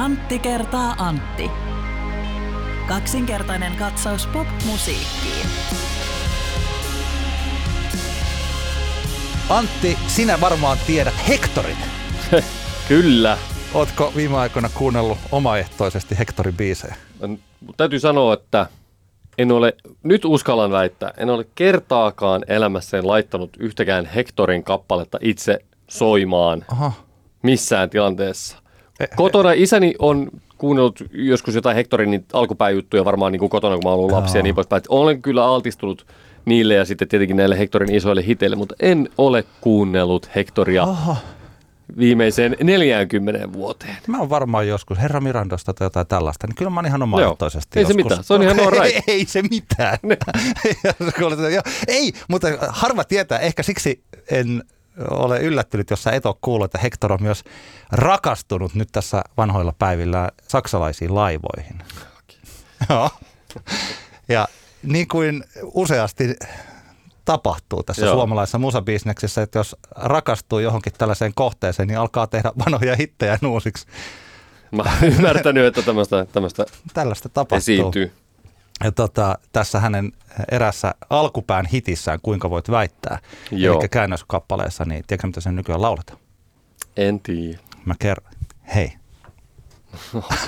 Antti 0.00 0.38
kertaa 0.38 0.94
Antti. 0.98 1.50
Kaksinkertainen 2.88 3.76
katsaus 3.76 4.26
pop-musiikkiin. 4.26 5.46
Antti, 9.48 9.98
sinä 10.06 10.40
varmaan 10.40 10.78
tiedät 10.86 11.14
Hektorin. 11.28 11.76
Kyllä. 12.88 13.38
Ootko 13.74 14.12
viime 14.16 14.36
aikoina 14.36 14.68
kuunnellut 14.74 15.18
omaehtoisesti 15.32 16.18
Hektorin 16.18 16.56
biisejä? 16.56 16.94
Täytyy 17.76 18.00
sanoa, 18.00 18.34
että 18.34 18.66
en 19.38 19.52
ole, 19.52 19.76
nyt 20.02 20.24
uskallan 20.24 20.70
väittää, 20.70 21.12
en 21.16 21.30
ole 21.30 21.46
kertaakaan 21.54 22.44
elämässäni 22.48 23.02
laittanut 23.02 23.50
yhtäkään 23.58 24.06
Hektorin 24.06 24.64
kappaletta 24.64 25.18
itse 25.20 25.58
soimaan 25.88 26.64
Aha. 26.68 26.92
missään 27.42 27.90
tilanteessa. 27.90 28.59
Kotona 29.16 29.52
isäni 29.52 29.94
on 29.98 30.30
kuunnellut 30.58 31.00
joskus 31.12 31.54
jotain 31.54 31.76
Hektorin 31.76 32.10
niitä 32.10 32.38
alkupäijuttuja 32.38 33.04
varmaan 33.04 33.32
niin 33.32 33.40
kuin 33.40 33.50
kotona, 33.50 33.74
kun 33.74 33.84
mä 33.84 33.90
ollut 33.90 34.10
lapsi 34.10 34.38
ja 34.38 34.42
niin 34.42 34.54
poispäin. 34.54 34.82
Olen 34.88 35.22
kyllä 35.22 35.44
altistunut 35.44 36.06
niille 36.44 36.74
ja 36.74 36.84
sitten 36.84 37.08
tietenkin 37.08 37.36
näille 37.36 37.58
Hektorin 37.58 37.94
isoille 37.94 38.26
hiteille, 38.26 38.56
mutta 38.56 38.74
en 38.80 39.08
ole 39.18 39.44
kuunnellut 39.60 40.30
Hektoria 40.34 40.82
Aha. 40.82 41.16
viimeiseen 41.98 42.56
40 42.62 43.52
vuoteen. 43.52 43.96
Mä 44.06 44.18
oon 44.18 44.30
varmaan 44.30 44.68
joskus 44.68 44.98
Herra 44.98 45.20
Mirandosta 45.20 45.74
tai 45.74 45.86
jotain 45.86 46.06
tällaista, 46.06 46.46
niin 46.46 46.54
kyllä 46.56 46.70
mä 46.70 46.80
oon 46.80 46.86
ihan 46.86 47.02
omaehtoisesti 47.02 47.78
Ei 47.78 47.84
se 47.84 47.92
joskus. 47.92 48.04
mitään, 48.04 48.24
se 48.24 48.34
on 48.34 48.42
ihan 48.42 48.60
all 48.60 48.70
right. 48.70 48.84
ei, 48.84 49.02
ei 49.14 49.24
se 49.24 49.42
mitään. 49.42 49.98
Se 50.62 50.76
ei, 51.88 52.12
mutta 52.28 52.48
harva 52.68 53.04
tietää, 53.04 53.38
ehkä 53.38 53.62
siksi 53.62 54.02
en 54.30 54.62
ole 55.10 55.40
yllättynyt, 55.40 55.90
jos 55.90 56.02
sä 56.02 56.10
et 56.10 56.26
ole 56.26 56.34
kuullut, 56.40 56.64
että 56.64 56.78
Hector 56.78 57.12
on 57.12 57.22
myös 57.22 57.44
rakastunut 57.92 58.74
nyt 58.74 58.88
tässä 58.92 59.22
vanhoilla 59.36 59.74
päivillä 59.78 60.28
saksalaisiin 60.48 61.14
laivoihin. 61.14 61.82
Joo. 62.90 63.10
Ja 64.28 64.48
niin 64.82 65.08
kuin 65.08 65.44
useasti 65.62 66.36
tapahtuu 67.24 67.82
tässä 67.82 68.06
Joo. 68.06 68.14
suomalaisessa 68.14 68.58
musabisneksessä, 68.58 69.42
että 69.42 69.58
jos 69.58 69.76
rakastuu 69.96 70.58
johonkin 70.58 70.92
tällaiseen 70.98 71.32
kohteeseen, 71.34 71.88
niin 71.88 71.98
alkaa 71.98 72.26
tehdä 72.26 72.52
vanhoja 72.64 72.96
hittejä 72.96 73.38
uusiksi. 73.46 73.86
Mä 74.70 74.82
oon 74.82 75.12
ymmärtänyt, 75.12 75.66
että 75.66 75.82
tämmöistä, 75.82 76.26
tämmöistä 76.32 76.64
Tällaista 76.94 77.28
tapahtuu. 77.28 77.56
esiintyy. 77.56 78.12
Ja 78.84 78.92
tota, 78.92 79.38
tässä 79.52 79.80
hänen 79.80 80.12
erässä 80.50 80.94
alkupään 81.10 81.66
hitissään, 81.66 82.18
kuinka 82.22 82.50
voit 82.50 82.70
väittää, 82.70 83.18
Joo. 83.50 83.80
eli 83.80 83.88
käännöskappaleessa, 83.88 84.84
niin 84.84 85.04
tiedätkö 85.06 85.26
mitä 85.26 85.40
sen 85.40 85.56
nykyään 85.56 85.82
lauletaan? 85.82 86.18
En 86.96 87.20
tiedä. 87.20 87.58
Mä 87.84 87.94
kerron. 87.98 88.30
Hei, 88.74 88.92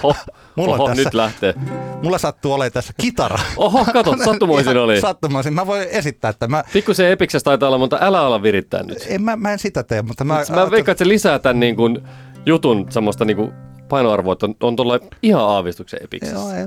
Oho, 0.03 0.15
Mulla 0.57 0.75
Oho 0.75 0.89
tässä- 0.89 1.03
nyt 1.05 1.15
lähtee. 1.15 1.55
mulla 2.03 2.19
sattuu 2.19 2.53
olemaan 2.53 2.73
tässä 2.73 2.93
kitara. 3.01 3.39
Oho, 3.57 3.85
kato, 3.93 4.17
sattumoisin 4.25 4.77
oli. 4.77 5.01
Sattumoisin. 5.01 5.53
Mä 5.55 5.67
voin 5.67 5.89
esittää, 5.91 6.29
että 6.29 6.49
mä, 6.49 6.65
Pikkusen 6.73 7.11
epiksessä 7.11 7.45
taitaa 7.45 7.67
olla, 7.67 7.79
mutta 7.79 7.99
älä 8.01 8.21
ala 8.21 8.43
virittää 8.43 8.83
nyt. 8.83 8.99
en, 9.09 9.23
mä, 9.23 9.37
mä 9.37 9.53
en 9.53 9.59
sitä 9.59 9.83
tee, 9.83 10.03
mutta 10.03 10.25
mä... 10.25 10.35
Mä 10.51 10.71
veikkaan, 10.71 10.93
että 10.93 11.05
se 11.05 11.09
lisää 11.09 11.39
tämän 11.39 11.61
niin 11.61 11.77
kuin, 11.77 11.99
jutun 12.47 12.87
semmoista 12.91 13.25
niin 13.25 13.37
kuin, 13.37 13.53
painoarvoa, 13.93 14.33
että 14.33 14.47
on, 14.47 14.55
on 14.61 14.77
tuolla 14.77 14.99
ihan 15.23 15.43
aavistuksen 15.43 16.01
epiksessä. 16.03 16.37
Joo, 16.37 16.51
ei, 16.51 16.67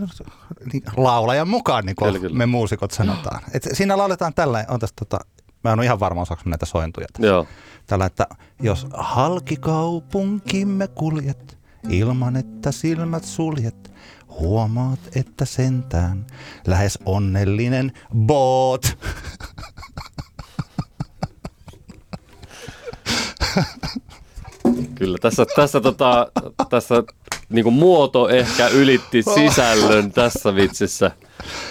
niin, 0.74 0.84
laulajan 0.98 1.48
mukaan, 1.48 1.86
niin 1.86 1.96
kuin 1.96 2.08
Kyllä, 2.08 2.20
kyllä. 2.20 2.38
me 2.38 2.46
muusikot 2.46 2.92
sanotaan. 2.92 3.42
Et 3.54 3.68
siinä 3.74 3.98
lauletaan 3.98 4.34
tällä, 4.34 4.66
on 4.70 4.80
tässä 4.80 4.94
tota, 5.00 5.20
mä 5.64 5.74
en 5.74 5.80
ole 5.80 5.86
ihan 5.86 6.00
varma, 6.00 6.22
osaako 6.22 6.42
mä 6.46 6.50
näitä 6.50 6.66
sointuja 6.66 7.08
tässä. 7.14 7.28
Joo. 7.28 7.48
Tällä, 7.88 8.06
että 8.06 8.28
jos 8.62 8.88
halki 8.94 9.56
kaupunkimme 9.56 10.88
kuljet, 10.88 11.58
ilman 11.90 12.36
että 12.36 12.72
silmät 12.72 13.24
suljet, 13.24 13.94
huomaat, 14.30 15.00
että 15.16 15.46
sentään 15.46 16.26
lähes 16.68 17.00
onnellinen 17.06 17.92
boot. 18.16 18.98
Kyllä, 24.96 25.18
tässä, 25.22 25.46
tässä, 25.56 25.82
tota, 25.82 26.32
tässä 26.70 26.96
niin 27.50 27.64
kuin 27.64 27.74
muoto 27.74 28.30
ehkä 28.30 28.68
ylitti 28.68 29.24
sisällön 29.36 30.12
tässä 30.12 30.56
vitsissä. 30.56 31.12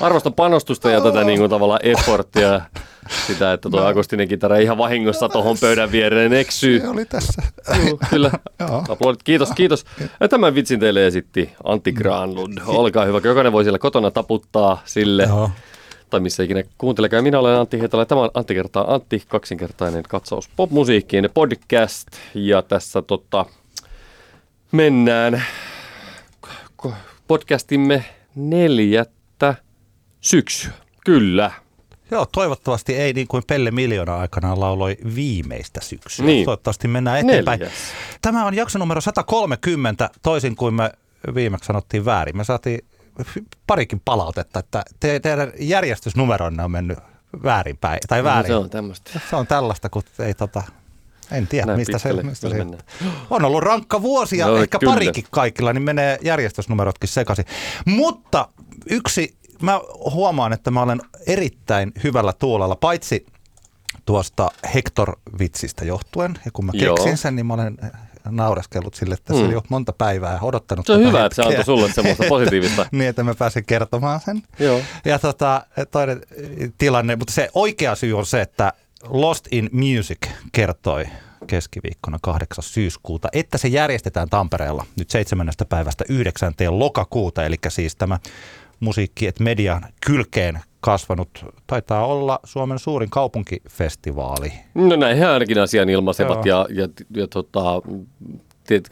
Arvostan 0.01 0.35
panostusta 0.35 0.91
ja 0.91 1.01
tätä 1.01 1.25
niin 1.25 1.39
kuin, 1.39 1.51
tavallaan 1.51 1.81
efforttia. 1.83 2.61
Sitä, 3.27 3.53
että 3.53 3.71
tuo 3.71 3.87
akustinen 3.87 4.29
kitara 4.29 4.57
ihan 4.57 4.79
vahingossa 4.79 5.29
tuohon 5.29 5.57
pöydän 5.61 5.93
viereen 5.93 6.33
eksyy. 6.33 6.81
Se 6.81 6.89
oli 6.89 7.05
tässä. 7.05 7.43
Juu, 7.87 8.01
Kyllä. 8.11 8.31
Joo. 8.61 8.85
Aplodit. 8.89 9.23
Kiitos, 9.23 9.51
kiitos. 9.57 9.85
Ja 10.21 10.29
Tämän 10.29 10.55
vitsin 10.55 10.81
teille 10.81 11.07
esitti 11.07 11.53
Antti 11.65 11.93
Granlund. 11.93 12.59
Olkaa 12.67 13.05
hyvä. 13.05 13.21
Jokainen 13.25 13.53
voi 13.53 13.65
siellä 13.65 13.79
kotona 13.79 14.11
taputtaa 14.11 14.83
sille. 14.85 15.23
Joo. 15.23 15.51
Tai 16.11 16.21
missä 16.21 16.43
ikinä 16.43 16.63
kuuntelekaan. 16.79 17.25
Minä 17.25 17.39
olen 17.39 17.59
Antti 17.59 17.79
Hietala. 17.79 18.07
Tämä 18.07 18.21
on 18.21 18.31
Antti 18.35 18.55
kertaa 18.55 18.95
Antti, 18.95 19.23
kaksinkertainen 19.29 20.03
katsaus 20.09 20.49
popmusiikkiin 20.57 21.29
podcast. 21.35 22.09
Ja 22.35 22.63
tässä 22.63 23.03
tota, 23.03 23.47
mennään 24.73 25.45
podcastimme 27.29 28.05
neljättä 28.35 29.55
syksyä. 30.21 30.73
Kyllä. 31.05 31.51
Joo, 32.11 32.27
toivottavasti 32.27 32.95
ei 32.97 33.13
niin 33.13 33.29
kuin 33.29 33.43
Pelle 33.47 33.71
Miljoona 33.71 34.17
aikanaan 34.17 34.61
lauloi 34.61 34.97
viimeistä 35.15 35.81
syksyä. 35.83 36.27
Niin. 36.27 36.45
Toivottavasti 36.45 36.89
mennään 36.89 37.19
eteenpäin. 37.19 37.61
Neljäs. 37.61 37.79
Tämä 38.23 38.47
on 38.47 38.55
jakso 38.55 38.79
numero 38.79 39.01
130, 39.01 40.11
toisin 40.23 40.57
kuin 40.57 40.75
me 40.75 40.93
viimeksi 41.35 41.67
sanottiin 41.67 42.05
väärin. 42.05 42.37
Me 42.37 42.45
saatiin 42.45 42.79
parikin 43.67 44.01
palautetta, 44.05 44.59
että 44.59 44.83
te, 45.01 45.21
teidän 45.21 45.53
järjestysnumeronne 45.59 46.65
on 46.65 46.71
mennyt 46.71 46.99
väärinpäin. 47.43 47.99
Tai 48.09 48.25
väärin. 48.25 48.51
No, 48.51 48.59
se 48.59 48.65
on 48.65 48.71
tämmöistä. 48.71 49.21
se 49.31 49.37
on 49.37 49.47
tällaista, 49.47 49.89
kun 49.89 50.03
ei 50.19 50.35
tota, 50.35 50.63
en 51.35 51.47
tiedä, 51.47 51.67
Näin 51.67 51.79
mistä 51.79 51.99
se, 51.99 52.13
mistä 52.23 52.49
se 52.51 52.67
on 53.31 53.45
ollut 53.45 53.63
rankka 53.63 54.03
vuosi 54.03 54.39
ja 54.39 54.47
Joo, 54.47 54.57
ehkä 54.57 54.79
kyllä. 54.79 54.93
parikin 54.93 55.25
kaikilla, 55.31 55.73
niin 55.73 55.83
menee 55.83 56.19
järjestysnumerotkin 56.23 57.09
sekaisin. 57.09 57.45
Mutta 57.87 58.49
yksi, 58.91 59.37
mä 59.63 59.81
huomaan, 60.15 60.53
että 60.53 60.71
mä 60.71 60.83
olen 60.83 61.01
erittäin 61.27 61.93
hyvällä 62.05 62.33
tuolella, 62.33 62.77
paitsi 62.77 63.27
tuosta 64.05 64.51
Hector-vitsistä 64.75 65.85
johtuen. 65.85 66.35
Ja 66.45 66.51
kun 66.53 66.65
mä 66.65 66.73
Joo. 66.75 66.95
keksin 66.97 67.17
sen, 67.17 67.37
niin 67.37 67.47
mä 67.47 67.55
olen 67.55 67.77
naureskellut 68.31 68.95
sille, 68.95 69.15
että 69.15 69.35
se 69.35 69.41
Mm. 69.41 69.47
oli 69.47 69.53
jo 69.55 69.63
monta 69.69 69.93
päivää 69.93 70.39
odottanut 70.43 70.87
Se 70.87 70.93
on 70.93 71.01
hyvä, 71.01 71.25
että 71.25 71.37
se 71.37 71.43
hetkeä. 71.43 71.59
antoi 71.61 71.65
sulle 71.77 71.93
semmoista 71.93 72.25
positiivista. 72.29 72.87
niin, 72.93 73.09
että 73.11 73.25
mä 73.25 73.35
pääsin 73.35 73.65
kertomaan 73.65 74.21
sen. 74.21 74.43
Joo. 74.59 74.81
Ja 75.05 75.19
tota, 75.19 75.67
toinen 75.91 76.21
tilanne, 76.79 77.17
mutta 77.17 77.33
se 77.35 77.49
oikea 77.55 77.95
syy 77.95 78.19
on 78.19 78.27
se, 78.27 78.41
että 78.41 78.73
Lost 79.09 79.47
in 79.51 79.71
Music 79.73 80.19
kertoi 80.53 81.05
keskiviikkona 81.47 82.19
8. 82.23 82.65
syyskuuta, 82.65 83.29
että 83.33 83.59
se 83.59 83.69
järjestetään 83.69 84.29
Tampereella 84.29 84.87
nyt 84.99 85.11
7. 85.11 85.49
päivästä 85.69 86.05
9. 86.09 86.53
lokakuuta, 86.69 87.45
eli 87.45 87.57
siis 87.69 87.97
tämä 87.97 88.19
musiikki, 88.81 89.27
että 89.27 89.45
median 89.45 89.83
kylkeen 90.07 90.61
kasvanut, 90.81 91.45
taitaa 91.67 92.07
olla 92.07 92.41
Suomen 92.45 92.79
suurin 92.79 93.11
kaupunkifestivaali. 93.11 94.53
No 94.75 94.97
näin 94.97 95.19
he 95.19 95.27
ainakin 95.27 95.59
asian 95.59 95.89
ilmaisevat 95.89 96.47
Joo. 96.47 96.67
ja, 96.71 96.83
ja, 96.83 96.89
ja 97.17 97.27
tota, 97.27 97.83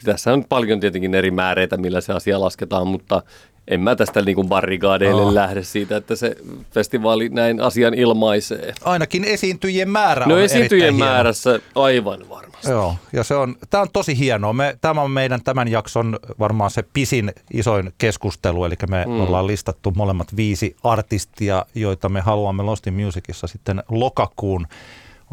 tässä 0.03 0.33
on 0.33 0.45
paljon 0.49 0.79
tietenkin 0.79 1.15
eri 1.15 1.31
määreitä, 1.31 1.77
millä 1.77 2.01
se 2.01 2.13
asia 2.13 2.41
lasketaan, 2.41 2.87
mutta 2.87 3.23
en 3.67 3.79
mä 3.79 3.95
tästä 3.95 4.21
niin 4.21 4.35
kuin 4.35 4.49
barrikaadeille 4.49 5.21
Joo. 5.21 5.35
lähde 5.35 5.63
siitä, 5.63 5.97
että 5.97 6.15
se 6.15 6.35
festivaali 6.71 7.29
näin 7.29 7.61
asian 7.61 7.93
ilmaisee. 7.93 8.73
Ainakin 8.83 9.23
esiintyjien 9.23 9.89
määrä 9.89 10.25
No 10.25 10.35
on 10.35 10.41
esiintyjien 10.41 10.87
erittäin 10.87 10.95
hieno. 10.95 11.13
määrässä 11.13 11.59
aivan 11.75 12.29
varmasti. 12.29 12.69
Joo, 12.69 12.95
ja 13.13 13.23
se 13.23 13.35
on, 13.35 13.55
tämä 13.69 13.81
on 13.81 13.87
tosi 13.93 14.19
hienoa. 14.19 14.53
Me, 14.53 14.77
tämä 14.81 15.01
on 15.01 15.11
meidän 15.11 15.43
tämän 15.43 15.67
jakson 15.67 16.19
varmaan 16.39 16.71
se 16.71 16.83
pisin, 16.93 17.31
isoin 17.53 17.93
keskustelu, 17.97 18.65
eli 18.65 18.75
me 18.89 19.05
mm. 19.07 19.21
ollaan 19.21 19.47
listattu 19.47 19.93
molemmat 19.95 20.35
viisi 20.35 20.75
artistia, 20.83 21.65
joita 21.75 22.09
me 22.09 22.21
haluamme 22.21 22.63
Lost 22.63 22.87
in 22.87 22.93
Musicissa 22.93 23.47
sitten 23.47 23.83
lokakuun, 23.89 24.67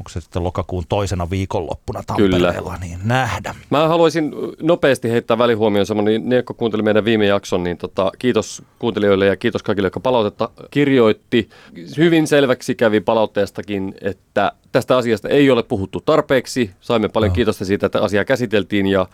onko 0.00 0.10
se 0.10 0.20
sitten 0.20 0.44
lokakuun 0.44 0.84
toisena 0.88 1.30
viikonloppuna 1.30 2.02
Tampereella, 2.06 2.52
Kyllä. 2.52 2.78
niin 2.80 2.98
nähdä. 3.04 3.54
Mä 3.70 3.88
haluaisin 3.88 4.32
nopeasti 4.62 5.10
heittää 5.10 5.38
välihuomioon 5.38 5.86
semmoinen, 5.86 6.14
niin 6.14 6.28
ne, 6.28 6.36
jotka 6.36 6.54
kuunteli 6.54 6.82
meidän 6.82 7.04
viime 7.04 7.26
jakson, 7.26 7.62
niin 7.62 7.76
tota, 7.76 8.12
kiitos 8.18 8.62
kuuntelijoille 8.78 9.26
ja 9.26 9.36
kiitos 9.36 9.62
kaikille, 9.62 9.86
jotka 9.86 10.00
palautetta 10.00 10.48
kirjoitti. 10.70 11.48
Hyvin 11.96 12.26
selväksi 12.26 12.74
kävi 12.74 13.00
palautteestakin, 13.00 13.94
että 14.00 14.52
tästä 14.72 14.96
asiasta 14.96 15.28
ei 15.28 15.50
ole 15.50 15.62
puhuttu 15.62 16.00
tarpeeksi. 16.00 16.70
Saimme 16.80 17.08
paljon 17.08 17.30
Joo. 17.30 17.34
kiitosta 17.34 17.64
siitä, 17.64 17.86
että 17.86 18.02
asiaa 18.02 18.24
käsiteltiin 18.24 18.86
ja, 18.86 19.06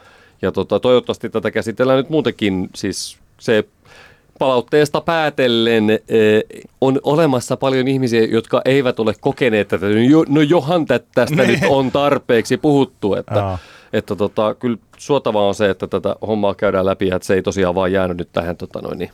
ja 0.42 0.52
tota, 0.52 0.80
toivottavasti 0.80 1.30
tätä 1.30 1.50
käsitellään 1.50 1.96
nyt 1.96 2.10
muutenkin. 2.10 2.70
Siis 2.74 3.18
se 3.38 3.64
palautteesta 4.38 5.00
päätellen 5.00 5.90
eh, 5.90 6.42
on 6.80 7.00
olemassa 7.02 7.56
paljon 7.56 7.88
ihmisiä, 7.88 8.24
jotka 8.24 8.62
eivät 8.64 9.00
ole 9.00 9.14
kokeneet 9.20 9.68
tätä. 9.68 9.86
No, 9.86 9.92
jo, 9.92 10.24
no 10.28 10.40
johan 10.40 10.86
tä- 10.86 11.00
tästä 11.14 11.36
Niin. 11.36 11.48
nyt 11.60 11.70
on 11.70 11.92
tarpeeksi 11.92 12.56
puhuttu, 12.56 13.14
että 13.14 13.58
että 13.92 14.16
tota, 14.16 14.54
kyllä 14.54 14.78
suotavaa 14.98 15.48
on 15.48 15.54
se, 15.54 15.70
että 15.70 15.86
tätä 15.86 16.16
hommaa 16.26 16.54
käydään 16.54 16.86
läpi 16.86 17.06
ja 17.08 17.16
että 17.16 17.26
se 17.26 17.34
ei 17.34 17.42
tosiaan 17.42 17.74
vaan 17.74 17.92
jäänyt 17.92 18.16
nyt 18.16 18.28
tähän 18.32 18.56
tota 18.56 18.80
noin, 18.82 18.98
niin 18.98 19.10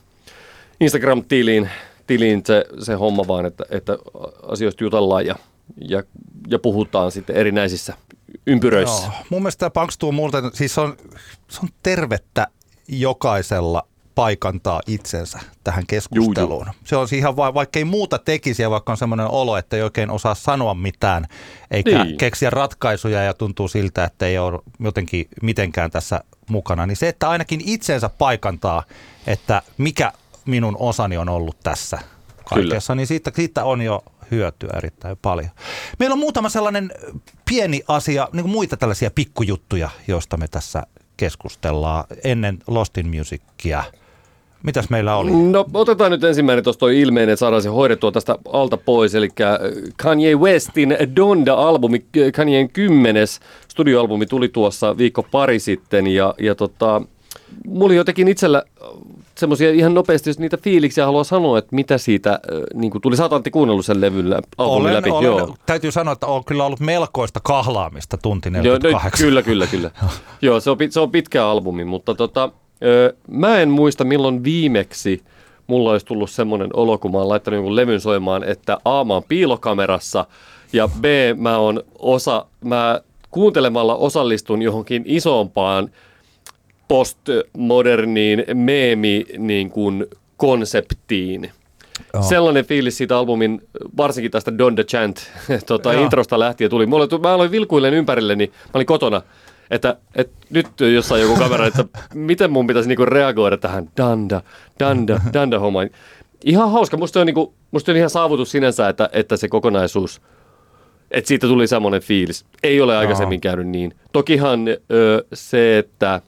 Instagram-tiliin 0.81 1.69
tiliin 2.07 2.43
se, 2.47 2.65
se 2.79 2.95
homma 2.95 3.25
vaan, 3.29 3.47
että, 3.47 3.65
että 3.71 3.99
asioista 4.49 4.85
jutellaan 4.85 5.27
ja, 5.27 5.35
ja, 5.89 6.03
ja 6.49 6.59
puhutaan 6.59 7.11
sitten 7.11 7.37
erinäisissä 7.37 7.95
ympyröissä. 8.47 9.03
Joo. 9.03 9.13
Mun 9.31 9.43
mielestä 9.43 9.71
tämä 9.71 10.13
muuten, 10.13 10.45
siis 10.53 10.75
se 10.75 10.81
on, 10.81 10.97
se 11.49 11.61
on 11.63 11.69
tervettä 11.83 12.47
jokaisella 12.89 13.83
paikantaa 14.15 14.81
itsensä 14.87 15.39
tähän 15.65 15.87
keskusteluun. 15.87 16.67
Juu, 16.67 16.75
juu. 16.75 16.85
Se 16.85 16.97
on 16.97 17.09
ihan 17.13 17.37
va- 17.37 17.55
vaikka 17.55 17.79
ei 17.79 17.85
muuta 17.85 18.19
tekisi 18.19 18.63
ja 18.63 18.71
vaikka 18.71 18.93
on 18.93 18.97
semmoinen 18.97 19.27
olo, 19.27 19.57
että 19.57 19.77
ei 19.77 19.83
oikein 19.83 20.11
osaa 20.11 20.35
sanoa 20.35 20.75
mitään 20.75 21.27
eikä 21.71 22.05
niin. 22.05 22.19
keksiä 22.19 22.51
ratkaisuja 22.51 23.23
ja 23.23 23.35
tuntuu 23.35 23.69
siltä, 23.69 24.05
että 24.05 24.27
ei 24.27 24.39
ole 24.39 24.61
jotenkin 24.81 25.29
mitenkään 25.43 25.91
tässä 25.91 26.21
mukana, 26.49 26.87
niin 26.87 26.97
se, 26.97 27.09
että 27.09 27.31
ainakin 27.31 27.61
itsensä 27.65 28.09
paikantaa, 28.09 28.83
että 29.27 29.63
mikä 29.79 30.13
minun 30.45 30.77
osani 30.79 31.17
on 31.17 31.29
ollut 31.29 31.57
tässä 31.63 31.99
kaikessa, 32.45 32.93
Kyllä. 32.93 33.01
niin 33.01 33.07
siitä, 33.07 33.33
siitä 33.35 33.65
on 33.65 33.83
jo 33.83 34.05
hyötyä 34.31 34.71
erittäin 34.77 35.17
paljon. 35.23 35.51
Meillä 35.99 36.13
on 36.15 36.19
muutama 36.19 36.49
sellainen 36.49 36.93
pieni 37.49 37.83
asia, 37.89 38.29
niin 38.33 38.43
kuin 38.43 38.53
muita 38.53 38.77
tällaisia 38.77 39.11
pikkujuttuja, 39.11 39.91
joista 40.07 40.37
me 40.37 40.49
tässä 40.49 40.83
keskustellaan 41.17 42.05
ennen 42.25 42.59
Lost 42.67 42.99
in 42.99 43.17
Musicia. 43.17 43.85
Mitäs 44.63 44.91
meillä 44.91 45.17
oli? 45.17 45.31
No 45.31 45.65
otetaan 45.75 46.11
nyt 46.11 46.25
ensimmäinen 46.25 46.65
tuosta 46.65 46.81
toi 46.81 47.01
ilmeinen, 47.01 47.33
että 47.33 47.41
saadaan 47.41 47.63
se 47.63 47.69
hoidettua 47.69 48.13
tästä 48.13 48.37
alta 48.53 48.77
pois. 48.77 49.15
Eli 49.15 49.29
Kanye 49.97 50.35
Westin 50.37 50.97
Donda-albumi, 51.17 52.05
Kanyeen 52.37 52.69
kymmenes 52.71 53.41
studioalbumi 53.69 54.27
tuli 54.27 54.49
tuossa 54.49 54.99
viikko 54.99 55.23
pari 55.23 55.59
sitten. 55.59 56.07
Ja, 56.07 56.35
ja 56.41 56.55
tota, 56.55 57.03
mulla 57.67 57.95
jotenkin 57.95 58.29
itsellä 58.29 58.63
semmoisia 59.35 59.71
ihan 59.71 59.95
nopeasti, 59.95 60.31
jos 60.31 60.39
niitä 60.39 60.57
fiiliksiä 60.57 61.07
haluaa 61.07 61.25
sanoa, 61.25 61.59
että 61.59 61.75
mitä 61.75 61.99
siitä 61.99 62.41
niin 62.75 62.91
kuin 62.91 63.03
tuli. 63.03 63.17
Sä 63.17 63.23
oot 63.23 63.33
Antti 63.33 63.51
kuunnellut 63.51 63.87
sen 63.87 64.01
levyn 64.01 64.27
olen, 64.59 64.95
läpi. 64.95 65.11
Olen, 65.11 65.25
Joo. 65.25 65.57
Täytyy 65.67 65.93
sanoa, 65.93 66.13
että 66.13 66.27
on 66.27 66.45
kyllä 66.45 66.65
ollut 66.65 66.81
melkoista 66.81 67.41
kahlaamista 67.43 68.17
tunti 68.17 68.51
48. 68.51 69.21
Joo, 69.21 69.29
kyllä, 69.29 69.43
kyllä, 69.43 69.67
kyllä. 69.67 69.91
Joo, 70.43 70.61
se 70.61 70.71
on, 70.71 70.77
se 70.91 71.01
on 71.01 71.11
pitkä 71.11 71.47
albumi, 71.47 71.85
mutta 71.85 72.15
tota, 72.15 72.51
mä 73.29 73.61
en 73.61 73.71
muista 73.71 74.05
milloin 74.05 74.45
viimeksi 74.45 75.23
mulla 75.67 75.91
olisi 75.91 76.07
tullut 76.07 76.31
semmoinen 76.31 76.71
olo, 76.73 76.99
kun 76.99 77.13
mä 77.13 77.19
oon 77.19 77.29
laittanut 77.29 77.57
jonkun 77.57 77.77
levyn 77.77 78.01
soimaan, 78.01 78.45
että 78.45 78.79
A, 78.85 79.05
mä 79.05 79.15
oon 79.15 79.25
piilokamerassa 79.29 80.27
ja 80.73 80.89
B, 80.89 81.05
mä 81.37 81.59
oon 81.59 81.83
osa, 81.99 82.47
mä 82.65 83.01
kuuntelemalla 83.31 83.95
osallistun 83.95 84.63
johonkin 84.63 85.03
isompaan 85.07 85.91
postmoderniin 86.89 88.45
meemi 88.55 89.27
niin 89.39 89.71
kuin 89.71 90.07
konseptiin. 90.37 91.51
Oh. 92.15 92.25
Sellainen 92.25 92.65
fiilis 92.65 92.99
siitä 92.99 93.19
albumin, 93.19 93.63
varsinkin 93.97 94.31
tästä 94.31 94.59
Don 94.59 94.75
the 94.75 94.85
Chant 94.85 95.33
tuota, 95.67 95.93
introsta 95.93 96.39
lähtien 96.39 96.71
tuli. 96.71 96.87
Mulla, 96.87 97.19
mä 97.19 97.35
aloin 97.35 97.51
vilkuilleen 97.51 97.95
ympärilleni, 97.95 98.47
mä 98.47 98.71
olin 98.75 98.87
kotona, 98.87 99.23
että, 99.73 99.97
että 100.15 100.47
nyt 100.51 100.67
jossain 100.95 101.23
joku 101.23 101.37
kamera, 101.37 101.67
että 101.67 101.85
miten 102.15 102.51
mun 102.51 102.67
pitäisi 102.67 102.89
niinku 102.89 103.05
reagoida 103.05 103.57
tähän 103.57 103.89
danda, 103.97 104.41
danda, 104.81 105.21
danda 105.33 105.59
hommaan. 105.59 105.91
Ihan 106.45 106.71
hauska, 106.71 106.97
musta 106.97 107.21
on, 107.21 107.27
niinku, 107.27 107.55
musta 107.71 107.93
on 107.93 107.97
ihan 107.97 108.11
saavutus 108.11 108.51
sinänsä, 108.51 108.89
että, 108.89 109.09
että 109.13 109.37
se 109.37 109.49
kokonaisuus, 109.49 110.23
että 111.11 111.29
siitä 111.29 111.47
tuli 111.47 111.67
semmoinen 111.67 112.03
fiilis. 112.03 112.45
Ei 112.63 112.81
ole 112.81 112.97
aikaisemmin 112.97 113.41
käynyt 113.41 113.69
niin. 113.69 113.95
Tokihan 114.13 114.69
ö, 114.69 115.25
se, 115.33 115.79
että 115.79 116.21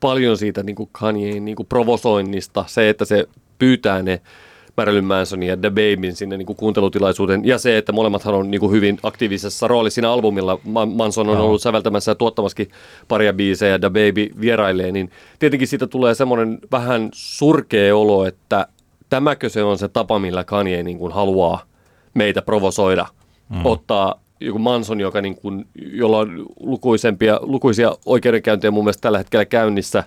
paljon 0.00 0.36
siitä 0.38 0.62
niin 0.62 0.76
kuin 0.76 0.88
Kanyein 0.92 1.44
niin 1.44 1.56
kuin 1.56 1.66
provosoinnista, 1.66 2.64
se, 2.68 2.88
että 2.88 3.04
se 3.04 3.28
pyytää 3.58 4.02
ne 4.02 4.20
Marilyn 4.76 5.04
Mansonin 5.04 5.48
ja 5.48 5.56
The 5.56 5.70
Babyn 5.70 6.16
sinne 6.16 6.36
niin 6.36 6.46
kuin 6.46 6.56
kuuntelutilaisuuden, 6.56 7.44
ja 7.44 7.58
se, 7.58 7.78
että 7.78 7.92
molemmathan 7.92 8.34
on 8.34 8.50
niin 8.50 8.60
kuin 8.60 8.72
hyvin 8.72 8.98
aktiivisessa 9.02 9.68
roolissa 9.68 9.94
siinä 9.94 10.10
albumilla. 10.10 10.58
Manson 10.94 11.28
on 11.28 11.38
ollut 11.38 11.62
säveltämässä 11.62 12.10
ja 12.10 12.14
tuottamaskin 12.14 12.70
paria 13.08 13.32
biisejä, 13.32 13.72
ja 13.72 13.78
The 13.78 13.88
Baby 13.88 14.40
vierailee, 14.40 14.92
niin 14.92 15.10
tietenkin 15.38 15.68
siitä 15.68 15.86
tulee 15.86 16.14
semmoinen 16.14 16.58
vähän 16.72 17.08
surkea 17.12 17.96
olo, 17.96 18.24
että 18.24 18.66
tämäkö 19.10 19.48
se 19.48 19.62
on 19.62 19.78
se 19.78 19.88
tapa, 19.88 20.18
millä 20.18 20.44
Kanye 20.44 20.82
niin 20.82 20.98
kuin 20.98 21.12
haluaa 21.12 21.62
meitä 22.14 22.42
provosoida, 22.42 23.06
mm. 23.48 23.66
ottaa 23.66 24.20
joku 24.40 24.58
Manson, 24.58 25.00
joka 25.00 25.20
niin 25.20 25.34
kuin, 25.34 25.66
jolla 25.74 26.18
on 26.18 26.46
lukuisempia, 26.60 27.38
lukuisia 27.42 27.92
oikeudenkäyntejä 28.06 28.70
mun 28.70 28.84
mielestä 28.84 29.00
tällä 29.00 29.18
hetkellä 29.18 29.44
käynnissä 29.44 30.04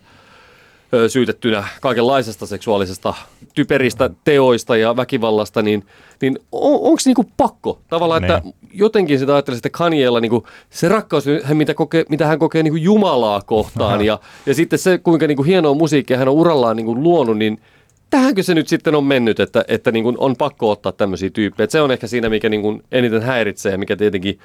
syytettynä 1.08 1.64
kaikenlaisesta 1.82 2.46
seksuaalisesta 2.46 3.14
typeristä 3.56 4.10
teoista 4.24 4.78
ja 4.78 4.96
väkivallasta, 4.96 5.62
niin, 5.62 5.86
niin 6.22 6.40
on, 6.52 6.74
onko 6.74 6.98
niinku 7.06 7.26
pakko 7.38 7.80
tavallaan, 7.90 8.22
ne. 8.22 8.28
että 8.28 8.42
niin. 8.44 8.56
jotenkin 8.74 9.20
sitä 9.20 9.34
ajattelisi, 9.34 9.60
että 9.60 9.78
Kanyella 9.78 10.20
niinku, 10.20 10.48
se 10.70 10.90
rakkaus, 10.90 11.26
mitä, 11.54 11.74
kokee, 11.74 12.06
mitä 12.10 12.28
hän 12.28 12.40
kokee 12.40 12.64
niinku 12.64 12.78
Jumalaa 12.78 13.42
kohtaan 13.42 14.06
ja, 14.06 14.20
ja 14.46 14.54
sitten 14.54 14.80
se, 14.80 14.98
kuinka 14.98 15.28
niinku 15.28 15.44
hienoa 15.44 15.74
musiikkia 15.74 16.18
hän 16.18 16.28
on 16.28 16.34
urallaan 16.34 16.76
niinku 16.76 16.96
luonut, 16.96 17.38
niin– 17.38 17.62
tähänkö 18.10 18.44
se 18.44 18.54
nyt 18.54 18.68
sitten 18.68 18.96
on 18.96 19.04
mennyt, 19.04 19.40
että, 19.40 19.66
että 19.68 19.92
niin 19.92 20.04
kuin 20.04 20.16
on 20.20 20.36
pakko 20.36 20.72
ottaa 20.72 20.92
tämmöisiä 20.92 21.30
tyyppejä. 21.30 21.64
Että 21.64 21.72
se 21.72 21.82
on 21.82 21.92
ehkä 21.92 22.08
siinä, 22.08 22.30
mikä 22.30 22.50
niin 22.50 22.62
kuin 22.62 22.84
eniten 22.92 23.22
häiritsee 23.22 23.72
ja 23.72 23.78
mikä 23.78 23.96
tietenkin 23.96 24.40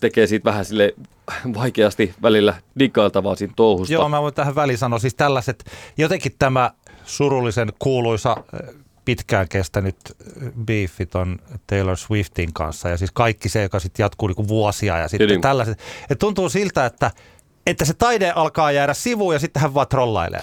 tekee 0.00 0.26
siitä 0.26 0.44
vähän 0.44 0.64
sille 0.64 0.94
vaikeasti 1.54 2.14
välillä 2.22 2.54
diggailtavaa 2.78 3.36
siitä 3.36 3.54
touhusta. 3.56 3.94
Joo, 3.94 4.08
mä 4.08 4.22
voin 4.22 4.34
tähän 4.34 4.54
väliin 4.54 4.78
sanoa, 4.78 4.98
siis 4.98 5.14
tällaiset, 5.14 5.64
jotenkin 5.98 6.32
tämä 6.38 6.70
surullisen 7.04 7.72
kuuluisa 7.78 8.36
pitkään 9.04 9.48
kestänyt 9.48 9.96
beefit 10.64 11.14
on 11.14 11.38
Taylor 11.66 11.96
Swiftin 11.96 12.52
kanssa 12.52 12.88
ja 12.88 12.96
siis 12.96 13.10
kaikki 13.10 13.48
se, 13.48 13.62
joka 13.62 13.78
sitten 13.78 14.04
jatkuu 14.04 14.28
niinku 14.28 14.48
vuosia 14.48 14.98
ja 14.98 15.08
sitten 15.08 15.40
tällaiset. 15.40 15.78
Et 16.10 16.18
tuntuu 16.18 16.48
siltä, 16.48 16.86
että 16.86 17.10
että 17.70 17.84
se 17.84 17.94
taide 17.94 18.30
alkaa 18.30 18.72
jäädä 18.72 18.94
sivuun 18.94 19.34
ja 19.34 19.38
sitten 19.38 19.62
hän 19.62 19.74
vaan 19.74 19.88
trollailee. 19.88 20.42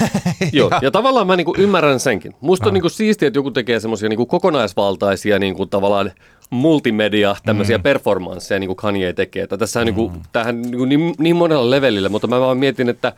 Joo, 0.52 0.70
ja 0.82 0.90
tavallaan 0.90 1.26
mä 1.26 1.36
niinku 1.36 1.54
ymmärrän 1.58 2.00
senkin. 2.00 2.34
Musta 2.40 2.64
no. 2.64 2.68
on 2.68 2.74
niinku 2.74 2.88
siistiä, 2.88 3.28
että 3.28 3.38
joku 3.38 3.50
tekee 3.50 3.80
semmoisia 3.80 4.08
niinku 4.08 4.26
kokonaisvaltaisia 4.26 5.38
niinku 5.38 5.66
tavallaan 5.66 6.12
multimedia, 6.50 7.36
tämmöisiä 7.44 7.78
mm. 7.78 7.82
performansseja, 7.82 8.58
niin 8.58 8.68
kuin 8.68 8.76
Kanye 8.76 9.12
tekee. 9.12 9.42
Että 9.42 9.56
tässä 9.56 9.80
on 9.80 9.86
niinku, 9.86 10.08
mm. 10.08 10.12
niinku, 10.12 10.28
tähän 10.32 10.62
niinku 10.62 10.84
niin, 10.84 11.14
niin 11.18 11.36
monella 11.36 11.70
levelillä, 11.70 12.08
mutta 12.08 12.26
mä 12.26 12.40
vaan 12.40 12.58
mietin, 12.58 12.88
että 12.88 13.12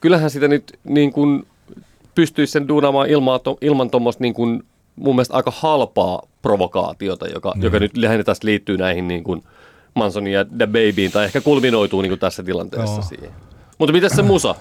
kyllähän 0.00 0.30
sitä 0.30 0.48
nyt 0.48 0.78
niin 0.84 1.12
kuin 1.12 1.46
pystyisi 2.14 2.50
sen 2.50 2.68
duunaamaan 2.68 3.08
ilman, 3.08 3.40
ilman 3.60 3.90
tuommoista 3.90 4.22
niin 4.22 4.34
kuin, 4.34 4.62
mun 4.96 5.14
mielestä 5.14 5.34
aika 5.34 5.52
halpaa 5.56 6.22
provokaatiota, 6.42 7.26
joka, 7.28 7.52
mm. 7.56 7.62
joka 7.62 7.78
nyt 7.78 7.96
lähinnä 7.96 8.24
tästä 8.24 8.46
liittyy 8.46 8.78
näihin 8.78 9.08
niin 9.08 9.24
kuin, 9.24 9.42
Mansonin 9.94 10.32
ja 10.32 10.44
The 10.44 10.66
Babyin, 10.66 11.12
tai 11.12 11.24
ehkä 11.24 11.40
kulminoituu 11.40 12.02
niin 12.02 12.10
kuin 12.10 12.18
tässä 12.18 12.42
tilanteessa 12.42 12.94
Joo. 12.94 13.02
siihen. 13.02 13.30
Mutta 13.78 13.92
mitä 13.92 14.08
se 14.08 14.22
musa? 14.22 14.54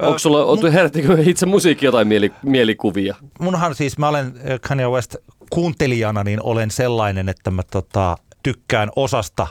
Onko 0.00 0.18
sulla, 0.18 0.56
mun, 0.56 0.72
herättikö 0.72 1.18
itse 1.26 1.46
musiikki 1.46 1.86
jotain 1.86 2.08
mieli, 2.08 2.32
mielikuvia? 2.42 3.16
Munhan 3.40 3.74
siis, 3.74 3.98
mä 3.98 4.08
olen 4.08 4.34
Kanye 4.68 4.88
West 4.88 5.16
kuuntelijana, 5.50 6.24
niin 6.24 6.42
olen 6.42 6.70
sellainen, 6.70 7.28
että 7.28 7.50
mä 7.50 7.62
tota, 7.70 8.16
tykkään 8.42 8.90
osasta 8.96 9.46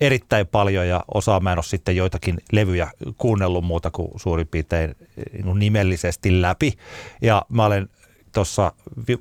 erittäin 0.00 0.46
paljon 0.46 0.88
ja 0.88 1.04
osaa 1.14 1.40
mä 1.40 1.52
en 1.52 1.58
ole 1.58 1.64
sitten 1.64 1.96
joitakin 1.96 2.38
levyjä 2.52 2.90
kuunnellut 3.18 3.64
muuta 3.64 3.90
kuin 3.90 4.08
suurin 4.16 4.48
piirtein 4.48 4.96
niin 5.44 5.58
nimellisesti 5.58 6.42
läpi. 6.42 6.72
Ja 7.22 7.42
mä 7.48 7.64
olen 7.64 7.88
tuossa 8.34 8.72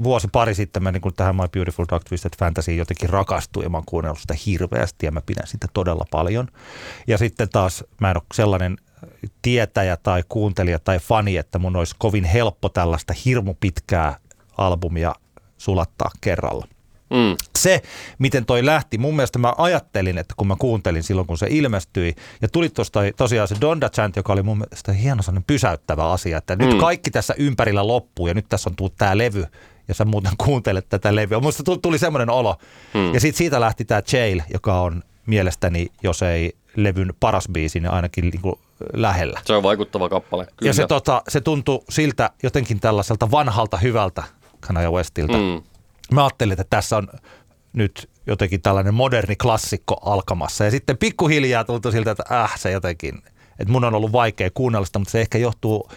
vuosi 0.03 0.27
pari 0.32 0.55
sitten 0.55 0.84
mä 0.84 0.91
niin 0.91 1.01
kuin 1.01 1.15
tähän 1.15 1.36
My 1.36 1.48
Beautiful 1.51 1.86
Dark 1.91 2.03
Twisted 2.03 2.32
Fantasy 2.39 2.75
jotenkin 2.75 3.10
rakastuin 3.10 3.63
ja 3.63 3.70
mä 3.70 3.77
oon 3.77 3.86
kuunnellut 3.86 4.20
sitä 4.20 4.36
hirveästi 4.46 5.05
ja 5.05 5.12
mä 5.12 5.22
pidän 5.22 5.48
sitä 5.48 5.67
todella 5.74 6.05
paljon. 6.12 6.48
Ja 7.08 7.17
sitten 7.17 7.50
taas 7.50 7.84
mä 8.01 8.12
en 8.12 8.17
ole 8.17 8.24
sellainen 8.34 8.77
tietäjä 9.41 9.98
tai 9.98 10.24
kuuntelija 10.29 10.79
tai 10.79 11.00
fani, 11.00 11.38
että 11.38 11.60
mun 11.60 11.75
olisi 11.75 11.96
kovin 11.98 12.24
helppo 12.24 12.70
tällaista 12.70 13.13
hirmu 13.25 13.53
pitkää 13.60 14.17
albumia 14.58 15.15
sulattaa 15.58 16.10
kerralla. 16.22 16.67
Mm. 17.10 17.36
Se, 17.60 17.82
miten 18.20 18.46
toi 18.46 18.66
lähti, 18.66 18.98
mun 18.98 19.16
mielestä 19.16 19.40
mä 19.40 19.54
ajattelin, 19.58 20.18
että 20.18 20.34
kun 20.38 20.48
mä 20.48 20.56
kuuntelin 20.60 21.04
silloin, 21.04 21.28
kun 21.28 21.38
se 21.38 21.48
ilmestyi, 21.50 22.16
ja 22.42 22.48
tuli 22.50 22.70
tuosta 22.70 23.00
tosiaan 23.18 23.48
se 23.48 23.56
Donda 23.62 23.90
Chant, 23.90 24.16
joka 24.16 24.34
oli 24.34 24.44
mun 24.44 24.58
mielestä 24.58 24.94
hieno 24.94 25.24
sellainen 25.24 25.44
pysäyttävä 25.48 26.12
asia, 26.12 26.38
että 26.38 26.56
mm. 26.56 26.66
nyt 26.66 26.80
kaikki 26.80 27.12
tässä 27.12 27.34
ympärillä 27.38 27.88
loppuu, 27.88 28.28
ja 28.28 28.34
nyt 28.34 28.46
tässä 28.50 28.70
on 28.70 28.76
tullut 28.76 28.96
tämä 28.98 29.18
levy, 29.18 29.46
ja 29.88 29.94
sä 29.94 30.06
muuten 30.06 30.32
kuuntelet 30.38 30.90
tätä 30.90 31.16
levyä. 31.16 31.40
Musta 31.40 31.64
tuli 31.82 31.98
semmoinen 31.98 32.30
olo. 32.30 32.58
Mm. 32.94 33.14
Ja 33.14 33.20
sitten 33.20 33.38
siitä 33.38 33.60
lähti 33.60 33.86
tämä 33.86 34.02
Jail, 34.14 34.42
joka 34.54 34.82
on 34.82 35.04
mielestäni, 35.26 35.88
jos 36.04 36.22
ei 36.22 36.54
levyn 36.76 37.14
paras 37.20 37.48
biisi, 37.52 37.80
niin 37.80 37.92
ainakin 37.92 38.30
niin 38.30 38.42
kuin 38.42 38.56
lähellä. 38.94 39.42
Se 39.46 39.54
on 39.54 39.64
vaikuttava 39.64 40.10
kappale, 40.10 40.46
kyllä. 40.46 40.70
Ja 40.70 40.74
se, 40.74 40.88
tota, 40.88 41.22
se 41.28 41.42
tuntui 41.42 41.80
siltä 41.90 42.30
jotenkin 42.44 42.80
tällaiselta 42.80 43.32
vanhalta 43.32 43.78
hyvältä 43.78 44.24
Kanye 44.60 44.90
Westiltä. 44.90 45.38
Mm. 45.38 45.62
Mä 46.12 46.24
ajattelin, 46.24 46.52
että 46.52 46.78
tässä 46.78 46.98
on 46.98 47.08
nyt 47.74 48.10
jotenkin 48.28 48.62
tällainen 48.62 48.94
moderni 48.94 49.36
klassikko 49.36 49.98
alkamassa. 50.06 50.66
Ja 50.66 50.72
sitten 50.72 50.98
pikkuhiljaa 50.98 51.64
tuntui 51.64 51.92
siltä, 51.92 52.12
että 52.12 52.44
äh, 52.44 52.60
se 52.60 52.72
jotenkin, 52.72 53.18
että 53.60 53.72
mun 53.72 53.84
on 53.84 53.96
ollut 53.96 54.12
vaikea 54.12 54.50
kuunnella 54.54 54.86
sitä, 54.86 55.00
mutta 55.00 55.12
se 55.12 55.22
ehkä 55.22 55.38
johtuu 55.38 55.90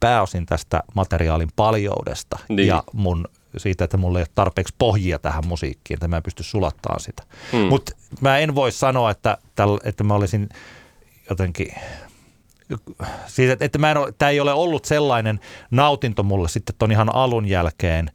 pääosin 0.00 0.46
tästä 0.46 0.82
materiaalin 0.94 1.48
paljoudesta 1.56 2.38
Niin. 2.48 2.68
ja 2.68 2.84
mun 2.92 3.28
siitä, 3.56 3.84
että 3.84 3.96
mulla 3.96 4.18
ei 4.18 4.22
ole 4.22 4.28
tarpeeksi 4.34 4.74
pohjia 4.78 5.18
tähän 5.18 5.46
musiikkiin, 5.46 5.96
että 5.96 6.08
mä 6.08 6.16
en 6.16 6.22
pysty 6.22 6.42
sulattamaan 6.42 7.00
sitä. 7.00 7.22
Hmm. 7.52 7.60
Mutta 7.60 7.92
mä 8.20 8.38
en 8.38 8.54
voi 8.54 8.72
sanoa, 8.72 9.10
että, 9.10 9.38
täl, 9.54 9.78
että 9.84 10.04
mä 10.04 10.14
olisin 10.14 10.48
jotenkin 11.30 11.74
Siis, 13.26 13.50
että, 13.50 13.64
että 13.64 13.78
mä 13.78 13.90
en 13.90 13.96
ole, 13.96 14.12
tämä 14.18 14.30
ei 14.30 14.40
ole 14.40 14.52
ollut 14.52 14.84
sellainen 14.84 15.40
nautinto 15.70 16.22
mulle 16.22 16.48
sitten 16.48 16.74
ton 16.78 16.92
ihan 16.92 17.14
alun 17.14 17.46
jälkeen 17.46 18.10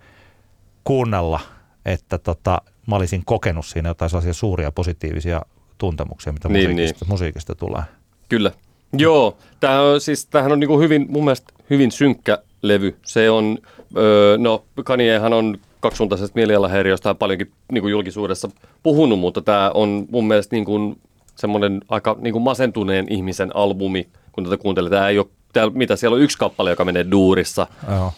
kuunnella, 0.85 1.39
että 1.85 2.17
tota, 2.17 2.61
mä 2.87 2.95
olisin 2.95 3.25
kokenut 3.25 3.65
siinä 3.65 3.89
jotain 3.89 4.09
sellaisia 4.09 4.33
suuria 4.33 4.71
positiivisia 4.71 5.41
tuntemuksia, 5.77 6.33
mitä 6.33 6.49
Niin, 6.49 6.69
musiikista, 6.69 7.05
musiikista 7.09 7.55
tulee. 7.55 7.83
Kyllä. 8.29 8.51
Joo, 8.93 9.37
tämähän 9.59 9.83
on, 9.83 10.01
siis, 10.01 10.25
tämähän 10.25 10.51
on 10.51 10.59
niinku 10.59 10.79
hyvin, 10.79 11.05
mun 11.09 11.23
mielestä 11.23 11.53
hyvin 11.69 11.91
synkkä 11.91 12.37
levy. 12.61 12.97
Se 13.05 13.29
on, 13.29 13.57
öö, 13.97 14.37
no 14.37 14.65
Kanyehan 14.83 15.33
on 15.33 15.57
kaksisuuntaisesta 15.79 16.35
mielialahäiriöstä 16.35 17.09
on 17.09 17.17
paljonkin 17.17 17.51
niinku 17.71 17.87
julkisuudessa 17.87 18.49
puhunut, 18.83 19.19
mutta 19.19 19.41
tämä 19.41 19.71
on 19.73 20.05
mun 20.11 20.27
mielestä 20.27 20.55
niinku 20.55 20.95
semmoinen 21.35 21.81
aika 21.89 22.15
niinku 22.19 22.39
masentuneen 22.39 23.05
ihmisen 23.09 23.55
albumi, 23.55 24.07
kun 24.31 24.43
tätä 24.43 24.57
kuuntelee. 24.57 24.89
Tämä 24.89 25.09
ei 25.09 25.19
ole, 25.19 25.27
tää, 25.53 25.69
mitä 25.69 25.95
siellä 25.95 26.15
on 26.15 26.21
yksi 26.21 26.37
kappale, 26.37 26.69
joka 26.69 26.85
menee 26.85 27.05
duurissa. 27.11 27.67
Joo. 27.89 28.13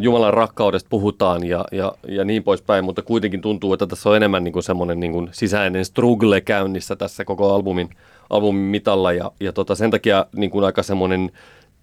Jumalan 0.00 0.34
rakkaudesta 0.34 0.88
puhutaan 0.90 1.44
ja, 1.44 1.64
ja, 1.72 1.92
ja 2.08 2.24
niin 2.24 2.42
poispäin, 2.42 2.84
mutta 2.84 3.02
kuitenkin 3.02 3.40
tuntuu, 3.40 3.72
että 3.72 3.86
tässä 3.86 4.10
on 4.10 4.16
enemmän 4.16 4.44
niin 4.44 4.52
kuin 4.52 4.62
semmoinen 4.62 5.00
niin 5.00 5.12
kuin 5.12 5.28
sisäinen 5.32 5.84
struggle 5.84 6.40
käynnissä 6.40 6.96
tässä 6.96 7.24
koko 7.24 7.54
albumin, 7.54 7.90
albumin 8.30 8.62
mitalla 8.62 9.12
ja, 9.12 9.32
ja 9.40 9.52
tota, 9.52 9.74
sen 9.74 9.90
takia 9.90 10.26
niin 10.36 10.50
kuin 10.50 10.64
aika 10.64 10.82
semmoinen, 10.82 11.30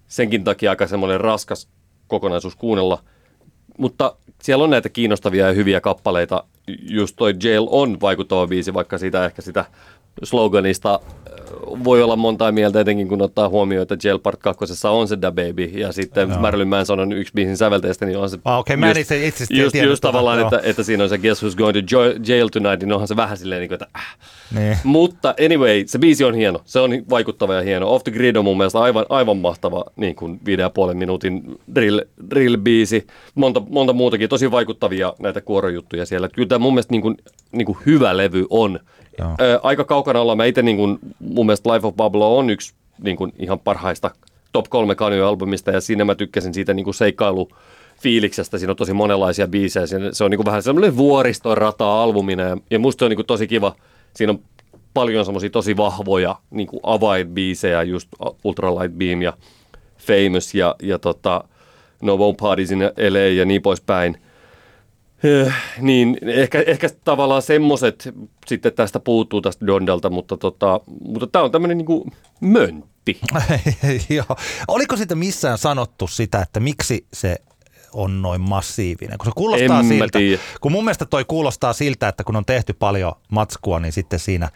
senkin 0.08 0.44
takia 0.44 0.70
aika 0.70 0.86
semmoinen 0.86 1.20
raskas 1.20 1.68
kokonaisuus 2.08 2.56
kuunnella. 2.56 3.02
Mutta 3.78 4.16
siellä 4.42 4.64
on 4.64 4.70
näitä 4.70 4.88
kiinnostavia 4.88 5.46
ja 5.46 5.52
hyviä 5.52 5.80
kappaleita. 5.80 6.44
Just 6.90 7.16
toi 7.16 7.34
Jail 7.42 7.66
on 7.70 8.00
vaikuttava 8.00 8.46
biisi, 8.46 8.74
vaikka 8.74 8.98
sitä 8.98 9.24
ehkä 9.24 9.42
sitä 9.42 9.64
sloganista 10.24 11.00
äh, 11.04 11.30
voi 11.84 12.02
olla 12.02 12.16
montaa 12.16 12.52
mieltä, 12.52 12.80
etenkin 12.80 13.08
kun 13.08 13.22
ottaa 13.22 13.48
huomioon, 13.48 13.82
että 13.82 13.96
Jail 14.04 14.18
Part 14.18 14.40
2 14.40 14.64
on 14.88 15.08
se 15.08 15.18
Da 15.22 15.32
Baby, 15.32 15.64
ja 15.64 15.92
sitten 15.92 16.28
Joo. 16.30 16.38
Marilyn 16.40 16.68
Manson 16.68 17.00
on 17.00 17.12
yksi 17.12 17.32
biisin 17.34 17.56
sävelteistä, 17.56 18.06
niin 18.06 18.18
on 18.18 18.30
se 18.30 18.38
Ah, 18.44 18.58
okei, 18.58 18.76
mä 18.76 18.90
en 18.90 18.96
itse- 18.96 19.26
itse 19.26 19.46
just, 19.50 19.72
tiennyt 19.72 19.90
just 19.92 20.00
tota, 20.00 20.12
tavallaan, 20.12 20.38
joo. 20.38 20.46
että, 20.48 20.60
että 20.70 20.82
siinä 20.82 21.02
on 21.02 21.08
se 21.08 21.18
Guess 21.18 21.42
Who's 21.42 21.56
Going 21.56 21.76
to 21.88 21.94
Jail 22.32 22.48
Tonight, 22.48 22.80
niin 22.82 22.92
onhan 22.92 23.08
se 23.08 23.16
vähän 23.16 23.36
silleen, 23.36 23.60
niin 23.60 23.68
kuin, 23.68 23.74
että 23.74 23.86
äh. 23.98 24.16
Niin. 24.54 24.76
Mutta 24.84 25.34
anyway, 25.44 25.82
se 25.86 25.98
biisi 25.98 26.24
on 26.24 26.34
hieno. 26.34 26.60
Se 26.64 26.80
on 26.80 26.90
vaikuttava 27.10 27.54
ja 27.54 27.62
hieno. 27.62 27.94
Off 27.94 28.04
the 28.04 28.12
Grid 28.12 28.36
on 28.36 28.44
mun 28.44 28.56
mielestä 28.56 28.80
aivan, 28.80 29.06
aivan 29.08 29.36
mahtava 29.36 29.84
niin 29.96 30.14
kuin 30.16 30.40
viiden 30.46 30.62
ja 30.62 30.70
puolen 30.70 30.96
minuutin 30.96 31.42
drill, 31.74 32.00
drill-biisi. 32.34 33.06
Monta, 33.34 33.62
monta 33.68 33.92
muutakin 33.92 34.28
tosi 34.28 34.50
vaikuttavia 34.50 35.12
näitä 35.18 35.40
kuorojuttuja 35.40 36.06
siellä. 36.06 36.28
Kyllä 36.28 36.48
tämä 36.48 36.58
mun 36.58 36.74
mielestä 36.74 36.92
niin 36.92 37.02
kuin, 37.02 37.16
niin 37.52 37.66
kuin 37.66 37.78
hyvä 37.86 38.16
levy 38.16 38.46
on. 38.50 38.80
Joo. 39.18 39.30
Ö, 39.40 39.60
aika 39.62 39.84
kaukana 39.84 40.20
ollaan. 40.20 40.36
Mä 40.38 40.44
itse 40.44 40.62
niin 40.62 40.98
mun 41.20 41.46
mielestä 41.46 41.72
Life 41.74 41.86
of 41.86 41.96
Pablo 41.96 42.38
on 42.38 42.50
yksi 42.50 42.74
niin 43.02 43.16
kuin, 43.16 43.32
ihan 43.38 43.58
parhaista 43.58 44.10
top 44.52 44.66
kolme 44.68 44.94
Kanye-albumista 44.94 45.70
ja 45.70 45.80
siinä 45.80 46.04
mä 46.04 46.14
tykkäsin 46.14 46.54
siitä 46.54 46.74
niin 46.74 46.94
seikkailu 46.94 47.48
fiiliksestä. 48.02 48.58
Siinä 48.58 48.70
on 48.70 48.76
tosi 48.76 48.92
monenlaisia 48.92 49.48
biisejä. 49.48 49.86
Siinä- 49.86 50.12
Se 50.12 50.24
on 50.24 50.30
niin 50.30 50.44
vähän 50.44 50.62
semmoinen 50.62 50.96
vuoristorata 50.96 52.02
albumina 52.02 52.42
ja, 52.42 52.56
ja 52.70 52.78
musta 52.78 52.98
se 52.98 53.04
on 53.04 53.10
niin 53.10 53.26
tosi 53.26 53.46
kiva. 53.46 53.74
Siinä 54.14 54.30
on 54.32 54.38
paljon 54.94 55.24
semmoisia 55.24 55.50
tosi 55.50 55.76
vahvoja 55.76 56.36
niin 56.50 56.68
avainbiisejä, 56.82 57.82
just 57.82 58.08
Ultralight 58.44 58.98
Beam 58.98 59.22
ja 59.22 59.32
Famous 59.98 60.54
ja, 60.54 60.74
ja 60.82 60.98
tota, 60.98 61.44
No 62.02 62.14
One 62.14 62.34
Parties 62.40 62.70
in 62.70 62.78
LA 63.10 63.18
ja 63.18 63.44
niin 63.44 63.62
poispäin. 63.62 64.16
Niin 65.80 66.18
ehkä, 66.22 66.64
ehkä 66.66 66.88
tavallaan 67.04 67.42
semmoset 67.42 68.14
sitten 68.46 68.72
tästä 68.72 69.00
puuttuu 69.00 69.40
tästä 69.40 69.66
Dondalta, 69.66 70.10
mutta, 70.10 70.36
tota, 70.36 70.80
mutta 71.04 71.26
tämä 71.26 71.44
on 71.44 71.50
tämmöinen 71.50 71.78
niin 71.78 72.12
möntti. 72.40 73.20
Joo. 74.16 74.36
Oliko 74.68 74.96
sitä 74.96 75.14
missään 75.14 75.58
sanottu 75.58 76.06
sitä, 76.06 76.40
että 76.40 76.60
miksi 76.60 77.06
se 77.12 77.36
on 77.92 78.22
noin 78.22 78.40
massiivinen? 78.40 79.18
Kun 79.18 79.26
se 79.26 79.32
kuulostaa 79.36 79.80
En 79.80 79.88
siltä, 79.88 80.18
tiedä. 80.18 80.42
kun 80.60 80.72
mun 80.72 80.84
mielestä 80.84 81.04
toi 81.04 81.24
kuulostaa 81.24 81.72
siltä, 81.72 82.08
että 82.08 82.24
kun 82.24 82.36
on 82.36 82.44
tehty 82.44 82.72
paljon 82.72 83.12
matskua, 83.28 83.80
niin 83.80 83.92
sitten 83.92 84.18
siinä 84.18 84.48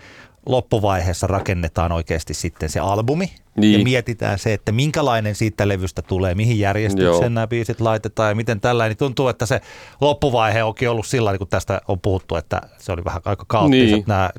loppuvaiheessa 0.47 1.27
rakennetaan 1.27 1.93
oikeasti 1.93 2.35
sitten 2.35 2.69
se 2.69 2.81
albumi 2.81 3.33
Niin. 3.57 3.79
ja 3.79 3.85
mietitään 3.85 4.39
se, 4.39 4.53
että 4.55 4.73
minkälainen 4.73 5.35
siitä 5.35 5.69
levystä 5.69 6.03
tulee, 6.03 6.35
mihin 6.35 6.59
järjestykseen 6.59 7.13
Joo. 7.13 7.29
nämä 7.29 7.47
biisit 7.47 7.81
laitetaan 7.81 8.29
ja 8.29 8.35
miten 8.35 8.61
tällainen. 8.61 8.91
Niin 8.91 8.99
tuntuu, 8.99 9.29
että 9.29 9.47
se 9.47 9.61
loppuvaihe 10.01 10.63
onkin 10.63 10.91
ollut 10.91 11.07
sillä 11.07 11.25
lailla, 11.25 11.39
kun 11.39 11.49
tästä 11.49 11.81
on 11.89 12.01
puhuttu, 12.01 12.37
että 12.37 12.61
se 12.79 12.93
oli 12.93 13.05
vähän 13.05 13.21
aika 13.25 13.45
kaoottiset 13.49 13.91
Niin. 13.91 14.05
nämä, 14.07 14.31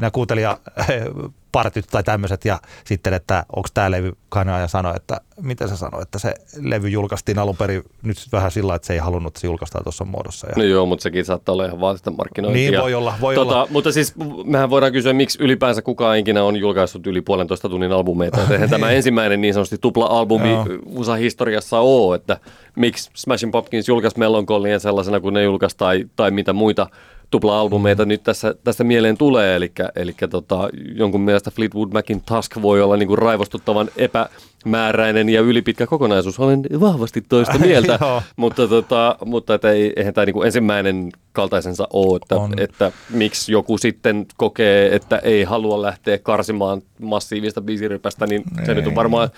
nämä 0.00 0.10
kuuntelijapartit 0.10 1.86
tai 1.90 2.02
tämmöiset 2.02 2.44
ja 2.44 2.60
sitten, 2.84 3.14
että 3.14 3.44
onko 3.56 3.68
tämä 3.74 3.90
levy 3.90 4.12
Kanye 4.28 4.60
ja 4.60 4.68
sanoi, 4.68 4.92
että 4.96 5.20
mitä 5.42 5.66
se 5.66 5.76
sanoi, 5.76 6.02
että 6.02 6.18
se 6.18 6.34
levy 6.60 6.88
julkaistiin 6.88 7.38
alun 7.38 7.56
perin 7.56 7.82
nyt 8.02 8.16
vähän 8.32 8.50
sillä 8.50 8.74
että 8.74 8.86
se 8.86 8.92
ei 8.92 8.98
halunnut, 8.98 9.30
että 9.30 9.40
se 9.40 9.46
julkaistaan 9.46 9.84
tuossa 9.84 10.04
muodossa. 10.04 10.46
Ja 10.46 10.52
No 10.56 10.62
joo, 10.64 10.86
mutta 10.86 11.02
sekin 11.02 11.24
saattaa 11.24 11.52
olla 11.52 11.66
ihan 11.66 11.80
vaan 11.80 11.98
sitä 11.98 12.10
markkinointia. 12.10 12.70
Niin, 12.70 12.80
voi 12.80 12.94
olla, 12.94 13.14
voi 13.20 13.34
tota, 13.34 13.54
olla. 13.54 13.68
Mutta 13.70 13.92
siis 13.92 14.14
mehän 14.44 14.70
voidaan 14.70 14.92
kysyä, 14.92 15.12
miksi 15.12 15.38
ylipäänsä 15.42 15.82
kukaan 15.82 16.18
ikinä 16.18 16.44
on 16.44 16.56
julkaissut 16.56 17.06
yli 17.06 17.20
puolentoista 17.20 17.68
tunnin 17.68 17.92
albumeita. 17.92 18.38
Et 18.46 18.52
Eihän 18.52 18.70
tämä 18.70 18.90
ensimmäinen 18.90 19.40
niin 19.40 19.54
sanotusti 19.54 19.78
tupla-albumi 19.78 20.50
Joo. 20.50 20.66
USA-historiassa 20.86 21.80
ole, 21.80 22.16
että 22.16 22.38
miksi 22.76 23.10
Smashing 23.14 23.52
Pumpkins 23.52 23.88
julkaisi 23.88 24.18
Melancholien 24.18 24.80
sellaisena 24.80 25.20
kuin 25.20 25.34
ne 25.34 25.42
julkaisi 25.42 25.76
tai, 25.76 26.04
tai 26.16 26.30
mitä 26.30 26.52
muita 26.52 26.86
tupla-albumeita 27.30 28.04
nyt 28.04 28.22
tässä, 28.22 28.54
tässä 28.64 28.84
mieleen 28.84 29.18
tulee. 29.18 29.56
Eli, 29.56 29.72
eli 29.96 30.14
tota, 30.30 30.68
jonkun 30.94 31.20
mielestä 31.20 31.50
Fleetwood 31.50 31.92
Macin 31.92 32.22
Task 32.26 32.56
voi 32.62 32.82
olla 32.82 32.96
niin 32.96 33.06
kuin 33.06 33.18
raivostuttavan 33.18 33.88
epämääräinen 33.96 35.28
ja 35.28 35.40
ylipitkä 35.40 35.86
kokonaisuus. 35.86 36.38
Olen 36.38 36.62
vahvasti 36.80 37.20
toista 37.28 37.58
mieltä, 37.66 37.98
mutta, 38.36 38.68
tota, 38.68 39.16
mutta 39.24 39.54
et 39.54 39.64
ei, 39.64 39.92
eihän 39.96 40.14
tämä 40.14 40.24
niinku 40.24 40.42
ensimmäinen 40.42 41.12
kaltaisensa 41.32 41.88
ole, 41.92 42.16
että, 42.22 42.36
On. 42.36 42.52
että 42.58 42.92
miksi 43.10 43.52
joku 43.52 43.78
sitten 43.78 44.26
kokee, 44.36 44.94
että 44.94 45.18
ei 45.18 45.44
halua 45.44 45.82
lähteä 45.82 46.18
karsimaan 46.18 46.82
massiivista 47.00 47.60
biisirypästä, 47.60 48.26
niin 48.26 48.42
se 48.66 48.74
nyt 48.74 48.86
on 48.86 48.94
varmaan 48.94 49.28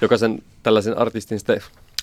jokaisen 0.00 0.42
tällaisen 0.62 0.98
artistin 0.98 1.38
sitten 1.38 1.60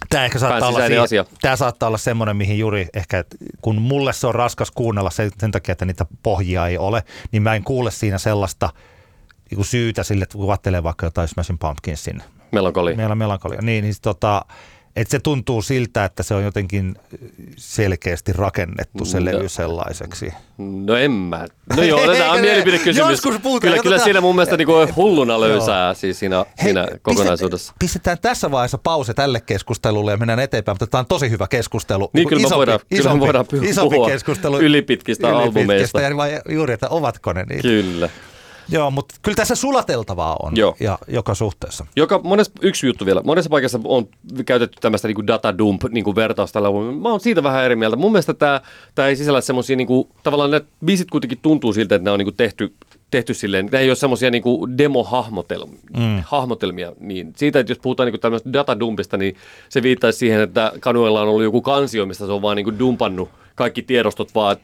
Tämä 0.10 0.26
ehkä 0.26 0.40
saattaa 0.40 0.70
olla, 0.70 0.80
siihen, 0.80 1.02
asia. 1.02 1.26
tämä 1.42 1.56
saattaa 1.56 1.88
olla 1.88 1.98
semmoinen, 1.98 2.38
mihin 2.38 2.60
juuri 2.60 2.88
ehkä, 2.94 3.24
kun 3.62 3.82
mulle 3.82 4.14
se 4.14 4.28
on 4.28 4.36
raskas 4.36 4.72
kuunnella 4.72 5.10
sen, 5.10 5.32
sen 5.40 5.52
takia, 5.52 5.72
että 5.72 5.86
niitä 5.86 6.06
pohjia 6.24 6.68
ei 6.68 6.78
ole, 6.78 7.04
niin 7.32 7.44
mä 7.44 7.56
en 7.56 7.64
kuule 7.64 7.92
siinä 7.92 8.18
sellaista 8.18 8.70
niin 9.52 9.66
syytä 9.66 10.04
sille, 10.04 10.24
että 10.24 10.38
kun 10.38 10.50
ajattelee 10.50 10.84
vaikka 10.84 11.06
jotain 11.06 11.28
Smashing 11.28 11.60
Pumpkinsin 11.60 12.24
melankoli. 12.52 12.96
meillä 12.96 13.12
on 13.12 13.18
melankolia, 13.18 13.62
niin, 13.62 13.84
niin 13.84 13.96
tota, 14.02 14.46
että 14.98 15.12
se 15.12 15.20
tuntuu 15.20 15.62
siltä, 15.62 16.06
että 16.06 16.24
se 16.24 16.34
on 16.34 16.44
jotenkin 16.44 16.96
selkeästi 17.58 18.34
rakennettu 18.34 19.06
se 19.06 19.20
No. 19.20 19.25
levy 19.25 19.50
sellaiseksi. 19.50 20.34
No 20.58 20.96
en 20.96 21.12
mä. 21.12 21.46
No 21.77 21.84
joo, 21.84 22.00
tämä 22.13 22.32
on 22.32 22.42
mielipidekysymys. 22.42 23.10
joskus 23.12 23.36
puhutaan, 23.44 23.72
Kyllä, 23.72 23.84
kyllä 23.84 24.00
siinä 24.00 24.22
mun 24.22 24.36
mielestä 24.36 24.58
niinku 24.58 24.74
hulluna 24.96 25.39
löysää 25.42 25.94
siis 25.94 26.20
siinä, 26.20 26.46
siinä 26.63 26.84
pistet- 26.86 27.00
kokonaisuudessa. 27.01 27.74
Pistetään 27.80 28.18
tässä 28.22 28.51
vaiheessa 28.51 28.77
pause 28.77 29.13
tälle 29.13 29.42
keskustelulle 29.42 30.12
ja 30.12 30.18
mennään 30.18 30.39
eteenpäin, 30.39 30.74
mutta 30.74 30.88
tämä 30.88 31.00
on 31.00 31.06
tosi 31.06 31.30
hyvä 31.30 31.48
keskustelu. 31.48 32.10
Niin, 32.13 32.27
kyllä 32.27 32.42
me 32.42 32.48
isompi, 32.48 32.58
voidaan- 32.58 32.80
kyllä 32.89 32.94
me 32.94 33.00
isompi, 33.00 33.25
voidaan 33.25 33.46
puhua 33.46 33.66
isompi 33.66 33.98
keskustelu 34.12 34.60
ylipitkistä 34.60 35.38
albumeista. 35.38 36.01
Ja 36.01 36.10
juuri, 36.50 36.74
että 36.74 36.89
ovatko 36.89 37.34
ne 37.34 37.44
niitä. 37.50 37.62
Kyllä. 37.62 38.10
Joo, 38.70 38.92
mutta 38.92 39.16
kyllä 39.22 39.36
tässä 39.36 39.56
sulateltavaa 39.56 40.36
on 40.44 40.58
Joo. 40.58 40.76
Ja, 40.80 41.00
joka 41.08 41.36
suhteessa. 41.36 41.86
Joka, 41.96 42.20
monessa, 42.24 42.52
yksi 42.62 42.88
juttu 42.88 43.06
vielä. 43.06 43.22
Monessa 43.26 43.50
paikassa 43.50 43.80
on 43.84 44.08
käytetty 44.46 44.78
tämmöistä 44.82 45.08
niin 45.08 45.28
data 45.28 45.58
dump 45.58 45.84
niin 45.90 46.16
vertausta. 46.16 46.62
Mä 47.02 47.10
oon 47.10 47.20
siitä 47.20 47.44
vähän 47.44 47.64
eri 47.66 47.76
mieltä. 47.76 47.96
Mun 47.96 48.12
mielestä 48.12 48.34
tämä, 48.34 48.62
tämä 48.96 49.08
ei 49.08 49.16
sisällä 49.16 49.42
semmoisia, 49.42 49.76
niin 49.76 49.88
kuin, 49.88 50.08
tavallaan 50.24 50.52
ne 50.52 50.62
biisit 50.86 51.12
kuitenkin 51.12 51.40
tuntuu 51.42 51.74
siltä, 51.74 51.96
että 51.96 52.04
ne 52.04 52.12
on 52.12 52.20
niin 52.20 52.26
kuin 52.26 52.38
tehty, 52.38 52.74
tehty 53.12 53.34
silleen, 53.34 53.70
ne 53.72 53.80
ei 53.80 53.90
ole 53.90 53.96
semmoisia 53.96 54.32
niin 54.32 54.44
demohahmotelmia. 54.78 55.80
Mm. 55.98 56.24
Hahmotelmia. 56.26 56.94
Niin 57.00 57.34
siitä, 57.36 57.60
että 57.60 57.72
jos 57.72 57.80
puhutaan 57.80 58.08
niin 58.08 58.14
kuin 58.14 58.22
tämmöistä 58.22 58.54
datadumpista, 58.54 59.18
niin 59.18 59.36
se 59.70 59.84
viittaisi 59.84 60.20
siihen, 60.20 60.42
että 60.42 60.72
Kanuella 60.80 61.22
on 61.22 61.28
ollut 61.28 61.44
joku 61.44 61.62
kansio, 61.62 62.06
mistä 62.06 62.26
se 62.26 62.32
on 62.32 62.42
vaan 62.42 62.56
niin 62.56 62.64
kuin 62.64 62.80
dumpannut 62.80 63.30
kaikki 63.56 63.82
tiedostot 63.82 64.36
vaan 64.36 64.58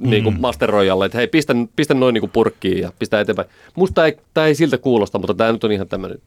niin 0.00 0.24
kuin 0.24 0.40
masteroijalle, 0.40 1.06
että 1.06 1.18
hei, 1.18 1.26
pistä, 1.26 1.54
pistä 1.76 1.94
noin 1.94 2.12
niin 2.12 2.22
kuin 2.22 2.30
purkkiin 2.30 2.78
ja 2.78 2.92
pistä 2.98 3.20
eteenpäin. 3.20 3.48
Musta 3.74 4.06
ei, 4.06 4.16
tämä 4.34 4.46
ei 4.46 4.54
siltä 4.54 4.78
kuulosta, 4.78 5.18
mutta 5.18 5.34
tämä 5.34 5.52
nyt 5.52 5.64
on 5.64 5.72
ihan 5.72 5.88
tämmöinen. 5.88 6.18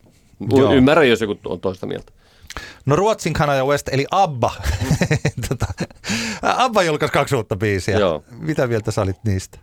Joo. 0.57 0.73
Ymmärrän, 0.73 1.09
jos 1.09 1.21
joku 1.21 1.37
on 1.45 1.59
toista 1.59 1.85
mieltä. 1.87 2.11
No 2.85 2.95
Ruotsin 2.95 3.33
Kanye 3.33 3.63
West, 3.63 3.89
eli 3.91 4.05
ABBA. 4.11 4.51
tota, 5.49 5.65
ABBA 6.41 6.83
julkaisi 6.83 7.13
kaksi 7.13 7.35
uutta 7.35 7.55
biisiä. 7.55 7.99
Joo. 7.99 8.23
Mitä 8.39 8.67
mieltä 8.67 8.91
sä 8.91 9.01
olit 9.01 9.17
niistä? 9.25 9.59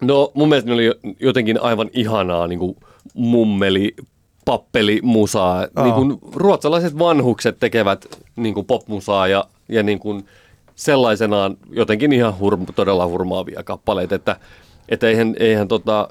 No 0.00 0.32
mun 0.34 0.48
mielestä 0.48 0.70
ne 0.70 0.74
oli 0.74 0.92
jotenkin 1.20 1.60
aivan 1.62 1.90
ihanaa 1.92 2.46
niin 2.46 2.58
kuin 2.58 2.76
mummeli, 3.14 3.94
pappeli, 4.44 5.00
musaa. 5.02 5.66
Aa. 5.76 5.84
Niin 5.84 5.94
kuin 5.94 6.18
ruotsalaiset 6.34 6.98
vanhukset 6.98 7.56
tekevät 7.60 8.06
niin 8.36 8.54
kuin 8.54 8.66
popmusaa 8.66 9.28
ja, 9.28 9.44
ja 9.68 9.82
niin 9.82 9.98
kuin 9.98 10.26
sellaisenaan 10.76 11.56
jotenkin 11.70 12.12
ihan 12.12 12.38
hurm, 12.38 12.66
todella 12.76 13.06
hurmaavia 13.06 13.62
kappaleita. 13.62 14.14
Että, 14.14 14.36
että 14.88 15.08
eihän, 15.08 15.34
eihän 15.38 15.68
tota, 15.68 16.08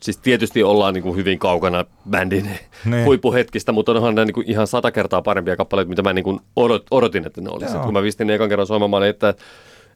siis 0.00 0.16
tietysti 0.16 0.62
ollaan 0.62 0.94
niin 0.94 1.02
kuin 1.02 1.16
hyvin 1.16 1.38
kaukana 1.38 1.84
bändin 2.10 2.50
Niin. 2.84 3.04
huippuhetkistä, 3.04 3.72
mutta 3.72 3.92
onhan 3.92 4.14
ne 4.14 4.24
niin 4.24 4.34
kuin 4.34 4.50
ihan 4.50 4.66
sata 4.66 4.90
kertaa 4.90 5.22
parempia 5.22 5.56
kappaleita, 5.56 5.88
mitä 5.88 6.02
mä 6.02 6.12
niin 6.12 6.24
kuin 6.24 6.40
odot, 6.56 6.86
odotin, 6.90 7.26
että 7.26 7.40
ne 7.40 7.50
olisivat. 7.50 7.84
Kun 7.84 7.92
mä 7.92 8.02
pistin 8.02 8.26
ne 8.26 8.34
ekan 8.34 8.48
kerran 8.48 8.66
soimamaan, 8.66 9.02
että, 9.02 9.34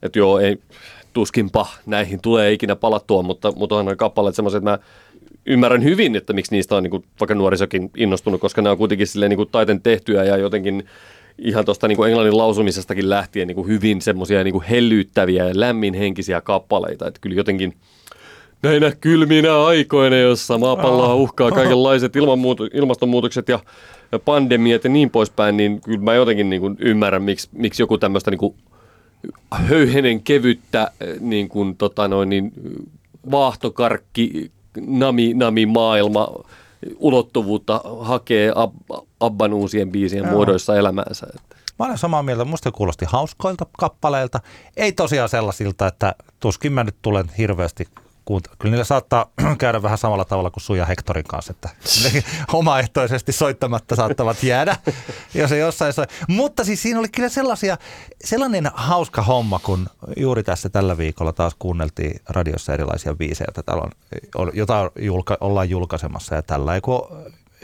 että 0.03 0.19
joo, 0.19 0.39
ei, 0.39 0.57
tuskinpa 1.13 1.67
näihin 1.85 2.21
tulee 2.21 2.51
ikinä 2.51 2.75
palattua, 2.75 3.23
mutta, 3.23 3.51
mutta 3.55 3.75
onhan 3.75 3.91
ne 3.91 3.95
kappaleet 3.95 4.35
semmoiset, 4.35 4.57
että 4.57 4.69
mä 4.69 4.79
ymmärrän 5.45 5.83
hyvin, 5.83 6.15
että 6.15 6.33
miksi 6.33 6.55
niistä 6.55 6.75
on 6.75 6.83
niin 6.83 6.91
kuin, 6.91 7.05
vaikka 7.19 7.35
nuorisokin 7.35 7.91
innostunut, 7.97 8.41
koska 8.41 8.61
ne 8.61 8.69
on 8.69 8.77
kuitenkin 8.77 9.07
silleen 9.07 9.29
niin 9.29 9.37
kuin 9.37 9.49
taiten 9.51 9.81
tehtyä 9.81 10.23
ja 10.23 10.37
jotenkin 10.37 10.83
ihan 11.37 11.65
tuosta 11.65 11.87
niin 11.87 11.95
kuin 11.95 12.09
englannin 12.09 12.37
lausumisestakin 12.37 13.09
lähtien 13.09 13.47
niin 13.47 13.55
kuin 13.55 13.67
hyvin 13.67 14.01
semmoisia 14.01 14.43
niin 14.43 14.51
kuin 14.53 14.65
hellyyttäviä 14.65 15.47
ja 15.47 15.59
lämminhenkisiä 15.59 16.41
kappaleita. 16.41 17.07
Että 17.07 17.19
kyllä 17.21 17.35
jotenkin 17.35 17.73
näinä 18.63 18.91
kylminä 19.01 19.65
aikoina, 19.65 20.17
jossa 20.17 20.57
maapalloa 20.57 21.15
uhkaa 21.15 21.51
kaikenlaiset 21.61 22.15
ilmanmuuto- 22.15 22.69
ilmastonmuutokset 22.73 23.49
ja 23.49 23.59
ja 24.13 24.19
pandemiat 24.19 24.83
ja 24.83 24.89
niin 24.89 25.09
poispäin, 25.09 25.57
niin 25.57 25.81
kyllä 25.81 25.99
mä 25.99 26.13
jotenkin 26.13 26.49
niin 26.49 26.61
kuin 26.61 26.75
ymmärrän, 26.79 27.23
miksi, 27.23 27.49
miksi 27.51 27.81
joku 27.81 27.97
tämmöistä 27.97 28.31
niin 28.31 28.39
kuin 28.39 28.55
höyhenen 29.51 30.23
kevyttä 30.23 30.91
eh, 31.01 31.19
niin 31.19 31.49
kuin, 31.49 31.77
tota 31.77 32.07
noin, 32.07 32.29
niin, 32.29 32.51
vaahtokarkki, 33.31 34.51
nami, 34.87 35.33
nami 35.33 35.65
maailma 35.65 36.27
ulottuvuutta 36.97 37.81
hakee 37.99 38.51
ab, 38.55 38.73
Abban 39.19 39.53
uusien 39.53 39.91
biisien 39.91 40.23
Joo. 40.23 40.33
muodoissa 40.33 40.77
elämäänsä. 40.77 41.27
Mä 41.79 41.85
olen 41.85 41.97
samaa 41.97 42.23
mieltä. 42.23 42.45
Musta 42.45 42.71
kuulosti 42.71 43.05
hauskoilta 43.05 43.65
kappaleilta. 43.77 44.39
Ei 44.77 44.91
tosiaan 44.91 45.29
sellaisilta, 45.29 45.87
että 45.87 46.15
tuskin 46.39 46.71
mä 46.71 46.83
nyt 46.83 46.95
tulen 47.01 47.29
hirveästi 47.37 47.87
kuuntelemaan. 48.25 48.57
Kyllä 48.59 48.71
niillä 48.71 48.83
saattaa 48.83 49.25
käydä 49.57 49.81
vähän 49.83 49.97
samalla 49.97 50.25
tavalla 50.25 50.51
kuin 50.51 50.63
Suja 50.63 50.85
Hektorin 50.85 51.23
kanssa, 51.23 51.51
että 51.51 51.69
omaehtoisesti 52.53 53.31
soittamatta 53.31 53.95
saattavat 53.95 54.43
jäädä, 54.43 54.77
jos 55.33 55.51
ei 55.51 55.59
jossain 55.59 55.93
soi. 55.93 56.05
Mutta 56.27 56.63
siis 56.63 56.81
siinä 56.81 56.99
oli 56.99 57.09
kyllä 57.09 57.29
sellaisia, 57.29 57.77
sellainen 58.23 58.71
hauska 58.73 59.21
homma, 59.21 59.59
kun 59.59 59.87
juuri 60.17 60.43
tässä 60.43 60.69
tällä 60.69 60.97
viikolla 60.97 61.33
taas 61.33 61.55
kuunneltiin 61.59 62.21
radiossa 62.29 62.73
erilaisia 62.73 63.15
biisejä, 63.15 63.47
joita, 63.47 63.63
täällä 63.63 63.83
on, 64.35 64.51
jota 64.53 64.91
julka, 64.99 65.37
ollaan 65.41 65.69
julkaisemassa 65.69 66.35
ja 66.35 66.41
tällä. 66.41 66.75
Ja 66.75 66.81
kun 66.81 67.07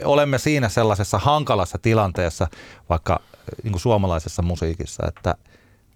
olemme 0.04 0.38
siinä 0.38 0.68
sellaisessa 0.68 1.18
hankalassa 1.18 1.78
tilanteessa, 1.78 2.46
vaikka 2.88 3.20
niin 3.62 3.72
kuin 3.72 3.80
suomalaisessa 3.80 4.42
musiikissa, 4.42 5.02
että 5.08 5.34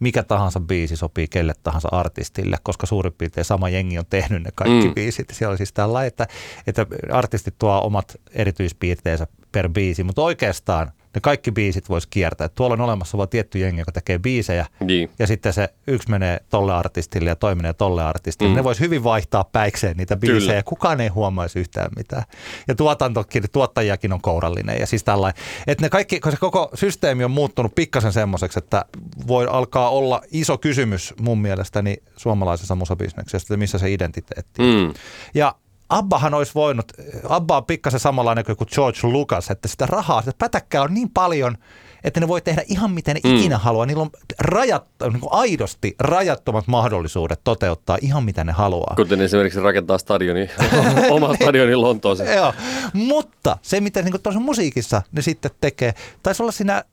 mikä 0.00 0.22
tahansa 0.22 0.60
biisi 0.60 0.96
sopii 0.96 1.28
kelle 1.28 1.52
tahansa 1.62 1.88
artistille, 1.92 2.56
koska 2.62 2.86
suurin 2.86 3.12
piirtein 3.12 3.44
sama 3.44 3.68
jengi 3.68 3.98
on 3.98 4.06
tehnyt 4.10 4.42
ne 4.42 4.50
kaikki 4.54 4.88
Mm. 4.88 4.94
biisit. 4.94 5.28
Siellä 5.32 5.52
on 5.52 5.56
siis 5.56 5.72
tällä, 5.72 6.04
että, 6.04 6.26
että 6.66 6.86
artistit 7.12 7.54
tuo 7.58 7.80
omat 7.84 8.16
erityispiirteensä 8.32 9.26
per 9.52 9.68
biisi, 9.68 10.04
mutta 10.04 10.22
oikeastaan 10.22 10.92
ne 11.14 11.20
kaikki 11.20 11.52
biisit 11.52 11.88
voisi 11.88 12.08
kiertää. 12.10 12.48
Tuolla 12.48 12.74
on 12.74 12.80
olemassa 12.80 13.18
vain 13.18 13.28
tietty 13.28 13.58
jengi, 13.58 13.80
joka 13.80 13.92
tekee 13.92 14.18
biisejä, 14.18 14.66
Niin. 14.80 15.10
ja 15.18 15.26
sitten 15.26 15.52
se 15.52 15.68
yksi 15.86 16.10
menee 16.10 16.38
tolle 16.50 16.74
artistille 16.74 17.30
ja 17.30 17.36
toinen 17.36 17.58
menee 17.58 17.72
tolle 17.72 18.04
artistille. 18.04 18.50
Mm. 18.50 18.56
Ne 18.56 18.64
voisi 18.64 18.80
hyvin 18.80 19.04
vaihtaa 19.04 19.44
päikseen 19.44 19.96
niitä 19.96 20.16
biisejä 20.16 20.52
Kyllä. 20.52 20.62
kukaan 20.62 21.00
ei 21.00 21.08
huomaisi 21.08 21.58
yhtään 21.58 21.90
mitään. 21.96 22.24
Ja 22.68 22.74
tuotantokin, 22.74 23.42
tuottajakin 23.52 24.12
on 24.12 24.20
kourallinen 24.20 24.80
ja 24.80 24.86
siis 24.86 25.04
tällainen. 25.04 25.42
Että 25.66 25.84
ne 25.84 25.88
kaikki, 25.88 26.20
kun 26.20 26.32
se 26.32 26.38
koko 26.38 26.70
systeemi 26.74 27.24
on 27.24 27.30
muuttunut 27.30 27.74
pikkasen 27.74 28.12
semmoiseksi, 28.12 28.58
että 28.58 28.84
voi 29.26 29.46
alkaa 29.50 29.90
olla 29.90 30.22
iso 30.32 30.58
kysymys 30.58 31.14
mun 31.20 31.38
mielestäni 31.38 31.96
suomalaisessa 32.16 32.74
musabisneksessä, 32.74 33.44
että 33.44 33.56
missä 33.56 33.78
se 33.78 33.92
identiteetti 33.92 34.62
on. 34.62 34.68
Mm. 34.68 34.94
Ja 35.34 35.54
Abbahan 35.88 36.34
olisi 36.34 36.52
voinut, 36.54 36.92
Abba 37.28 37.56
on 37.56 37.64
pikkasen 37.64 38.00
samanlainen 38.00 38.44
kuin 38.44 38.56
George 38.74 38.98
Lucas, 39.02 39.50
että 39.50 39.68
sitä 39.68 39.86
rahaa, 39.86 40.20
sitä 40.22 40.32
pätäkkää 40.38 40.82
on 40.82 40.94
niin 40.94 41.10
paljon, 41.10 41.56
että 42.04 42.20
ne 42.20 42.28
voi 42.28 42.40
tehdä 42.40 42.62
ihan 42.68 42.90
miten 42.90 43.14
ne 43.14 43.20
Mm. 43.30 43.36
ikinä 43.36 43.58
haluaa. 43.58 43.86
Niillä 43.86 44.02
on 44.02 44.10
rajat, 44.38 44.84
niin 45.02 45.20
kuin 45.20 45.32
aidosti 45.32 45.94
rajattomat 45.98 46.66
mahdollisuudet 46.66 47.40
toteuttaa 47.44 47.98
ihan 48.00 48.24
mitä 48.24 48.44
ne 48.44 48.52
haluaa. 48.52 48.94
Kuten 48.96 49.20
esimerkiksi 49.20 49.60
rakentaa 49.60 49.98
stadioni, 49.98 50.50
oma 51.10 51.34
stadioni 51.34 51.76
Lontooseen. 51.76 52.36
Joo, 52.36 52.52
mutta 52.92 53.56
se 53.62 53.80
mitä 53.80 54.02
niin 54.02 54.22
tuossa 54.22 54.40
musiikissa 54.40 55.02
ne 55.12 55.22
sitten 55.22 55.50
tekee, 55.60 55.94
taisi 56.22 56.42
olla 56.42 56.52
siinä 56.52 56.84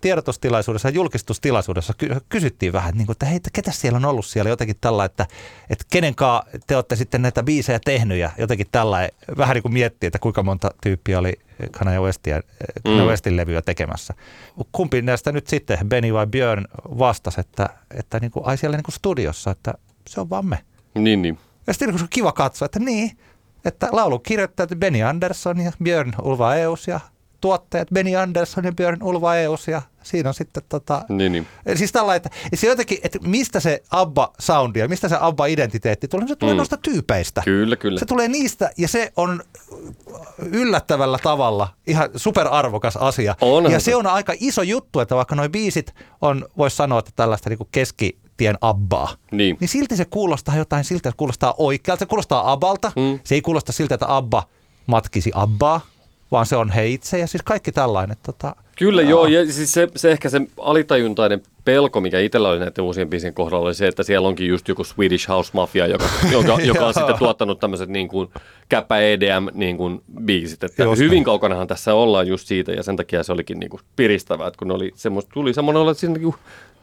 tiedotustilaisuudessa 0.00 0.88
ja 0.88 0.94
julkistustilaisuudessa 0.94 1.94
ky- 1.98 2.16
kysyttiin 2.28 2.72
vähän, 2.72 2.88
että, 2.88 2.98
niin 2.98 3.06
kuin, 3.06 3.14
että 3.14 3.26
hei, 3.26 3.36
että 3.36 3.50
ketä 3.52 3.72
siellä 3.72 3.96
on 3.96 4.04
ollut 4.04 4.26
siellä 4.26 4.48
jotenkin 4.48 4.76
tällä, 4.80 5.04
että, 5.04 5.26
että 5.70 5.84
kenenkaan 5.92 6.42
te 6.66 6.76
olette 6.76 6.96
sitten 6.96 7.22
näitä 7.22 7.42
biisejä 7.42 7.80
tehnyt 7.84 8.18
ja 8.18 8.30
jotenkin 8.38 8.66
tällä, 8.72 9.08
vähän 9.36 9.54
niin 9.54 9.62
kuin 9.62 9.72
miettii, 9.72 10.06
että 10.06 10.18
kuinka 10.18 10.42
monta 10.42 10.70
tyyppiä 10.82 11.18
oli 11.18 11.32
Kanye 11.70 12.00
Westia, 12.00 12.40
Kanye 12.84 13.02
Mm. 13.02 13.08
Westin 13.08 13.36
levyä 13.36 13.62
tekemässä. 13.62 14.14
Kumpi 14.72 15.02
näistä 15.02 15.32
nyt 15.32 15.46
sitten, 15.46 15.78
Benny 15.88 16.12
vai 16.14 16.26
Björn, 16.26 16.64
vastasi, 16.98 17.40
että, 17.40 17.68
että 17.90 18.18
niin 18.18 18.30
kuin, 18.30 18.46
ai 18.46 18.56
siellä 18.56 18.76
niin 18.76 18.84
kuin 18.84 18.94
studiossa, 18.94 19.50
että 19.50 19.74
se 20.08 20.20
on 20.20 20.30
vaan 20.30 20.46
me. 20.46 20.58
Niin, 20.94 21.22
niin. 21.22 21.38
Ja 21.66 21.72
sitten 21.72 21.94
niin 21.94 22.06
kiva 22.10 22.32
katsoa, 22.32 22.66
että 22.66 22.78
niin, 22.78 23.18
että 23.64 23.88
laulu 23.92 24.18
kirjoittajat 24.18 24.70
Benny 24.78 25.02
Andersson 25.02 25.60
ja 25.60 25.72
Björn 25.82 26.12
Ulva 26.22 26.54
Eus 26.54 26.88
ja 26.88 27.00
tuotteet 27.40 27.88
Benny 27.94 28.16
Andersson 28.16 28.64
ja 28.64 28.72
Björn 28.72 29.02
Ulva 29.02 29.34
Eus 29.36 29.68
ja 29.68 29.82
siinä 30.02 30.28
on 30.28 30.34
sitten 30.34 30.62
tota, 30.68 31.02
niin, 31.08 31.32
niin. 31.32 31.46
Siis 31.74 31.92
tällä, 31.92 32.14
että 32.14 32.30
se 32.54 32.66
jotenkin, 32.66 32.98
että 33.02 33.18
mistä 33.22 33.60
se 33.60 33.82
ABBA-soundi 33.90 34.78
ja 34.78 34.88
mistä 34.88 35.08
se 35.08 35.16
ABBA-identiteetti 35.20 36.08
tulee, 36.08 36.28
se 36.28 36.36
tulee 36.36 36.54
Mm. 36.54 36.56
noista 36.56 36.76
tyypeistä. 36.76 37.42
Kyllä, 37.44 37.76
kyllä. 37.76 37.98
Se 37.98 38.06
tulee 38.06 38.28
niistä 38.28 38.70
ja 38.76 38.88
se 38.88 39.12
on 39.16 39.42
yllättävällä 40.38 41.18
tavalla 41.22 41.68
ihan 41.86 42.08
superarvokas 42.16 42.96
asia. 42.96 43.34
Onhan 43.40 43.72
ja 43.72 43.80
se. 43.80 43.96
on 43.96 44.06
aika 44.06 44.32
iso 44.40 44.62
juttu, 44.62 45.00
että 45.00 45.16
vaikka 45.16 45.34
nuo 45.34 45.48
biisit 45.48 45.94
on, 46.20 46.46
voisi 46.58 46.76
sanoa, 46.76 46.98
että 46.98 47.10
tällaista 47.16 47.50
niin 47.50 47.58
keskitien 47.72 48.58
abbaa, 48.60 49.08
Niin. 49.32 49.56
niin 49.60 49.68
silti 49.68 49.96
se 49.96 50.04
kuulostaa 50.04 50.56
jotain 50.56 50.84
siltä, 50.84 51.08
että 51.08 51.16
kuulostaa 51.18 51.54
oikealta. 51.58 51.98
Se 51.98 52.06
kuulostaa 52.06 52.52
Abbalta. 52.52 52.92
Mm. 52.96 53.18
Se 53.24 53.34
ei 53.34 53.42
kuulosta 53.42 53.72
siltä, 53.72 53.94
että 53.94 54.16
Abba 54.16 54.42
matkisi 54.86 55.30
Abbaa, 55.34 55.80
vaan 56.30 56.46
se 56.46 56.56
on 56.56 56.70
he 56.70 56.88
itse 56.88 57.18
ja 57.18 57.26
siis 57.26 57.42
kaikki 57.42 57.72
tällainen. 57.72 58.16
Tota, 58.22 58.56
Kyllä 58.78 59.02
joo, 59.02 59.26
ja 59.26 59.52
siis 59.52 59.72
se, 59.72 59.88
se 59.96 60.10
ehkä 60.10 60.28
se 60.28 60.40
alitajuntainen 60.58 61.42
pelko, 61.64 62.00
mikä 62.00 62.20
itsellä 62.20 62.48
oli 62.48 62.58
näiden 62.58 62.84
uusien 62.84 63.10
biisien 63.10 63.34
kohdalla, 63.34 63.66
oli 63.66 63.74
se, 63.74 63.88
että 63.88 64.02
siellä 64.02 64.28
onkin 64.28 64.48
just 64.48 64.68
joku 64.68 64.84
Swedish 64.84 65.28
House 65.28 65.50
Mafia, 65.54 65.86
joka, 65.86 66.04
joka, 66.32 66.58
joka 66.62 66.86
on 66.86 66.94
sitten 66.94 67.18
tuottanut 67.18 67.60
tämmöiset 67.60 67.88
niin 67.88 68.08
kuin 68.08 68.28
käppä 68.68 68.98
EDM 68.98 69.46
niin 69.52 69.76
kuin 69.76 70.02
biisit. 70.24 70.64
Että 70.64 70.82
Just 70.82 70.98
hyvin 70.98 71.16
näin. 71.16 71.24
kaukanahan 71.24 71.66
tässä 71.66 71.94
ollaan 71.94 72.26
just 72.26 72.46
siitä, 72.46 72.72
ja 72.72 72.82
sen 72.82 72.96
takia 72.96 73.22
se 73.22 73.32
olikin 73.32 73.60
niin 73.60 73.70
kuin 73.70 73.80
piristävää, 73.96 74.46
että 74.48 74.58
kun 74.58 74.70
oli 74.70 74.92
semmoista, 74.94 75.30
tuli 75.34 75.54
semmoinen 75.54 75.82
olo, 75.82 75.90
että 75.90 76.00
siinä 76.00 76.14
niin 76.14 76.22
kuin 76.22 76.36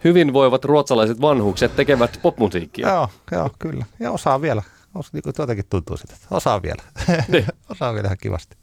hyvinvoivat 0.03 0.65
ruotsalaiset 0.65 1.21
vanhukset 1.21 1.75
tekevät 1.75 2.19
popmusiikkia. 2.21 2.89
Joo, 2.89 3.09
joo, 3.31 3.49
kyllä. 3.59 3.85
Ja 3.99 4.11
osaa 4.11 4.41
vielä. 4.41 4.61
Niin 5.13 5.23
kuin 5.23 5.33
jotenkin 5.37 5.65
tuntuu 5.69 5.97
sitä, 5.97 6.13
että 6.13 6.27
osaa 6.31 6.61
vielä. 6.61 6.83
Niin. 7.27 7.45
osaa 7.69 7.93
vielä 7.93 8.05
ihan 8.05 8.17
kivasti. 8.21 8.57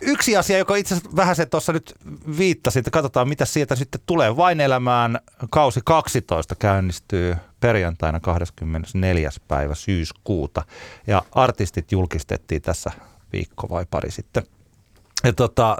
Yksi 0.00 0.36
asia, 0.36 0.58
joka 0.58 0.76
itse 0.76 0.94
asiassa 0.94 1.16
vähän 1.16 1.36
se 1.36 1.46
tuossa 1.46 1.72
nyt 1.72 1.94
viittasi, 2.38 2.78
että 2.78 2.90
katsotaan 2.90 3.28
mitä 3.28 3.44
sieltä 3.44 3.76
sitten 3.76 4.00
tulee. 4.06 4.36
Vain 4.36 4.60
elämään 4.60 5.18
kausi 5.50 5.80
12 5.84 6.54
käynnistyy 6.54 7.36
perjantaina 7.60 8.20
24. 8.20 9.30
päivä 9.48 9.74
syyskuuta. 9.74 10.62
Ja 11.06 11.22
artistit 11.32 11.92
julkistettiin 11.92 12.62
tässä 12.62 12.90
viikko 13.32 13.68
vai 13.70 13.86
pari 13.90 14.10
sitten. 14.10 14.42
Ja 15.24 15.32
tota, 15.32 15.76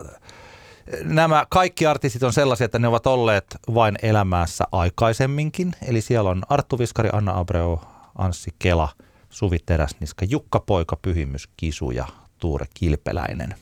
nämä 1.02 1.46
kaikki 1.50 1.86
artistit 1.86 2.22
on 2.22 2.32
sellaisia, 2.32 2.64
että 2.64 2.78
ne 2.78 2.88
ovat 2.88 3.06
olleet 3.06 3.56
vain 3.74 3.98
elämässä 4.02 4.64
aikaisemminkin. 4.72 5.72
Eli 5.88 6.00
siellä 6.00 6.30
on 6.30 6.42
Arttu 6.48 6.78
Viskari, 6.78 7.08
Anna 7.12 7.38
Abreu, 7.38 7.80
Anssi 8.18 8.54
Kela, 8.58 8.88
Suvi 9.30 9.58
Teräsniska, 9.66 10.24
Jukka 10.24 10.60
Poika, 10.60 10.96
Pyhimys 11.02 11.48
Kisu 11.56 11.90
ja 11.90 12.06
Tuure 12.38 12.66
Kilpeläinen. 12.74 13.54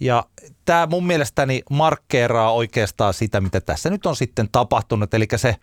Ja 0.00 0.24
tämä 0.64 0.86
mun 0.86 1.06
mielestäni 1.06 1.62
markkeeraa 1.70 2.52
oikeastaan 2.52 3.14
sitä, 3.14 3.40
mitä 3.40 3.60
tässä 3.60 3.90
nyt 3.90 4.06
on 4.06 4.16
sitten 4.16 4.48
tapahtunut. 4.52 5.14
Eli 5.14 5.26
se 5.36 5.56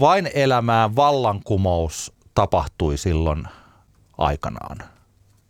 vain 0.00 0.30
elämää 0.34 0.96
vallankumous 0.96 2.12
tapahtui 2.34 2.98
silloin 2.98 3.44
aikanaan. 4.18 4.78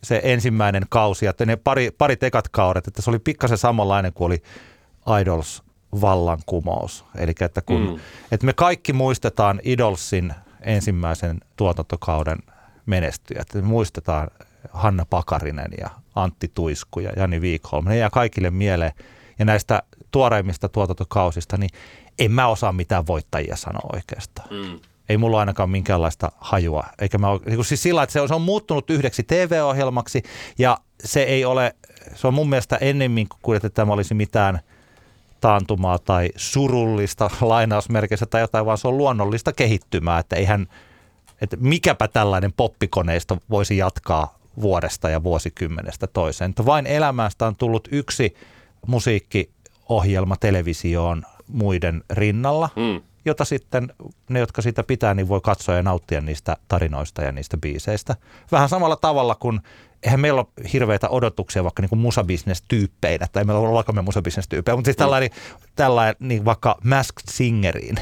Se 0.05 0.21
ensimmäinen 0.25 0.83
kausi, 0.89 1.27
että 1.27 1.47
ne 1.47 1.57
pari, 1.57 1.91
pari 1.91 2.17
ekat 2.21 2.49
kaudet, 2.49 2.87
että 2.87 3.03
se 3.03 3.11
oli 3.11 3.19
pikkasen 3.19 3.59
samanlainen 3.59 4.13
kuin 4.13 4.27
oli 4.27 4.43
Idols 5.21 5.63
vallankumous. 6.01 7.05
Eli 7.17 7.33
että 7.41 7.63
kun, 7.63 7.91
mm. 7.91 7.99
että 8.33 8.47
me 8.47 8.53
kaikki 8.53 8.93
muistetaan 8.93 9.61
Idolsin 9.65 10.35
ensimmäisen 10.67 11.41
tuotantokauden 11.57 12.39
menestyjät. 12.87 13.55
Me 13.55 13.63
muistetaan 13.63 14.29
Hanna 14.73 15.07
Pakarinen 15.11 15.73
ja 15.81 15.91
Antti 16.15 16.51
Tuisku 16.55 17.01
ja 17.01 17.13
Jani 17.17 17.41
Viikholm. 17.41 17.85
Ne 17.85 17.97
jää 17.97 18.11
kaikille 18.11 18.51
mieleen. 18.51 18.93
Ja 19.39 19.45
näistä 19.45 19.83
tuoreimmista 20.11 20.69
tuotantokausista, 20.69 21.57
niin 21.57 21.71
en 22.19 22.33
mä 22.33 22.47
osaa 22.47 22.73
mitään 22.73 23.07
voittajia 23.07 23.57
sanoa 23.57 23.91
oikeastaan. 23.93 24.49
Mm. 24.51 24.81
Ei 25.09 25.17
mulla 25.17 25.41
ainakaan 25.41 25.71
minkäänlaista 25.71 26.33
hajua. 26.37 26.85
Eikä 26.99 27.19
mä, 27.19 27.27
niin 27.47 27.57
kuin 27.57 27.65
siis 27.65 27.83
sillä, 27.83 28.03
että 28.03 28.13
se 28.13 28.21
on, 28.21 28.29
se 28.29 28.35
on 28.35 28.43
muuttunut 28.43 28.91
yhdeksi 28.91 29.23
TV-ohjelmaksi 29.23 30.23
ja 30.59 30.79
se 31.05 31.23
ei 31.23 31.45
ole, 31.45 31.75
se 32.15 32.27
on 32.27 32.35
mun 32.35 32.49
mielestä 32.49 32.77
ennemmin 32.77 33.27
kuin 33.43 33.57
että 33.57 33.71
tämä 33.71 33.93
olisi 33.93 34.15
mitään 34.15 34.61
taantumaa 35.45 35.99
tai 35.99 36.29
surullista 36.37 37.31
lainausmerkeissä 37.41 38.27
tai 38.27 38.41
jotain, 38.41 38.67
vaan 38.67 38.79
se 38.79 38.89
on 38.89 38.99
luonnollista 38.99 39.53
kehittymää, 39.53 40.19
että 40.19 40.37
eihän, 40.37 40.67
että 41.41 41.57
mikäpä 41.61 42.09
tällainen 42.09 42.53
poppikoneisto 42.53 43.39
voisi 43.51 43.77
jatkaa 43.77 44.39
vuodesta 44.61 45.09
ja 45.09 45.23
vuosikymmenestä 45.23 46.07
toiseen. 46.07 46.51
Että 46.51 46.67
vain 46.67 46.87
elämästä 46.87 47.47
on 47.47 47.57
tullut 47.57 47.89
yksi 47.93 48.35
musiikkiohjelma 48.87 50.37
televisioon 50.37 51.23
muiden 51.49 52.05
rinnalla, 52.11 52.69
Mm. 52.77 53.03
Jota 53.25 53.45
sitten 53.45 53.93
ne, 54.29 54.39
jotka 54.39 54.63
sitä 54.63 54.83
pitää, 54.83 55.15
niin 55.15 55.29
voi 55.29 55.41
katsoa 55.41 55.75
ja 55.75 55.83
nauttia 55.83 56.21
niistä 56.21 56.57
tarinoista 56.69 57.23
ja 57.23 57.33
niistä 57.33 57.57
biiseistä. 57.57 58.17
Vähän 58.53 58.69
samalla 58.69 58.97
tavalla 58.97 59.35
kuin, 59.35 59.61
eihän 60.03 60.21
meillä 60.21 60.41
ole 60.41 60.67
hirveitä 60.73 61.09
odotuksia 61.09 61.65
vaikka 61.65 61.83
niin 61.83 61.99
musabisnes-tyyppeinä, 61.99 63.27
tai 63.33 63.45
meillä 63.45 63.61
on 63.61 63.69
ollenkaan 63.69 63.97
me 63.97 64.03
musabisnes-tyyppejä, 64.03 64.77
mutta 64.77 64.89
siis 64.89 64.97
tällainen, 64.97 65.31
tällainen 65.77 66.17
niin 66.19 66.45
vaikka 66.45 66.77
Masked 66.85 67.25
Singeriin, 67.31 67.97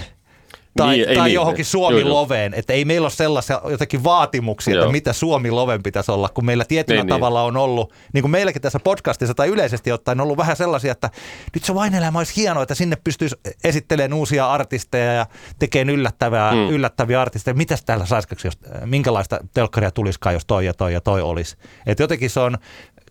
tai, 0.77 0.97
Niin, 0.97 1.17
tai 1.19 1.29
niin. 1.29 1.35
johonkin 1.35 1.65
Suomi 1.65 2.01
Joo, 2.01 2.09
joo. 2.09 2.21
Loveen, 2.21 2.55
että 2.55 2.73
ei 2.73 2.85
meillä 2.85 3.05
ole 3.05 3.11
sellaisia 3.11 3.61
jotenkin 3.71 4.05
vaatimuksia, 4.05 4.75
Joo. 4.75 4.83
että 4.85 4.93
mitä 4.93 5.13
Suomi 5.13 5.51
Loven 5.51 5.83
pitäisi 5.83 6.13
olla, 6.13 6.29
kun 6.29 6.45
meillä 6.47 6.65
tietyllä 6.65 7.01
Niin, 7.01 7.07
niin. 7.07 7.15
tavalla 7.21 7.43
on 7.43 7.57
ollut, 7.57 7.93
niin 8.13 8.23
kuin 8.23 8.31
meilläkin 8.31 8.63
tässä 8.63 8.79
podcastissa 8.85 9.35
tai 9.35 9.49
yleisesti 9.49 9.93
ottaen 9.93 10.21
on 10.21 10.25
ollut 10.25 10.37
vähän 10.39 10.57
sellaisia, 10.57 10.93
että 10.93 11.11
nyt 11.55 11.65
se 11.65 11.75
vain 11.75 11.95
elämä 11.95 12.19
olisi 12.19 12.37
hienoa, 12.37 12.63
että 12.63 12.75
sinne 12.75 12.97
pystyisi 13.05 13.37
esittelemään 13.65 14.13
uusia 14.13 14.53
artisteja 14.53 15.13
ja 15.13 15.27
tekemään 15.59 15.91
yllättävää, 15.95 16.53
Mm. 16.53 16.69
yllättäviä 16.71 17.21
artisteja. 17.21 17.55
Mitäs 17.55 17.85
täällä 17.85 18.07
saisikaksi, 18.07 18.47
jos, 18.47 18.59
minkälaista 18.85 19.39
telkkaria 19.55 19.91
tulisikaan, 19.91 20.35
jos 20.35 20.47
toi 20.47 20.67
ja 20.67 20.75
toi 20.75 20.93
ja 20.93 21.01
toi 21.01 21.23
olisi. 21.23 21.57
Et 21.87 21.99
jotenkin 21.99 22.31
se 22.31 22.41
on 22.41 22.59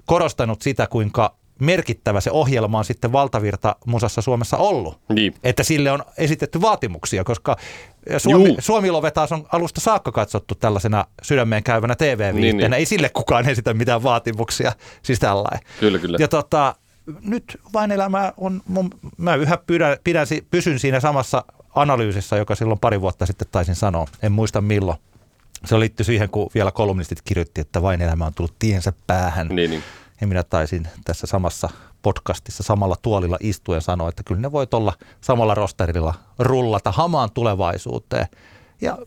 korostanut 0.05 0.61
sitä, 0.61 0.87
kuinka 0.87 1.40
merkittävä 1.61 2.21
se 2.21 2.31
ohjelma 2.31 2.77
on 2.77 2.85
sitten 2.85 3.11
valtavirta 3.11 3.75
musassa 3.85 4.21
Suomessa 4.21 4.57
ollut 4.57 4.99
Niin. 5.09 5.35
että 5.43 5.63
sille 5.63 5.91
on 5.91 6.03
esitetty 6.17 6.61
vaatimuksia, 6.61 7.23
koska 7.23 7.55
Suomi, 8.17 8.47
Juu. 8.47 8.57
Suomi-love 8.59 9.11
taas 9.11 9.31
on 9.31 9.47
alusta 9.51 9.81
saakka 9.81 10.11
katsottu 10.11 10.55
tällaisena 10.55 11.05
sydämeen 11.21 11.63
käyvänä 11.63 11.95
TV-viitteenä. 11.95 12.41
Niin, 12.41 12.57
niin. 12.57 12.73
Ei 12.73 12.85
sille 12.85 13.09
kukaan 13.09 13.49
esitä 13.49 13.73
mitään 13.73 14.03
vaatimuksia, 14.03 14.71
siis 15.03 15.19
tällainen. 15.19 15.59
Kyllä, 15.79 15.99
kyllä. 15.99 16.17
Ja 16.19 16.27
tota, 16.27 16.75
nyt 17.21 17.59
vain 17.73 17.91
elämä 17.91 18.33
on, 18.37 18.61
mun, 18.67 18.89
mä 19.17 19.35
yhä 19.35 19.57
pidän, 19.67 19.97
pidän, 20.03 20.27
pysyn 20.51 20.79
siinä 20.79 20.99
samassa 20.99 21.43
analyysissä, 21.75 22.37
joka 22.37 22.55
silloin 22.55 22.79
pari 22.79 23.01
vuotta 23.01 23.25
sitten 23.25 23.47
taisin 23.51 23.75
sanoa. 23.75 24.07
En 24.23 24.31
muista 24.31 24.61
milloin. 24.61 24.97
Se 25.65 25.79
liittyy 25.79 26.03
siihen, 26.03 26.29
kun 26.29 26.49
vielä 26.55 26.71
kolumnistit 26.71 27.21
kirjoitti, 27.21 27.61
että 27.61 27.81
vain 27.81 28.01
elämä 28.01 28.25
on 28.25 28.33
tullut 28.33 28.55
tiensä 28.59 28.93
päähän. 29.07 29.47
Niin, 29.47 29.69
niin. 29.69 29.83
Ja 30.21 30.27
minä 30.27 30.43
taisin 30.43 30.87
tässä 31.05 31.27
samassa 31.27 31.69
podcastissa 32.01 32.63
samalla 32.63 32.95
tuolilla 33.01 33.37
istuen 33.39 33.81
sanoa, 33.81 34.09
että 34.09 34.23
kyllä 34.23 34.41
ne 34.41 34.51
voit 34.51 34.73
olla 34.73 34.93
samalla 35.21 35.55
rosterilla 35.55 36.13
rullata 36.39 36.91
hamaan 36.91 37.29
tulevaisuuteen. 37.33 38.27
Ja 38.81 38.97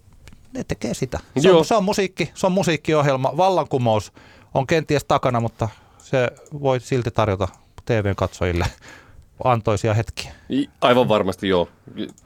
ne 0.55 0.65
tekee 0.65 0.95
sitä. 0.95 1.19
Se 1.39 1.49
Joo. 1.49 1.59
on, 1.59 1.65
se 1.65 1.75
on, 1.75 1.85
musiikki, 1.85 2.31
se 2.35 2.47
on 2.47 2.53
musiikkiohjelma. 2.53 3.37
Vallankumous 3.37 4.13
on 4.55 4.67
kenties 4.67 5.05
takana, 5.05 5.41
mutta 5.41 5.69
se 5.99 6.29
voi 6.63 6.81
silti 6.81 7.11
tarjota 7.11 7.49
TV-katsojille 7.85 8.67
antoisia 9.45 9.95
hetkiä. 9.95 10.33
Aivan 10.81 11.09
varmasti 11.09 11.49
joo. 11.49 11.69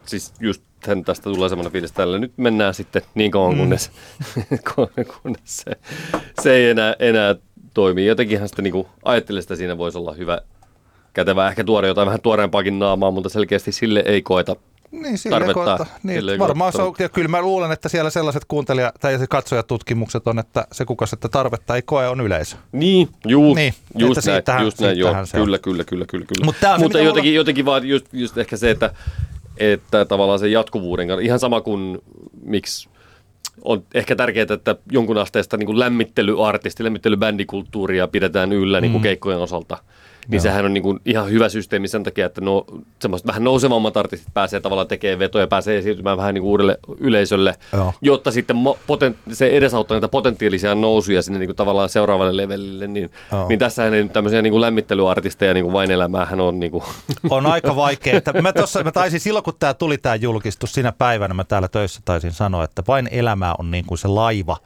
Siis 0.07 0.33
just 0.41 0.63
sen 0.87 1.05
tästä 1.05 1.23
tulee 1.25 1.49
semmoinen 1.49 1.73
fiilis, 1.73 1.93
tällä 1.93 2.19
nyt 2.19 2.33
mennään 2.37 2.75
sitten 2.75 3.03
niin 3.15 3.31
kauan, 3.31 3.53
Mm. 3.55 3.59
kunnes, 3.59 3.91
kunnes 5.23 5.41
se, 5.45 5.73
se 6.43 6.53
ei 6.55 6.71
enää, 6.71 6.95
enää 6.99 7.35
toimi. 7.79 8.07
Jotenkinhan 8.07 8.49
sitä 8.49 8.63
niin 8.63 8.87
ajattelin, 9.05 9.41
että 9.41 9.57
siinä 9.57 9.79
voisi 9.79 9.99
olla 9.99 10.13
hyvä 10.13 10.41
kätevä, 11.13 11.49
ehkä 11.49 11.65
tuoda 11.65 11.87
jotain 11.87 12.07
vähän 12.07 12.21
tuoreempaakin 12.21 12.79
naamaa, 12.79 13.11
mutta 13.11 13.29
selkeästi 13.29 13.73
sille 13.73 14.03
ei 14.07 14.23
koeta. 14.23 14.57
Niin, 14.91 15.17
Tarvetta. 15.31 15.55
koetta. 15.55 15.87
Niin, 16.03 16.19
Sille 16.19 16.39
varmaan 16.39 16.73
se 16.73 16.79
koeta 16.79 16.89
on, 16.89 16.95
ja 16.99 17.09
kyllä 17.09 17.29
mä 17.29 17.43
luulen, 17.43 17.73
että 17.73 17.89
siellä 17.89 18.11
sellaiset 18.11 18.45
kuuntelija- 18.45 18.93
tai 19.01 19.19
katsojatutkimukset 19.29 20.27
on, 20.27 20.39
että 20.39 20.67
se 20.73 20.85
kuka 20.85 21.07
sitä 21.07 21.29
tarvetta 21.29 21.77
ei 21.77 21.83
koe 21.83 22.09
on 22.09 22.21
yleisö. 22.21 22.57
Niin, 22.73 23.09
juu, 23.27 23.55
Niin, 23.55 23.75
just 23.99 24.27
näin, 24.27 24.37
siitähän- 24.37 24.65
just 24.65 24.81
näin, 24.81 24.99
joo, 24.99 25.27
se 25.27 25.39
kyllä, 25.39 25.59
kyllä, 25.59 25.85
kyllä, 25.85 26.05
kyllä, 26.07 26.25
kyllä. 26.27 26.45
Mut 26.45 26.57
se, 26.61 26.67
Mutta 26.69 26.79
mitä 26.85 26.99
jotenkin, 27.01 27.31
mulla- 27.31 27.37
jotenkin 27.41 27.65
vaan 27.65 27.89
just, 27.89 28.07
just 28.13 28.39
ehkä 28.39 28.57
se, 28.57 28.71
että, 28.71 28.91
että 29.57 30.05
tavallaan 30.05 30.39
se 30.39 30.49
jatkuvuuden 30.49 31.09
kannalta, 31.09 31.27
ihan 31.27 31.39
sama 31.39 31.61
kuin 31.61 31.99
miksi 32.43 32.89
on 33.65 33.83
ehkä 33.95 34.17
tärkeää, 34.17 34.47
että 34.51 34.77
jonkun 34.93 35.19
asteesta 35.19 35.57
niin 35.57 35.67
kuin 35.67 35.79
lämmittelyartisti, 35.79 36.85
lämmittelybändikulttuuria 36.85 38.09
pidetään 38.09 38.53
yllä 38.53 38.81
niin 38.81 38.93
kuin 38.93 39.01
Mm. 39.01 39.03
keikkojen 39.03 39.39
osalta. 39.41 39.79
Niin 40.29 40.37
Joo. 40.37 40.43
sehän 40.43 40.65
on 40.65 40.75
niin 40.75 40.83
kuin 40.83 41.01
ihan 41.05 41.31
hyvä 41.31 41.49
systeemi 41.49 41.89
sen 41.89 42.05
takia, 42.05 42.27
että 42.27 42.41
no, 42.41 42.65
semmoiset 43.01 43.27
vähän 43.27 43.45
nousevammat 43.45 43.97
artistit 43.97 44.35
pääsee 44.35 44.61
tavallaan 44.61 44.89
tekemään 44.89 45.19
vetoja, 45.19 45.47
pääsee 45.47 45.83
siirtymään 45.83 46.17
vähän 46.17 46.35
niin 46.35 46.43
kuin 46.43 46.51
uudelle 46.51 46.79
yleisölle, 46.99 47.55
Joo. 47.73 47.93
jotta 48.01 48.31
sitten 48.31 48.57
poten, 48.87 49.17
se 49.33 49.49
edesauttaa 49.49 49.95
näitä 49.95 50.09
potentiaalisia 50.09 50.75
nousuja 50.75 51.23
sinne 51.23 51.39
niin 51.39 51.49
kuin 51.49 51.57
tavallaan 51.57 51.89
seuraavalle 51.89 52.37
levelille. 52.37 52.87
Niin, 52.87 53.11
Joo. 53.33 53.49
niin 53.49 53.59
tässähän 53.59 53.95
ei 53.95 54.03
nyt 54.03 54.13
tämmöisiä 54.13 54.43
niin 54.43 54.51
kuin 54.53 54.61
lämmittelyartisteja 54.61 55.55
niin 55.55 55.65
kuin 55.65 55.73
vain 55.73 55.91
elämäähän 55.91 56.41
on 56.41 56.61
niin 56.61 56.73
kuin, 56.73 56.85
on 57.31 57.47
aika 57.47 57.77
vaikea. 57.87 58.17
Että 58.17 58.43
mä, 58.43 58.53
tossa, 58.53 58.85
mä 58.85 58.93
taisin 58.93 59.21
silloin, 59.21 59.43
kun 59.43 59.55
tämä 59.59 59.75
tuli 59.75 59.99
tämä 59.99 60.15
julkistus, 60.15 60.73
sinä 60.73 60.93
päivänä 60.93 61.35
mä 61.35 61.45
täällä 61.45 61.69
töissä 61.69 62.01
taisin 62.05 62.33
sanoa, 62.33 62.65
että 62.65 62.83
vain 62.89 63.09
elämä 63.11 63.55
on 63.59 63.71
niin 63.71 63.85
kuin 63.85 63.99
se 63.99 64.09
laiva, 64.09 64.57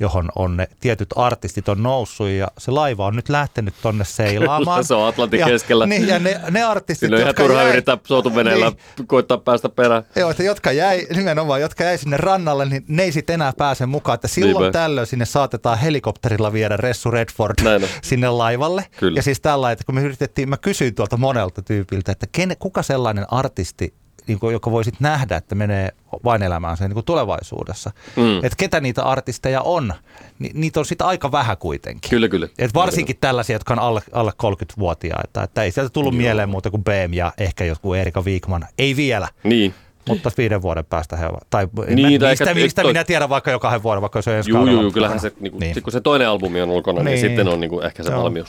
johon 0.00 0.28
on 0.36 0.56
ne 0.56 0.68
tietyt 0.80 1.08
artistit 1.16 1.68
on 1.68 1.82
noussut 1.82 2.28
ja 2.28 2.48
se 2.58 2.70
laiva 2.70 3.06
on 3.06 3.16
nyt 3.16 3.28
lähtenyt 3.28 3.74
tonne 3.82 4.04
seilaamaan. 4.04 4.84
Se 4.88 4.94
on 4.94 5.08
Atlantin 5.08 5.40
ja, 5.40 5.46
keskellä. 5.46 5.86
Niin, 5.86 6.08
ja 6.08 6.18
ne, 6.18 6.40
ne 6.50 6.62
artistit, 6.62 7.00
siinä 7.00 7.16
on 7.16 7.20
ihan 7.20 7.28
jotka 7.28 7.42
turha 7.42 7.62
jäi, 7.62 7.70
yrittää 7.72 7.98
soutuveneellä 8.04 8.72
Niin. 8.98 9.06
koittaa 9.08 9.38
päästä 9.38 9.68
perään. 9.68 10.02
Joo, 10.16 10.30
että 10.30 10.42
jotka 10.42 10.72
jäi, 10.72 11.06
nimenomaan, 11.16 11.60
jotka 11.60 11.84
jäi 11.84 11.98
sinne 11.98 12.16
rannalle, 12.16 12.64
niin 12.66 12.84
ne 12.88 13.02
ei 13.02 13.12
sitten 13.12 13.34
enää 13.34 13.52
pääse 13.58 13.86
mukaan. 13.86 14.14
Että 14.14 14.28
silloin 14.28 14.62
Niinpä. 14.62 14.78
tällöin 14.78 15.06
sinne 15.06 15.24
saatetaan 15.24 15.78
helikopterilla 15.78 16.52
viedä 16.52 16.76
Ressu 16.76 17.10
Redford 17.10 17.54
Näin 17.64 17.82
on. 17.82 17.88
sinne 18.02 18.28
laivalle. 18.30 18.84
Kyllä. 18.96 19.18
Ja 19.18 19.22
siis 19.22 19.40
tällä, 19.40 19.70
että 19.72 19.84
kun 19.84 19.94
me 19.94 20.02
yritettiin, 20.02 20.48
mä 20.48 20.56
kysyin 20.56 20.94
tuolta 20.94 21.16
monelta 21.16 21.62
tyypiltä, 21.62 22.12
että 22.12 22.26
ken, 22.32 22.56
kuka 22.58 22.82
sellainen 22.82 23.26
artisti, 23.32 23.94
niin 24.28 24.38
kuin, 24.38 24.52
joka 24.52 24.70
voisit 24.70 24.94
nähdä, 25.00 25.36
että 25.36 25.54
menee 25.54 25.88
vain 26.24 26.42
elämään 26.42 26.76
sen 26.76 26.88
niin 26.88 26.94
kuin 26.94 27.04
tulevaisuudessa. 27.04 27.90
Mm. 28.16 28.36
Että 28.38 28.56
ketä 28.56 28.80
niitä 28.80 29.02
artisteja 29.02 29.60
on, 29.60 29.94
ni, 30.38 30.50
niitä 30.54 30.80
on 30.80 30.86
sitten 30.86 31.06
aika 31.06 31.32
vähän 31.32 31.56
kuitenkin. 31.56 32.10
Kyllä, 32.10 32.28
kyllä. 32.28 32.48
Et 32.58 32.74
varsinkin 32.74 33.16
tällaisia, 33.20 33.54
jotka 33.54 33.74
on 33.74 33.78
alle, 33.78 34.00
alle 34.12 34.32
30-vuotiaita. 34.42 35.42
Että 35.42 35.62
ei 35.62 35.70
sieltä 35.70 35.90
tullut 35.90 36.16
mieleen 36.16 36.48
muuta 36.48 36.70
kuin 36.70 36.84
BM 36.84 37.12
ja 37.14 37.32
ehkä 37.38 37.64
joku 37.64 37.94
Erika 37.94 38.24
Viikman. 38.24 38.66
Ei 38.78 38.96
vielä. 38.96 39.28
Niin. 39.42 39.74
Mutta 40.08 40.30
viiden 40.38 40.62
vuoden 40.62 40.84
päästä 40.84 41.16
he 41.16 41.26
ovat. 41.26 41.46
Tai 41.50 41.68
Niin, 41.86 41.96
niin, 42.08 42.20
tai 42.20 42.30
mistä, 42.32 42.54
mistä 42.54 42.82
toi- 42.82 42.92
minä 42.92 43.04
tiedän 43.04 43.28
vaikka 43.28 43.50
jo 43.50 43.58
kahden 43.58 43.82
vuoden, 43.82 44.00
vaikka 44.00 44.22
se 44.22 44.30
on 44.30 44.36
ensi 44.36 44.50
kaudella 44.50 44.82
juu, 44.82 44.92
kyllähän 44.92 45.20
se, 45.20 45.32
niin 45.40 45.50
kuin, 45.52 45.60
Niin. 45.60 45.74
sit 45.74 45.84
kun 45.84 45.92
se 45.92 46.00
toinen 46.00 46.28
albumi 46.28 46.60
on 46.62 46.70
ulkona, 46.70 46.98
niin, 47.02 47.04
Niin. 47.04 47.20
sitten 47.20 47.48
on 47.48 47.60
niin 47.60 47.70
kuin, 47.70 47.86
ehkä 47.86 48.02
se 48.02 48.10
Joo. 48.10 48.22
valmius. 48.22 48.48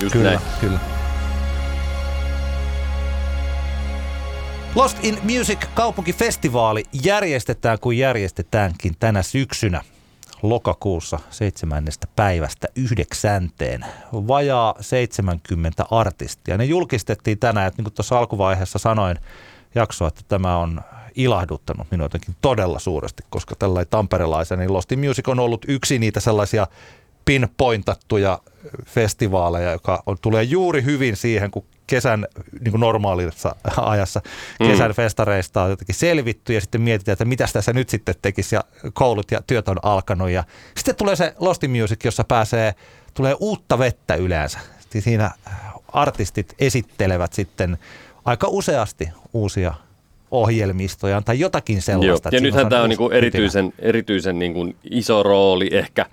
Just 0.00 0.12
Kyllä, 0.12 0.30
näin. 0.30 0.40
kyllä. 0.60 0.78
Lost 4.76 5.04
in 5.04 5.18
Music 5.36 5.58
kaupunkifestivaali 5.74 6.84
järjestetään 7.02 7.78
kuin 7.80 7.98
järjestetäänkin 7.98 8.94
tänä 8.98 9.22
syksynä 9.22 9.82
lokakuussa 10.42 11.18
7. 11.30 11.84
päivästä 12.16 12.68
yhdeksänteen. 12.76 13.86
Vajaa 14.12 14.74
70 14.80 15.86
artistia. 15.90 16.58
Ne 16.58 16.64
julkistettiin 16.64 17.38
tänään, 17.38 17.66
että 17.66 17.78
niin 17.78 17.84
kuin 17.84 17.94
tuossa 17.94 18.18
alkuvaiheessa 18.18 18.78
sanoin 18.78 19.16
jaksoa, 19.74 20.08
että 20.08 20.22
tämä 20.28 20.56
on 20.56 20.80
ilahduttanut 21.14 21.86
minua 21.90 22.04
jotenkin 22.04 22.36
todella 22.42 22.78
suuresti, 22.78 23.22
koska 23.30 23.54
tällainen 23.58 23.90
tamperelaisen, 23.90 24.58
niin 24.58 24.72
Lost 24.72 24.92
in 24.92 24.98
Music 24.98 25.28
on 25.28 25.40
ollut 25.40 25.64
yksi 25.68 25.98
niitä 25.98 26.20
sellaisia 26.20 26.66
pinpointattuja 27.24 28.38
festivaaleja, 28.84 29.72
joka 29.72 30.02
on, 30.06 30.16
tulee 30.20 30.42
juuri 30.42 30.84
hyvin 30.84 31.16
siihen, 31.16 31.50
kun 31.50 31.64
kesän 31.86 32.26
niin 32.60 32.70
kuin 32.70 32.80
normaalissa 32.80 33.56
ajassa 33.76 34.20
kesän 34.58 34.92
festareista 34.92 35.62
on 35.62 35.70
jotenkin 35.70 35.94
selvitty 35.94 36.52
ja 36.52 36.60
sitten 36.60 36.80
mietitään, 36.80 37.12
että 37.12 37.24
mitä 37.24 37.48
tässä 37.52 37.72
nyt 37.72 37.88
sitten 37.88 38.14
tekisi 38.22 38.54
ja 38.54 38.64
koulut 38.92 39.30
ja 39.30 39.40
työt 39.46 39.68
on 39.68 39.76
alkanut 39.82 40.30
ja 40.30 40.44
sitten 40.76 40.96
tulee 40.96 41.16
se 41.16 41.34
Lost 41.38 41.62
Music, 41.68 42.04
jossa 42.04 42.24
pääsee, 42.24 42.74
tulee 43.14 43.36
uutta 43.40 43.78
vettä 43.78 44.14
yleensä. 44.14 44.58
Siinä 44.98 45.30
artistit 45.92 46.54
esittelevät 46.58 47.32
sitten 47.32 47.78
aika 48.24 48.48
useasti 48.50 49.08
uusia 49.32 49.74
ohjelmistoja 50.30 51.22
tai 51.22 51.40
jotakin 51.40 51.82
sellaista. 51.82 52.28
Joo. 52.28 52.36
Ja 52.36 52.40
nythän 52.40 52.68
tämä 52.68 52.82
on 52.82 52.88
niinku 52.88 53.10
erityisen, 53.10 53.72
erityisen 53.78 54.38
niinku 54.38 54.74
iso 54.90 55.22
rooli, 55.22 55.68
ehkä 55.72 56.06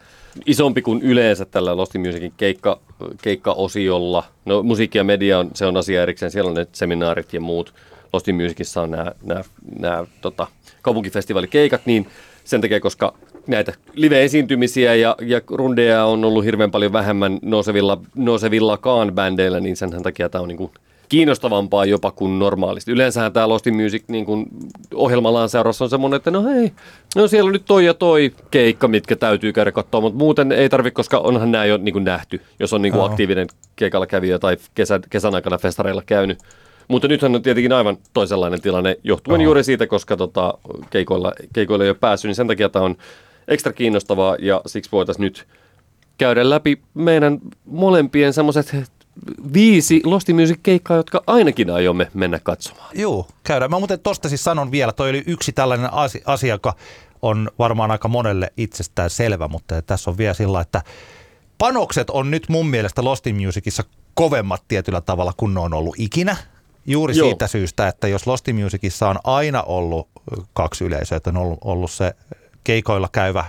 isompi 0.46 0.82
kuin 0.82 1.02
yleensä 1.02 1.46
tällä 1.46 1.78
Lost 1.78 1.94
Musicin 1.96 2.34
keikka, 2.38 2.80
keikkaosiolla. 3.22 4.24
No 4.46 4.64
musiikki 4.64 4.98
ja 4.98 5.04
media 5.04 5.40
on, 5.40 5.50
se 5.54 5.66
on 5.66 5.78
asia 5.78 6.04
erikseen, 6.04 6.32
siellä 6.32 6.50
on 6.50 6.56
ne 6.56 6.68
seminaarit 6.72 7.34
ja 7.34 7.42
muut. 7.42 7.74
Lost 8.14 8.28
Musicissa 8.34 8.82
on 8.82 8.92
nämä, 8.92 9.12
nämä, 9.24 9.44
nämä 9.80 10.06
tota, 10.22 10.48
kaupunkifestivaalikeikat, 10.82 11.82
niin 11.86 12.08
sen 12.44 12.62
takia, 12.62 12.80
koska 12.80 13.14
näitä 13.48 13.74
live-esiintymisiä 13.94 14.96
ja, 14.96 15.16
ja 15.22 15.42
rundeja 15.50 16.06
on 16.06 16.26
ollut 16.26 16.46
hirveän 16.46 16.72
paljon 16.72 16.94
vähemmän 16.94 17.40
nousevilla, 17.42 18.02
nousevillakaan 18.16 19.12
bändeillä, 19.14 19.60
niin 19.60 19.76
sen 19.76 20.04
takia 20.04 20.30
tämä 20.30 20.42
on 20.42 20.48
niin 20.48 20.58
kuin 20.58 20.72
kiinnostavampaa 21.10 21.86
jopa 21.86 22.12
kuin 22.12 22.40
normaalisti. 22.40 22.92
Yleensähän 22.92 23.34
tämä 23.34 23.50
Lost 23.50 23.68
in 23.68 23.76
Music 23.76 24.04
niin 24.08 24.26
kuin 24.26 24.46
ohjelmallaan 24.94 25.50
seurassa 25.50 25.86
on 25.86 25.90
semmoinen, 25.90 26.18
että 26.18 26.32
no 26.32 26.44
hei, 26.44 26.72
no 27.16 27.28
siellä 27.28 27.48
on 27.48 27.54
nyt 27.54 27.66
toi 27.66 27.86
ja 27.86 27.94
toi 27.94 28.34
keikka, 28.52 28.88
mitkä 28.88 29.16
täytyy 29.16 29.54
käydä 29.54 29.72
katsoa, 29.72 30.02
mutta 30.02 30.18
muuten 30.18 30.52
ei 30.52 30.70
tarvitse, 30.70 30.96
koska 30.96 31.18
onhan 31.18 31.52
nämä 31.52 31.66
jo 31.66 31.78
niin 31.78 31.94
kuin 31.94 32.06
nähty, 32.06 32.42
jos 32.60 32.74
on 32.74 32.82
niin 32.82 32.94
kuin 32.94 33.06
aktiivinen 33.06 33.48
keikalla 33.76 34.08
kävijä 34.08 34.40
tai 34.40 34.58
kesä, 34.76 35.00
kesän 35.10 35.36
aikana 35.36 35.58
festareilla 35.58 36.04
käynyt. 36.06 36.40
Mutta 36.88 37.08
nythän 37.08 37.36
on 37.36 37.42
tietenkin 37.42 37.74
aivan 37.74 37.98
toisenlainen 38.14 38.62
tilanne, 38.62 38.98
johtuen 39.04 39.42
Oho. 39.42 39.44
juuri 39.44 39.64
siitä, 39.64 39.88
koska 39.88 40.18
tota, 40.18 40.54
keikoilla, 40.90 41.34
keikoilla 41.54 41.84
ei 41.84 41.90
ole 41.90 41.98
päässyt, 42.00 42.30
niin 42.30 42.36
sen 42.36 42.48
takia 42.48 42.70
tämä 42.70 42.86
on 42.86 42.96
ekstra 43.48 43.74
kiinnostavaa 43.74 44.36
ja 44.40 44.62
siksi 44.66 44.92
voitaisiin 44.92 45.24
nyt 45.24 45.48
käydä 46.18 46.50
läpi 46.50 46.82
meidän 46.94 47.40
molempien 47.66 48.34
semmoiset 48.34 48.76
viisi 49.54 50.02
Lost 50.04 50.28
Music-keikkaa, 50.30 50.98
jotka 50.98 51.24
ainakin 51.28 51.70
aiomme 51.70 52.12
mennä 52.14 52.40
katsomaan. 52.40 52.90
Joo, 52.94 53.28
käydään. 53.44 53.72
Mä 53.72 53.80
muuten 53.80 54.00
tosta 54.00 54.30
siis 54.30 54.44
sanon 54.44 54.72
vielä, 54.72 54.92
toi 54.92 55.10
oli 55.10 55.24
yksi 55.28 55.52
tällainen 55.52 55.90
asia, 56.26 56.54
joka 56.54 56.74
on 57.22 57.52
varmaan 57.60 57.92
aika 57.92 58.08
monelle 58.08 58.54
itsestään 58.58 59.10
selvä, 59.10 59.48
mutta 59.48 59.82
tässä 59.82 60.10
on 60.10 60.18
vielä 60.18 60.34
sillä, 60.34 60.62
että 60.62 60.82
panokset 61.58 62.10
on 62.10 62.32
nyt 62.32 62.50
mun 62.50 62.68
mielestä 62.68 63.04
Lost 63.04 63.26
Musicissa 63.46 63.84
kovemmat 64.14 64.64
tietyllä 64.68 65.02
tavalla 65.02 65.34
kuin 65.38 65.54
ne 65.54 65.60
on 65.60 65.74
ollut 65.74 65.96
ikinä. 65.98 66.38
Juuri 66.86 67.18
Joo. 67.18 67.28
siitä 67.28 67.48
syystä, 67.48 67.88
että 67.88 68.08
jos 68.08 68.28
Lost 68.28 68.46
Musicissa 68.54 69.10
on 69.10 69.20
aina 69.24 69.64
ollut 69.64 70.10
kaksi 70.54 70.86
yleisöä, 70.86 71.16
että 71.16 71.30
on 71.30 71.38
ollut, 71.38 71.60
ollut 71.64 71.92
se 71.92 72.14
keikoilla 72.64 73.10
käyvä 73.12 73.46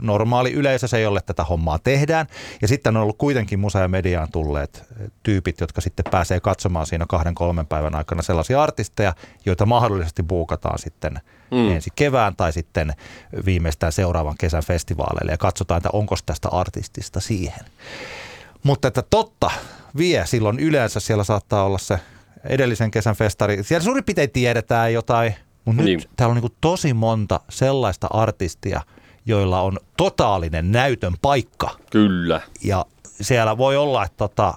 normaali 0.00 0.52
yleisö, 0.52 0.88
se 0.88 1.00
jolle 1.00 1.20
tätä 1.26 1.44
hommaa 1.44 1.78
tehdään. 1.78 2.26
Ja 2.62 2.68
sitten 2.68 2.96
on 2.96 3.02
ollut 3.02 3.18
kuitenkin 3.18 3.58
musa- 3.58 3.78
ja 3.78 3.88
mediaan 3.88 4.28
tulleet 4.32 4.84
tyypit, 5.22 5.60
jotka 5.60 5.80
sitten 5.80 6.04
pääsee 6.10 6.40
katsomaan 6.40 6.86
siinä 6.86 7.06
kahden 7.08 7.34
kolmen 7.34 7.66
päivän 7.66 7.94
aikana 7.94 8.22
sellaisia 8.22 8.62
artisteja, 8.62 9.14
joita 9.46 9.66
mahdollisesti 9.66 10.22
buukataan 10.22 10.78
sitten 10.78 11.20
mm. 11.50 11.70
ensi 11.70 11.90
kevään 11.96 12.36
tai 12.36 12.52
sitten 12.52 12.92
viimeistään 13.46 13.92
seuraavan 13.92 14.34
kesän 14.38 14.62
festivaaleille 14.62 15.32
ja 15.32 15.38
katsotaan, 15.38 15.78
että 15.78 15.90
onko 15.92 16.16
tästä 16.26 16.48
artistista 16.48 17.20
siihen. 17.20 17.64
Mutta 18.62 18.88
että 18.88 19.02
totta 19.10 19.50
vie, 19.98 20.26
silloin 20.26 20.58
yleensä 20.58 21.00
siellä 21.00 21.24
saattaa 21.24 21.64
olla 21.64 21.78
se 21.78 21.98
edellisen 22.44 22.90
kesän 22.90 23.16
festari. 23.16 23.62
Siellä 23.62 23.84
suurin 23.84 24.04
piirtein 24.04 24.30
tiedetään 24.30 24.92
jotain, 24.92 25.34
mutta 25.64 25.82
niin. 25.82 25.96
nyt 25.98 26.10
täällä 26.16 26.32
on 26.32 26.40
niin 26.40 26.56
tosi 26.60 26.94
monta 26.94 27.40
sellaista 27.48 28.06
artistia– 28.10 28.80
joilla 29.26 29.60
on 29.60 29.78
totaalinen 29.96 30.72
näytön 30.72 31.14
paikka. 31.22 31.70
Kyllä. 31.90 32.40
Ja 32.64 32.86
siellä 33.20 33.58
voi 33.58 33.76
olla, 33.76 34.04
että 34.04 34.16
tota, 34.16 34.54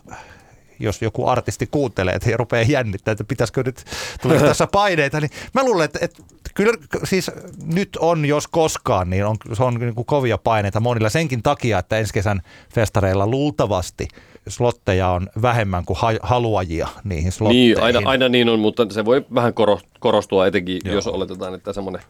jos 0.80 1.02
joku 1.02 1.28
artisti 1.28 1.68
kuuntelee, 1.68 2.14
että 2.16 2.30
he 2.30 2.38
rupeaa 2.38 2.64
jännittää, 2.64 3.12
että 3.12 3.24
pitäisikö 3.24 3.64
nyt, 3.66 3.84
tulee 4.22 4.40
tässä 4.50 4.68
paineita, 4.68 5.20
niin 5.20 5.32
mä 5.54 5.64
luulen, 5.64 5.86
että, 5.86 6.00
että 6.02 6.24
kyllä 6.56 6.74
siis 7.04 7.32
nyt 7.66 7.90
on, 8.00 8.26
jos 8.26 8.48
koskaan, 8.48 9.10
niin 9.10 9.26
on, 9.26 9.36
se 9.54 9.64
on 9.64 9.74
niin 9.74 9.96
kuin 9.96 10.06
kovia 10.06 10.38
paineita 10.38 10.80
monilla 10.80 11.10
senkin 11.10 11.44
takia, 11.44 11.80
että 11.80 11.98
ensi 11.98 12.14
kesän 12.14 12.42
festareilla 12.74 13.28
luultavasti 13.28 14.08
slotteja 14.48 15.10
on 15.10 15.30
vähemmän 15.42 15.86
kuin 15.86 15.98
haluajia 16.22 16.88
niihin 17.04 17.32
slotteihin. 17.32 17.68
Niin, 17.68 17.84
aina, 17.84 18.00
aina 18.06 18.30
niin 18.30 18.50
on, 18.50 18.60
mutta 18.60 18.86
se 18.90 19.06
voi 19.06 19.26
vähän 19.36 19.54
korostua 20.00 20.48
etenkin, 20.48 20.82
Joo. 20.86 20.96
jos 20.96 21.08
oletetaan, 21.08 21.54
että 21.54 21.74
semmoinen 21.74 22.02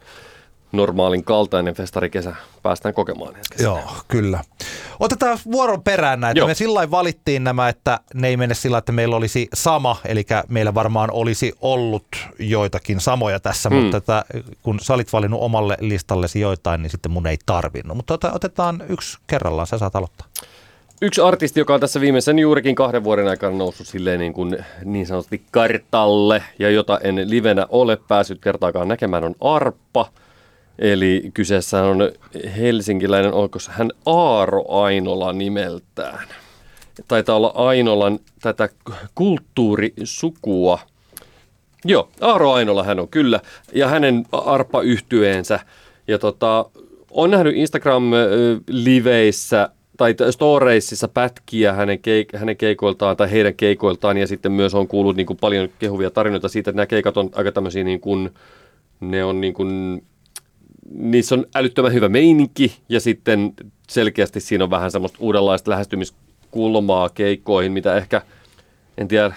normaalin 0.72 1.24
kaltainen 1.24 1.74
festarikesä 1.74 2.34
päästään 2.62 2.94
kokemaan. 2.94 3.34
Joo, 3.58 3.80
kyllä. 4.08 4.40
Otetaan 5.00 5.38
vuoron 5.52 5.82
perään 5.82 6.20
näitä. 6.20 6.40
Joo. 6.40 6.48
Me 6.48 6.54
sillä 6.54 6.90
valittiin 6.90 7.44
nämä, 7.44 7.68
että 7.68 8.00
ne 8.14 8.28
ei 8.28 8.36
mene 8.36 8.54
sillä, 8.54 8.78
että 8.78 8.92
meillä 8.92 9.16
olisi 9.16 9.48
sama, 9.54 9.96
eli 10.04 10.26
meillä 10.48 10.74
varmaan 10.74 11.10
olisi 11.12 11.52
ollut 11.60 12.06
joitakin 12.38 13.00
samoja 13.00 13.40
tässä, 13.40 13.70
mm. 13.70 13.76
mutta 13.76 13.96
että 13.96 14.24
kun 14.62 14.80
sä 14.80 14.94
olit 14.94 15.12
valinnut 15.12 15.40
omalle 15.42 15.76
listallesi 15.80 16.40
joitain, 16.40 16.82
niin 16.82 16.90
sitten 16.90 17.12
mun 17.12 17.26
ei 17.26 17.38
tarvinnut. 17.46 17.96
Mutta 17.96 18.32
otetaan 18.32 18.82
yksi 18.88 19.18
kerrallaan, 19.26 19.66
sä 19.66 19.78
saat 19.78 19.96
aloittaa. 19.96 20.26
Yksi 21.02 21.20
artisti, 21.20 21.60
joka 21.60 21.74
on 21.74 21.80
tässä 21.80 22.00
viimeisen 22.00 22.38
juurikin 22.38 22.74
kahden 22.74 23.04
vuoden 23.04 23.28
aikana 23.28 23.56
noussut 23.56 23.86
silleen 23.86 24.20
niin, 24.20 24.32
kuin 24.32 24.64
niin 24.84 25.06
sanotusti 25.06 25.42
kartalle 25.50 26.42
ja 26.58 26.70
jota 26.70 26.98
en 27.02 27.30
livenä 27.30 27.66
ole 27.68 27.98
päässyt 28.08 28.40
kertaakaan 28.40 28.88
näkemään, 28.88 29.24
on 29.24 29.34
Arppa– 29.40 30.08
Eli 30.80 31.30
kyseessä 31.34 31.82
on 31.82 32.10
helsinkiläinen, 32.56 33.32
onko 33.32 33.58
hän 33.68 33.90
Aaro 34.06 34.64
Ainola 34.68 35.32
nimeltään. 35.32 36.28
Taitaa 37.08 37.36
olla 37.36 37.52
Ainolan 37.54 38.18
tätä 38.42 38.68
kulttuurisukua. 39.14 40.78
Joo, 41.84 42.08
Aaro 42.20 42.52
Ainola 42.52 42.84
hän 42.84 43.00
on 43.00 43.08
kyllä, 43.08 43.40
ja 43.74 43.88
hänen 43.88 44.26
arpa-yhtyeensä. 44.32 45.60
Ja 46.08 46.18
tota, 46.18 46.64
on 47.10 47.30
nähnyt 47.30 47.56
Instagram-liveissä 47.56 49.68
tai 49.96 50.14
storeisissa 50.30 51.08
pätkiä 51.08 51.72
hänen, 51.72 51.98
keik- 51.98 52.38
hänen 52.38 52.56
keikoiltaan 52.56 53.16
tai 53.16 53.30
heidän 53.30 53.54
keikoiltaan, 53.54 54.16
ja 54.16 54.26
sitten 54.26 54.52
myös 54.52 54.74
on 54.74 54.88
kuullut 54.88 55.16
niin 55.16 55.26
kuin 55.26 55.38
paljon 55.40 55.68
kehuvia 55.78 56.10
tarinoita 56.10 56.48
siitä, 56.48 56.70
että 56.70 56.76
nämä 56.76 56.86
keikat 56.86 57.16
on 57.16 57.30
aika 57.34 57.52
tämmöisiä 57.52 57.84
niin 57.84 58.00
kuin, 58.00 58.30
ne 59.00 59.24
on 59.24 59.40
niin 59.40 59.54
kuin 59.54 60.02
niissä 60.90 61.34
on 61.34 61.46
älyttömän 61.54 61.92
hyvä 61.92 62.08
meininki 62.08 62.76
ja 62.88 63.00
sitten 63.00 63.52
selkeästi 63.88 64.40
siinä 64.40 64.64
on 64.64 64.70
vähän 64.70 64.90
semmoista 64.90 65.18
uudenlaista 65.20 65.70
lähestymiskulmaa 65.70 67.08
keikkoihin, 67.08 67.72
mitä 67.72 67.96
ehkä, 67.96 68.22
en 68.98 69.08
tiedä, 69.08 69.32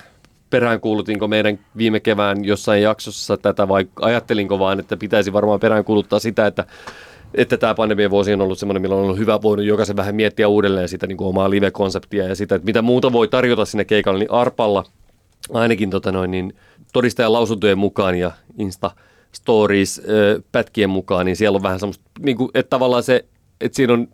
peräänkuulutinko 0.49 1.27
meidän 1.27 1.59
viime 1.77 1.99
kevään 1.99 2.45
jossain 2.45 2.81
jaksossa 2.81 3.37
tätä 3.37 3.67
vai 3.67 3.87
ajattelinko 4.01 4.59
vaan, 4.59 4.79
että 4.79 4.97
pitäisi 4.97 5.33
varmaan 5.33 5.59
peräänkuuluttaa 5.59 6.19
sitä, 6.19 6.47
että 6.47 6.65
että 7.35 7.57
tämä 7.57 7.75
pandemian 7.75 8.11
vuosi 8.11 8.33
on 8.33 8.41
ollut 8.41 8.59
semmoinen, 8.59 8.81
milloin 8.81 8.99
on 8.99 9.05
ollut 9.05 9.19
hyvä 9.19 9.41
voinut 9.41 9.65
jokaisen 9.65 9.95
vähän 9.95 10.15
miettiä 10.15 10.47
uudelleen 10.47 10.89
sitä 10.89 11.07
niin 11.07 11.17
kuin 11.17 11.27
omaa 11.27 11.49
live-konseptia 11.49 12.27
ja 12.27 12.35
sitä, 12.35 12.55
että 12.55 12.65
mitä 12.65 12.81
muuta 12.81 13.11
voi 13.11 13.27
tarjota 13.27 13.65
sinne 13.65 13.85
keikalle, 13.85 14.19
niin 14.19 14.31
Arpalla 14.31 14.83
ainakin 15.53 15.89
tota 15.89 16.11
noin, 16.11 16.31
niin 16.31 16.53
todistajan 16.93 17.33
lausuntojen 17.33 17.77
mukaan 17.77 18.15
ja 18.15 18.31
Insta– 18.57 18.91
stories 19.35 20.01
pätkien 20.51 20.89
mukaan, 20.89 21.25
niin 21.25 21.35
siellä 21.35 21.55
on 21.55 21.63
vähän 21.63 21.79
semmoista, 21.79 22.03
niin 22.19 22.37
kuin, 22.37 22.49
että 22.53 22.69
tavallaan 22.69 23.03
se, 23.03 23.25
että 23.61 23.75
siinä 23.75 23.93
on 23.93 24.07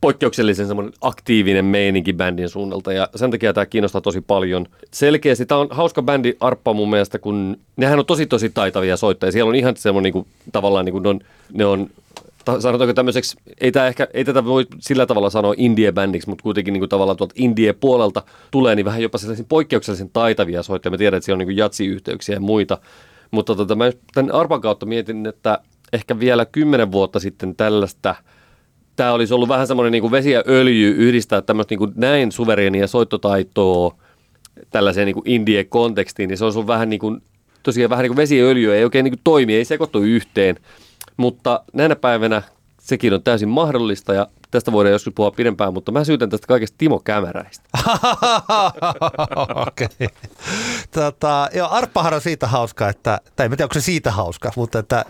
poikkeuksellisen 0.00 0.66
semmoinen 0.66 0.92
aktiivinen 1.00 1.64
meininki 1.64 2.12
bändin 2.12 2.48
suunnalta 2.48 2.92
ja 2.92 3.08
sen 3.16 3.30
takia 3.30 3.52
tämä 3.52 3.66
kiinnostaa 3.66 4.00
tosi 4.00 4.20
paljon. 4.20 4.66
Selkeästi 4.90 5.46
tämä 5.46 5.60
on 5.60 5.68
hauska 5.70 6.02
bändi 6.02 6.34
Arppa 6.40 6.72
mun 6.72 6.90
mielestä, 6.90 7.18
kun 7.18 7.56
nehän 7.76 7.98
on 7.98 8.06
tosi 8.06 8.26
tosi 8.26 8.50
taitavia 8.50 8.96
soittajia. 8.96 9.32
Siellä 9.32 9.48
on 9.48 9.54
ihan 9.54 9.76
semmoinen 9.76 10.04
niin 10.04 10.12
kuin, 10.12 10.26
tavallaan 10.52 10.84
niin 10.84 10.92
kuin 10.92 11.02
ne 11.02 11.08
on, 11.08 11.20
ne 11.52 11.64
on 11.64 11.90
sanotaanko 12.58 12.94
tämmöiseksi, 12.94 13.36
ei, 13.60 13.72
tämä 13.72 13.86
ehkä, 13.86 14.08
ei 14.14 14.24
tätä 14.24 14.44
voi 14.44 14.66
sillä 14.78 15.06
tavalla 15.06 15.30
sanoa 15.30 15.54
indie-bändiksi, 15.56 16.28
mutta 16.28 16.42
kuitenkin 16.42 16.72
niin 16.72 16.80
kuin 16.80 16.88
tavallaan 16.88 17.16
tuolta 17.16 17.34
indie-puolelta 17.36 18.22
tulee 18.50 18.74
niin 18.74 18.86
vähän 18.86 19.02
jopa 19.02 19.18
sellaisia 19.18 19.46
poikkeuksellisen 19.48 20.10
taitavia 20.12 20.62
soittajia. 20.62 20.90
Mä 20.90 20.98
tiedän, 20.98 21.18
että 21.18 21.24
siellä 21.24 21.42
on 21.42 21.48
niin 21.48 21.56
jatsi-yhteyksiä 21.56 22.36
ja 22.36 22.40
muita. 22.40 22.78
Mutta 23.32 23.54
tota, 23.54 23.74
mä 23.74 23.90
tämän 24.14 24.34
Arpan 24.34 24.60
kautta 24.60 24.86
mietin, 24.86 25.26
että 25.26 25.58
ehkä 25.92 26.18
vielä 26.18 26.46
kymmenen 26.46 26.92
vuotta 26.92 27.20
sitten 27.20 27.56
tällaista, 27.56 28.14
tämä 28.96 29.12
olisi 29.12 29.34
ollut 29.34 29.48
vähän 29.48 29.66
semmoinen 29.66 29.92
niin 29.92 30.10
vesi 30.10 30.30
ja 30.30 30.42
öljy 30.48 30.90
yhdistää 30.90 31.42
tämmöistä 31.42 31.72
niin 31.72 31.78
kuin 31.78 31.92
näin 31.96 32.32
suvereenia 32.32 32.86
soittotaitoa 32.86 33.96
tällaiseen 34.70 35.06
niin 35.06 35.22
indie-kontekstiin, 35.24 36.28
niin 36.28 36.38
se 36.38 36.44
olisi 36.44 36.58
ollut 36.58 36.66
vähän 36.66 36.88
niin 36.90 37.00
kuin, 37.00 37.22
tosiaan 37.62 37.90
vähän 37.90 38.02
niin 38.02 38.10
kuin 38.10 38.16
vesi 38.16 38.38
ja 38.38 38.44
öljy, 38.44 38.74
ei 38.74 38.84
oikein 38.84 39.04
niin 39.04 39.12
kuin 39.12 39.20
toimi, 39.24 39.54
ei 39.54 39.64
sekoittu 39.64 39.98
yhteen. 39.98 40.56
Mutta 41.16 41.64
näinä 41.72 41.96
päivänä 41.96 42.42
sekin 42.82 43.14
on 43.14 43.22
täysin 43.22 43.48
mahdollista 43.48 44.14
ja 44.14 44.26
tästä 44.50 44.72
voidaan 44.72 44.92
joskus 44.92 45.12
puhua 45.14 45.30
pidempään, 45.30 45.72
mutta 45.72 45.92
mä 45.92 46.04
syytän 46.04 46.30
tästä 46.30 46.46
kaikesta 46.46 46.74
Timo 46.78 46.98
Kämäräistä. 46.98 47.68
Okei. 49.66 49.88
Okay. 49.94 50.08
Tota, 50.90 51.48
joo, 51.54 51.68
Arppahan 51.70 52.14
on 52.14 52.20
siitä 52.20 52.46
hauska, 52.46 52.88
että, 52.88 53.20
tai 53.36 53.46
en 53.46 53.50
tiedä 53.50 53.64
onko 53.64 53.74
se 53.74 53.80
siitä 53.80 54.10
hauska, 54.10 54.52
mutta 54.56 54.78
että 54.78 54.98
äh, 54.98 55.04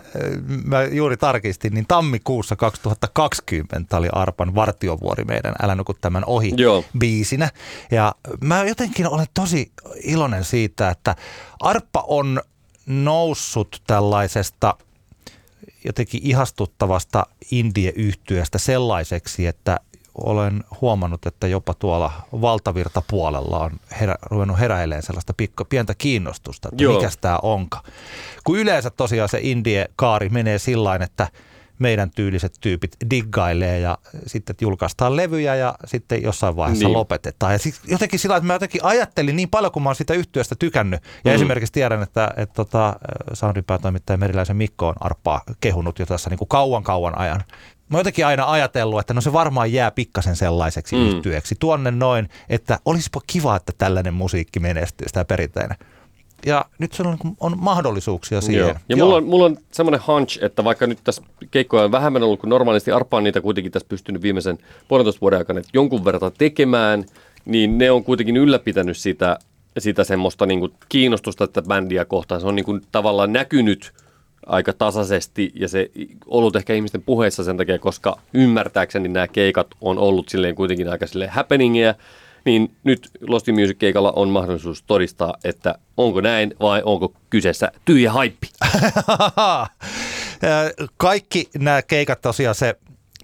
mä 0.65 0.83
juuri 0.83 1.17
tarkistin, 1.17 1.73
niin 1.73 1.85
tammikuussa 1.87 2.55
2020 2.55 3.97
oli 3.97 4.07
Arpan 4.11 4.55
vartiovuori 4.55 5.23
meidän 5.23 5.55
Älä 5.61 5.75
nuku 5.75 5.93
tämän 5.93 6.25
ohi 6.25 6.53
Joo. 6.57 6.83
biisinä. 6.97 7.49
Ja 7.91 8.15
mä 8.41 8.63
jotenkin 8.63 9.07
olen 9.07 9.27
tosi 9.33 9.71
iloinen 10.03 10.43
siitä, 10.43 10.89
että 10.89 11.15
Arppa 11.59 12.03
on 12.07 12.41
noussut 12.85 13.81
tällaisesta 13.87 14.75
jotenkin 15.85 16.21
ihastuttavasta 16.23 17.25
indie-yhtyöstä 17.51 18.57
sellaiseksi, 18.57 19.47
että 19.47 19.79
olen 20.15 20.63
huomannut, 20.81 21.25
että 21.25 21.47
jopa 21.47 21.73
tuolla 21.73 22.11
valtavirtapuolella 22.41 23.59
on 23.59 23.71
herä, 23.99 24.15
ruvennut 24.21 24.59
heräilemään 24.59 25.03
sellaista 25.03 25.33
pikko, 25.33 25.65
pientä 25.65 25.95
kiinnostusta, 25.97 26.69
että 26.71 26.87
mikä 26.87 27.09
tämä 27.21 27.39
onka. 27.41 27.83
Kun 28.43 28.59
yleensä 28.59 28.89
tosiaan 28.89 29.29
se 29.29 29.39
indie-kaari 29.41 30.29
menee 30.29 30.59
sillä 30.59 30.95
että 30.95 31.27
meidän 31.79 32.11
tyyliset 32.11 32.53
tyypit 32.61 32.97
diggailee 33.09 33.79
ja 33.79 33.97
sitten 34.27 34.55
julkaistaan 34.61 35.15
levyjä 35.15 35.55
ja 35.55 35.75
sitten 35.85 36.23
jossain 36.23 36.55
vaiheessa 36.55 36.85
Niin. 36.87 36.93
lopetetaan. 36.97 37.53
Ja 37.53 37.59
jotenkin 37.87 38.19
sillä 38.19 38.35
että 38.37 38.47
mä 38.47 38.53
jotenkin 38.53 38.83
ajattelin 38.85 39.35
niin 39.35 39.49
paljon, 39.49 39.71
kun 39.71 39.83
mä 39.83 39.89
oon 39.89 39.95
sitä 39.95 40.13
yhtiöstä 40.13 40.55
tykännyt. 40.59 41.01
Ja 41.25 41.31
Mm. 41.31 41.35
esimerkiksi 41.35 41.73
tiedän, 41.73 42.03
että, 42.03 42.31
että 42.37 42.53
tota, 42.55 42.95
Soundin 43.33 43.63
päätoimittaja 43.63 44.17
Meriläisen 44.17 44.57
Mikko 44.57 44.87
on 44.87 44.95
Arppaa 44.99 45.41
kehunut 45.61 45.99
jo 45.99 46.05
tässä 46.05 46.29
niin 46.29 46.37
kuin 46.37 46.47
kauan 46.47 46.83
kauan 46.83 47.17
ajan. 47.17 47.43
Mä 47.89 47.97
oon 47.97 47.99
jotenkin 47.99 48.25
aina 48.25 48.51
ajatellut, 48.51 48.99
että 48.99 49.13
no 49.13 49.21
se 49.21 49.33
varmaan 49.33 49.73
jää 49.73 49.91
pikkasen 49.91 50.35
sellaiseksi 50.35 50.95
Mm. 50.95 51.01
mm. 51.01 51.07
yhtyeeksi 51.09 51.55
tuonne 51.59 51.91
noin, 51.91 52.29
että 52.49 52.79
olisipa 52.85 53.21
kiva, 53.27 53.55
että 53.55 53.73
tällainen 53.77 54.13
musiikki 54.13 54.59
menestyy, 54.59 55.07
sitä 55.07 55.25
perinteinen. 55.25 55.77
Ja 56.45 56.65
nyt 56.79 56.93
se 56.93 57.03
on, 57.03 57.17
on 57.39 57.57
mahdollisuuksia 57.57 58.41
siihen. 58.41 58.67
Joo. 58.67 58.75
Ja 58.89 58.97
mulla 58.97 59.15
on, 59.15 59.23
mulla 59.23 59.45
on 59.45 59.57
semmoinen 59.71 60.01
hunch, 60.07 60.43
että 60.43 60.63
vaikka 60.63 60.87
nyt 60.87 60.99
tässä 61.03 61.21
keikkoja 61.51 61.83
on 61.83 61.91
vähemmän 61.91 62.23
ollut 62.23 62.39
kuin 62.39 62.49
normaalisti, 62.49 62.91
Arpa 62.91 63.17
on 63.17 63.23
niitä 63.23 63.41
kuitenkin 63.41 63.71
tässä 63.71 63.89
pystynyt 63.89 64.21
viimeisen 64.21 64.57
puolentoista 64.87 65.21
vuoden 65.21 65.39
aikana 65.39 65.59
että 65.59 65.71
jonkun 65.73 66.05
verran 66.05 66.31
tekemään, 66.37 67.05
niin 67.45 67.77
ne 67.77 67.91
on 67.91 68.03
kuitenkin 68.03 68.37
ylläpitänyt 68.37 68.97
sitä, 68.97 69.39
sitä 69.77 70.03
semmoista 70.03 70.45
niin 70.45 70.59
kuin 70.59 70.73
kiinnostusta 70.89 71.47
tätä 71.47 71.67
bändiä 71.67 72.05
kohtaan. 72.05 72.41
Se 72.41 72.47
on 72.47 72.55
niin 72.55 72.65
kuin 72.65 72.81
tavallaan 72.91 73.33
näkynyt 73.33 73.93
aika 74.45 74.73
tasaisesti 74.73 75.51
ja 75.55 75.67
se 75.67 75.91
ollut 76.25 76.55
ehkä 76.55 76.73
ihmisten 76.73 77.01
puheissa 77.01 77.43
sen 77.43 77.57
takia, 77.57 77.79
koska 77.79 78.19
ymmärtääkseni 78.33 79.09
nämä 79.09 79.27
keikat 79.27 79.67
on 79.81 79.97
ollut 79.97 80.29
silleen 80.29 80.55
kuitenkin 80.55 80.89
aika 80.89 81.07
silleen 81.07 81.31
happeningia, 81.31 81.95
niin 82.45 82.75
nyt 82.83 83.09
Lost 83.27 83.47
Music-keikalla 83.47 84.13
on 84.15 84.29
mahdollisuus 84.29 84.83
todistaa, 84.83 85.33
että 85.43 85.75
onko 85.97 86.21
näin 86.21 86.53
vai 86.59 86.81
onko 86.85 87.13
kyseessä 87.29 87.71
tyhjä 87.85 88.11
haippi. 88.11 88.47
Kaikki 90.97 91.49
nämä 91.57 91.81
keikat 91.81 92.21
tosiaan 92.21 92.55
se, 92.55 92.75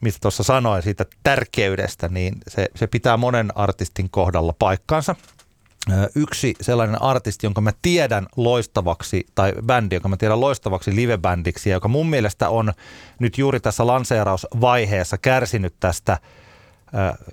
mistä 0.02 0.20
tuossa 0.22 0.44
sanoin 0.44 0.84
siitä 0.84 1.06
tärkeydestä, 1.24 2.08
niin 2.08 2.34
se, 2.48 2.68
se 2.76 2.88
pitää 2.88 3.18
monen 3.18 3.58
artistin 3.58 4.10
kohdalla 4.10 4.54
paikkansa. 4.60 5.16
Ö, 5.92 6.10
Yksi 6.16 6.54
sellainen 6.62 7.02
artisti, 7.02 7.46
jonka 7.46 7.62
mä 7.62 7.72
tiedän 7.82 8.28
loistavaksi, 8.36 9.26
tai 9.36 9.54
bändi, 9.66 9.96
jonka 9.96 10.10
mä 10.10 10.18
tiedän 10.18 10.42
loistavaksi 10.42 10.96
livebändiksi, 10.96 11.70
ja 11.70 11.76
joka 11.76 11.88
mun 11.88 12.10
mielestä 12.10 12.50
on 12.50 12.74
nyt 13.20 13.38
juuri 13.38 13.60
tässä 13.60 13.88
lanseerausvaiheessa 13.88 15.18
kärsinyt 15.18 15.74
tästä 15.80 16.18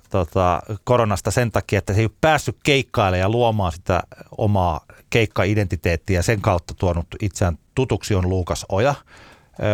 tota, 0.09 0.61
koronasta 0.83 1.31
sen 1.31 1.51
takia, 1.51 1.79
että 1.79 1.93
se 1.93 1.99
ei 1.99 2.05
ole 2.05 2.11
päässyt 2.21 2.57
keikkailemaan 2.63 3.19
ja 3.19 3.29
luomaan 3.29 3.71
sitä 3.71 4.03
omaa 4.37 4.85
keikka-identiteettiä 5.09 6.21
sen 6.21 6.41
kautta 6.41 6.73
tuonut 6.73 7.07
itseään 7.21 7.57
tutuksi 7.75 8.15
on 8.15 8.29
Luukas 8.29 8.65
Oja. 8.69 8.95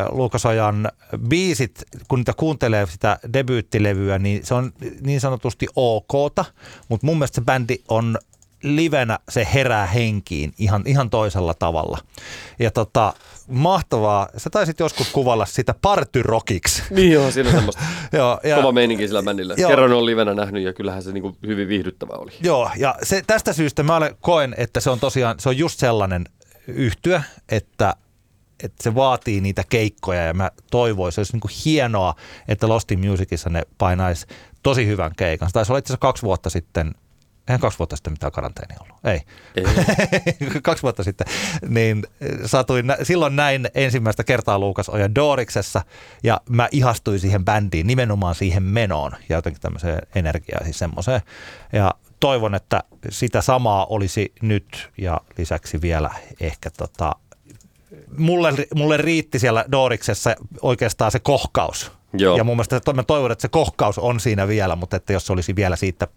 Luukas 0.10 0.46
Ojan 0.46 0.92
biisit, 1.28 1.84
kun 2.08 2.20
niitä 2.20 2.34
kuuntelee 2.34 2.86
sitä 2.86 3.20
debyyttilevyä, 3.34 4.20
niin 4.20 4.46
se 4.46 4.54
on 4.54 4.74
niin 5.02 5.22
sanotusti 5.22 5.68
okta, 5.76 6.46
mutta 6.90 7.06
mun 7.06 7.18
mielestä 7.18 7.36
se 7.36 7.42
bändi 7.42 7.76
on 7.88 8.18
livenä 8.64 9.20
se 9.30 9.48
herää 9.54 9.86
henkiin 9.86 10.54
ihan, 10.58 10.84
ihan 10.86 11.10
toisella 11.10 11.54
tavalla. 11.54 11.98
Ja 12.60 12.72
tota, 12.72 13.14
mahtavaa, 13.48 14.30
sä 14.38 14.50
taisit 14.50 14.80
joskus 14.80 15.10
kuvalla 15.10 15.46
sitä 15.46 15.76
partyrokiksi. 15.82 16.84
Niin 16.90 17.12
joo, 17.12 17.32
siinä 17.32 17.50
on 17.50 17.56
semmoista 17.56 17.82
Joo, 18.14 18.40
ja, 18.44 18.56
kova 18.56 18.72
meininki 18.72 19.08
sillä 19.08 19.24
bändillä. 19.24 19.56
Joo. 19.58 19.70
Kerran 19.70 19.94
on 19.94 20.06
livenä 20.06 20.34
nähnyt 20.34 20.64
ja 20.64 20.74
kyllähän 20.74 21.04
se 21.04 21.12
niinku 21.12 21.38
hyvin 21.48 21.68
viihdyttävä 21.68 22.14
oli. 22.14 22.32
Joo, 22.42 22.72
ja 22.78 22.96
se, 23.04 23.22
tästä 23.28 23.54
syystä 23.54 23.84
mä 23.84 23.96
olen, 23.96 24.16
koen, 24.22 24.56
että 24.58 24.80
se 24.80 24.90
on 24.90 25.00
tosiaan, 25.00 25.40
se 25.40 25.50
on 25.50 25.58
just 25.58 25.80
sellainen 25.80 26.26
yhtyö, 26.68 27.22
että, 27.50 27.96
että 28.64 28.84
se 28.84 28.96
vaatii 28.96 29.42
niitä 29.42 29.64
keikkoja 29.70 30.26
ja 30.26 30.34
mä 30.34 30.52
toivoisin, 30.72 31.16
se 31.16 31.22
olisi 31.22 31.34
niin 31.34 31.42
kuin 31.42 31.52
hienoa, 31.66 32.16
että 32.48 32.68
Lost 32.68 32.92
in 32.92 33.10
Musicissa 33.10 33.50
ne 33.50 33.62
painaisi 33.78 34.28
tosi 34.64 34.88
hyvän 34.88 35.12
keikan. 35.18 35.50
Se 35.50 35.54
taisi 35.54 35.72
olla 35.72 35.80
itse 35.80 35.88
asiassa 35.88 36.02
kaksi 36.02 36.24
vuotta 36.24 36.50
sitten, 36.50 36.92
eihän 37.48 37.60
kaksi 37.60 37.80
vuotta 37.80 37.96
sitten 37.96 38.14
mitään 38.14 38.32
karanteenia 38.32 38.78
ollut, 38.82 38.98
ei. 39.06 39.22
Ei. 39.56 39.66
kaksi 40.62 40.84
vuotta 40.84 41.04
sitten, 41.04 41.28
niin 41.68 42.04
satuin, 42.46 42.88
nä- 42.88 42.98
silloin 43.04 43.36
näin 43.36 43.70
ensimmäistä 43.76 44.24
kertaa 44.24 44.60
Luukas 44.60 44.90
Ojan 44.90 45.16
Dooriksessa 45.16 45.82
ja 46.24 46.42
mä 46.50 46.68
ihastuin 46.72 47.20
siihen 47.20 47.46
bändiin, 47.46 47.88
nimenomaan 47.88 48.36
siihen 48.36 48.64
menoon 48.64 49.12
ja 49.30 49.36
jotenkin 49.36 49.62
tämmöiseen 49.62 50.02
energiaan, 50.16 50.64
siis 50.64 50.80
semmoiseen. 50.80 51.22
Ja 51.74 51.94
toivon, 52.20 52.56
että 52.56 52.84
sitä 53.10 53.42
samaa 53.42 53.86
olisi 53.86 54.34
nyt 54.42 54.92
ja 54.98 55.22
lisäksi 55.38 55.82
vielä 55.82 56.10
ehkä 56.40 56.70
tota, 56.78 57.16
mulle, 58.18 58.54
mulle 58.76 58.98
riitti 58.98 59.40
siellä 59.40 59.66
Dooriksessa 59.72 60.36
oikeastaan 60.62 61.12
se 61.12 61.20
kohkaus. 61.20 61.92
Joo. 62.14 62.38
Ja 62.38 62.44
mun 62.44 62.56
mielestä 62.56 62.94
mä 62.94 63.04
toivon, 63.04 63.32
että 63.32 63.42
se 63.42 63.48
kohkaus 63.48 64.00
on 64.00 64.20
siinä 64.20 64.48
vielä, 64.48 64.76
mutta 64.76 64.98
että 64.98 65.14
jos 65.14 65.28
se 65.28 65.34
olisi 65.34 65.56
vielä 65.56 65.76
siitä 65.76 66.08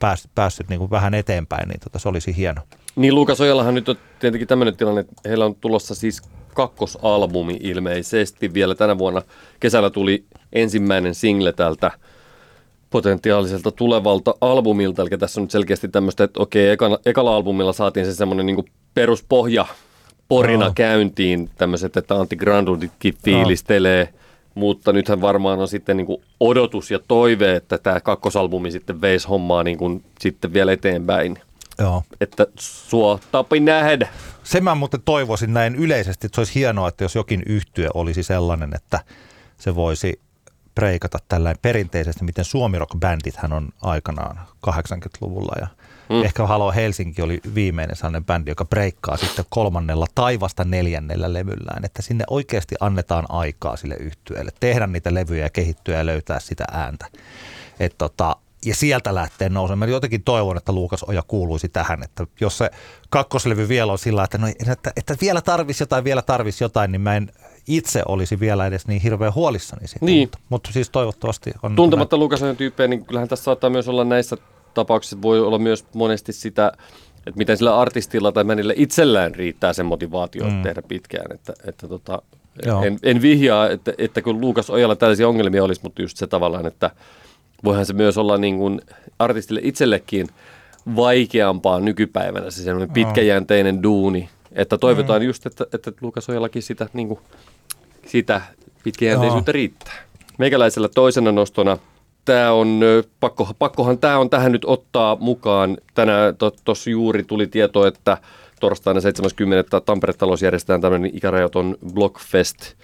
pääs, 0.00 0.28
päässyt 0.34 0.68
niin 0.68 0.78
kuin 0.78 0.90
vähän 0.90 1.14
eteenpäin, 1.14 1.68
niin 1.68 1.80
tota, 1.80 1.98
se 1.98 2.08
olisi 2.08 2.36
hieno. 2.36 2.62
Niin 2.96 3.14
Luukas 3.14 3.40
Ojallahan 3.40 3.74
nyt 3.74 3.88
on 3.88 3.96
tietenkin 4.18 4.48
tämmöinen 4.48 4.76
tilanne, 4.76 5.00
että 5.00 5.14
heillä 5.28 5.44
on 5.44 5.54
tulossa 5.54 5.94
siis 5.94 6.22
kakkosalbumi 6.54 7.58
ilmeisesti 7.60 8.54
vielä 8.54 8.74
tänä 8.74 8.98
vuonna. 8.98 9.22
Kesällä 9.60 9.90
tuli 9.90 10.24
ensimmäinen 10.52 11.14
single 11.14 11.52
tältä 11.52 11.90
potentiaaliselta 12.90 13.72
tulevalta 13.72 14.34
albumilta, 14.40 15.02
eli 15.02 15.10
tässä 15.10 15.40
on 15.40 15.42
nyt 15.42 15.50
selkeästi 15.50 15.88
tämmöistä, 15.88 16.24
että 16.24 16.40
okei, 16.40 16.70
ekana, 16.70 16.98
ekalla 17.06 17.36
albumilla 17.36 17.72
saatiin 17.72 18.06
se 18.06 18.14
semmoinen 18.14 18.46
niin 18.46 18.64
peruspohja 18.94 19.66
porina 20.28 20.64
Joo. 20.64 20.72
käyntiin, 20.74 21.50
tämmöiset, 21.58 21.96
että 21.96 22.14
Antti 22.14 22.36
Granduditkin 22.36 23.14
fiilistelee, 23.24 24.14
mutta 24.54 24.92
nythän 24.92 25.20
varmaan 25.20 25.58
on 25.58 25.68
sitten 25.68 25.96
niin 25.96 26.06
kuin 26.06 26.22
odotus 26.40 26.90
ja 26.90 26.98
toive, 27.08 27.56
että 27.56 27.78
tämä 27.78 28.00
kakkosalbumi 28.00 28.70
sitten 28.70 29.00
veisi 29.00 29.28
hommaa 29.28 29.62
niin 29.62 29.78
kuin 29.78 30.04
sitten 30.20 30.52
vielä 30.52 30.72
eteenpäin 30.72 31.38
Joo. 31.78 32.02
että 32.20 32.46
sua 32.58 33.18
tapi 33.32 33.60
nähdä. 33.60 34.08
Sen 34.44 34.64
mä 34.64 34.74
muuten 34.74 35.02
toivoisin 35.04 35.54
näin 35.54 35.74
yleisesti, 35.74 36.26
että 36.26 36.36
se 36.36 36.40
olisi 36.40 36.54
hienoa, 36.54 36.88
että 36.88 37.04
jos 37.04 37.14
jokin 37.14 37.42
yhtyö 37.46 37.88
olisi 37.94 38.22
sellainen, 38.22 38.70
että 38.74 39.00
se 39.58 39.74
voisi 39.74 40.20
preikata 40.74 41.18
tällainen 41.28 41.58
perinteisesti, 41.62 42.24
miten 42.24 42.44
suomirock-bändit 42.44 43.36
hän 43.36 43.52
on 43.52 43.68
aikanaan 43.82 44.40
80-luvulla 44.66 45.52
ja 45.60 45.66
mm. 46.08 46.24
ehkä 46.24 46.46
Halo 46.46 46.72
Helsinki 46.72 47.22
oli 47.22 47.40
viimeinen 47.54 47.96
sellainen 47.96 48.24
bändi, 48.24 48.50
joka 48.50 48.64
breikkaa 48.64 49.16
sitten 49.16 49.44
kolmannella 49.48 50.06
tai 50.14 50.40
vasta 50.40 50.64
neljännellä 50.64 51.32
levyllään, 51.32 51.84
että 51.84 52.02
sinne 52.02 52.24
oikeasti 52.30 52.74
annetaan 52.80 53.24
aikaa 53.28 53.76
sille 53.76 53.94
yhtyeelle, 53.94 54.50
tehdä 54.60 54.86
niitä 54.86 55.14
levyjä 55.14 55.44
ja 55.44 55.50
kehittyä 55.50 55.98
ja 55.98 56.06
löytää 56.06 56.40
sitä 56.40 56.64
ääntä. 56.72 57.06
Et 57.80 57.94
tota, 57.98 58.36
ja 58.64 58.74
sieltä 58.74 59.14
lähtee 59.14 59.48
nousemaan. 59.48 59.88
Mä 59.88 59.94
jotenkin 59.94 60.22
toivon, 60.22 60.56
että 60.56 60.72
Luukas 60.72 61.02
Oja 61.02 61.22
kuuluisi 61.26 61.68
tähän, 61.68 62.02
että 62.02 62.26
jos 62.40 62.58
se 62.58 62.70
kakkoslevy 63.10 63.68
vielä 63.68 63.92
on 63.92 63.98
sillä, 63.98 64.24
että, 64.24 64.38
no, 64.38 64.46
että, 64.46 64.92
että 64.96 65.16
vielä 65.20 65.40
tarvisi 65.40 65.82
jotain, 65.82 66.04
vielä 66.04 66.22
tarvisi 66.22 66.64
jotain, 66.64 66.92
niin 66.92 67.00
mä 67.00 67.16
en 67.16 67.32
itse 67.66 68.02
olisi 68.08 68.40
vielä 68.40 68.66
edes 68.66 68.86
niin 68.86 69.00
hirveän 69.00 69.34
huolissani 69.34 69.88
siitä. 69.88 70.06
Niin. 70.06 70.22
Mutta, 70.22 70.38
mutta 70.48 70.72
siis 70.72 70.90
toivottavasti 70.90 71.52
on... 71.62 71.76
Tuntematta 71.76 72.16
Lukas 72.16 72.42
Ojan 72.42 72.56
tyyppejä, 72.56 72.88
niin 72.88 73.04
kyllähän 73.06 73.28
tässä 73.28 73.44
saattaa 73.44 73.70
myös 73.70 73.88
olla 73.88 74.04
näissä 74.04 74.36
tapauksissa, 74.76 75.22
voi 75.22 75.40
olla 75.40 75.58
myös 75.58 75.84
monesti 75.94 76.32
sitä, 76.32 76.72
että 77.16 77.38
miten 77.38 77.56
sillä 77.56 77.78
artistilla 77.78 78.32
tai 78.32 78.44
mänillä 78.44 78.72
itsellään 78.76 79.34
riittää 79.34 79.72
sen 79.72 79.86
motivaatio 79.86 80.44
mm. 80.44 80.62
tehdä 80.62 80.82
pitkään. 80.82 81.32
Että, 81.34 81.52
että 81.66 81.88
tota, 81.88 82.22
Joo. 82.66 82.82
en, 82.82 82.98
en 83.02 83.22
vihjaa, 83.22 83.68
että, 83.68 83.92
että 83.98 84.22
kun 84.22 84.40
Lukas 84.40 84.70
Ojalla 84.70 84.96
tällaisia 84.96 85.28
ongelmia 85.28 85.64
olisi, 85.64 85.80
mutta 85.84 86.02
just 86.02 86.16
se 86.16 86.26
tavallaan, 86.26 86.66
että 86.66 86.90
voihan 87.64 87.86
se 87.86 87.92
myös 87.92 88.18
olla 88.18 88.38
niin 88.38 88.58
kuin 88.58 88.80
artistille 89.18 89.60
itsellekin 89.62 90.26
vaikeampaa 90.96 91.80
nykypäivänä 91.80 92.50
se 92.50 92.62
semmoinen 92.62 92.94
pitkäjänteinen 92.94 93.82
duuni. 93.82 94.28
Että 94.52 94.78
toivotaan 94.78 95.22
mm. 95.22 95.26
just, 95.26 95.46
että, 95.46 95.66
että 95.72 95.92
Lukas 96.00 96.28
Ojallakin 96.28 96.62
sitä, 96.62 96.88
niin 96.92 97.08
kuin, 97.08 97.20
sitä 98.06 98.40
pitkäjänteisyyttä 98.84 99.50
Joo. 99.50 99.54
riittää. 99.54 99.94
Meikäläisellä 100.38 100.88
toisena 100.88 101.32
nostona 101.32 101.78
tämä 102.26 102.52
on, 102.52 102.80
pakko, 103.20 103.48
pakkohan 103.58 103.98
tämä 103.98 104.18
on 104.18 104.30
tähän 104.30 104.52
nyt 104.52 104.64
ottaa 104.64 105.16
mukaan. 105.20 105.76
Tänään 105.94 106.34
tuossa 106.64 106.90
juuri 106.90 107.24
tuli 107.24 107.46
tieto, 107.46 107.86
että 107.86 108.18
torstaina 108.60 109.00
70. 109.00 109.80
Tampere-talous 109.80 110.42
järjestetään 110.42 110.80
tämmöinen 110.80 111.10
ikärajaton 111.14 111.76
Blockfest 111.94 112.74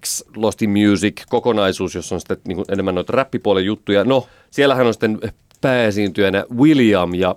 X 0.00 0.22
Lost 0.36 0.62
in 0.62 0.70
Music 0.70 1.22
kokonaisuus, 1.28 1.94
jossa 1.94 2.14
on 2.14 2.20
sitten 2.20 2.38
niin 2.46 2.56
kuin 2.56 2.66
enemmän 2.68 2.94
noita 2.94 3.12
räppipuolen 3.12 3.64
juttuja. 3.64 4.04
No, 4.04 4.26
siellähän 4.50 4.86
on 4.86 4.94
sitten 4.94 5.20
pääesiintyjänä 5.60 6.44
William 6.56 7.14
ja 7.14 7.34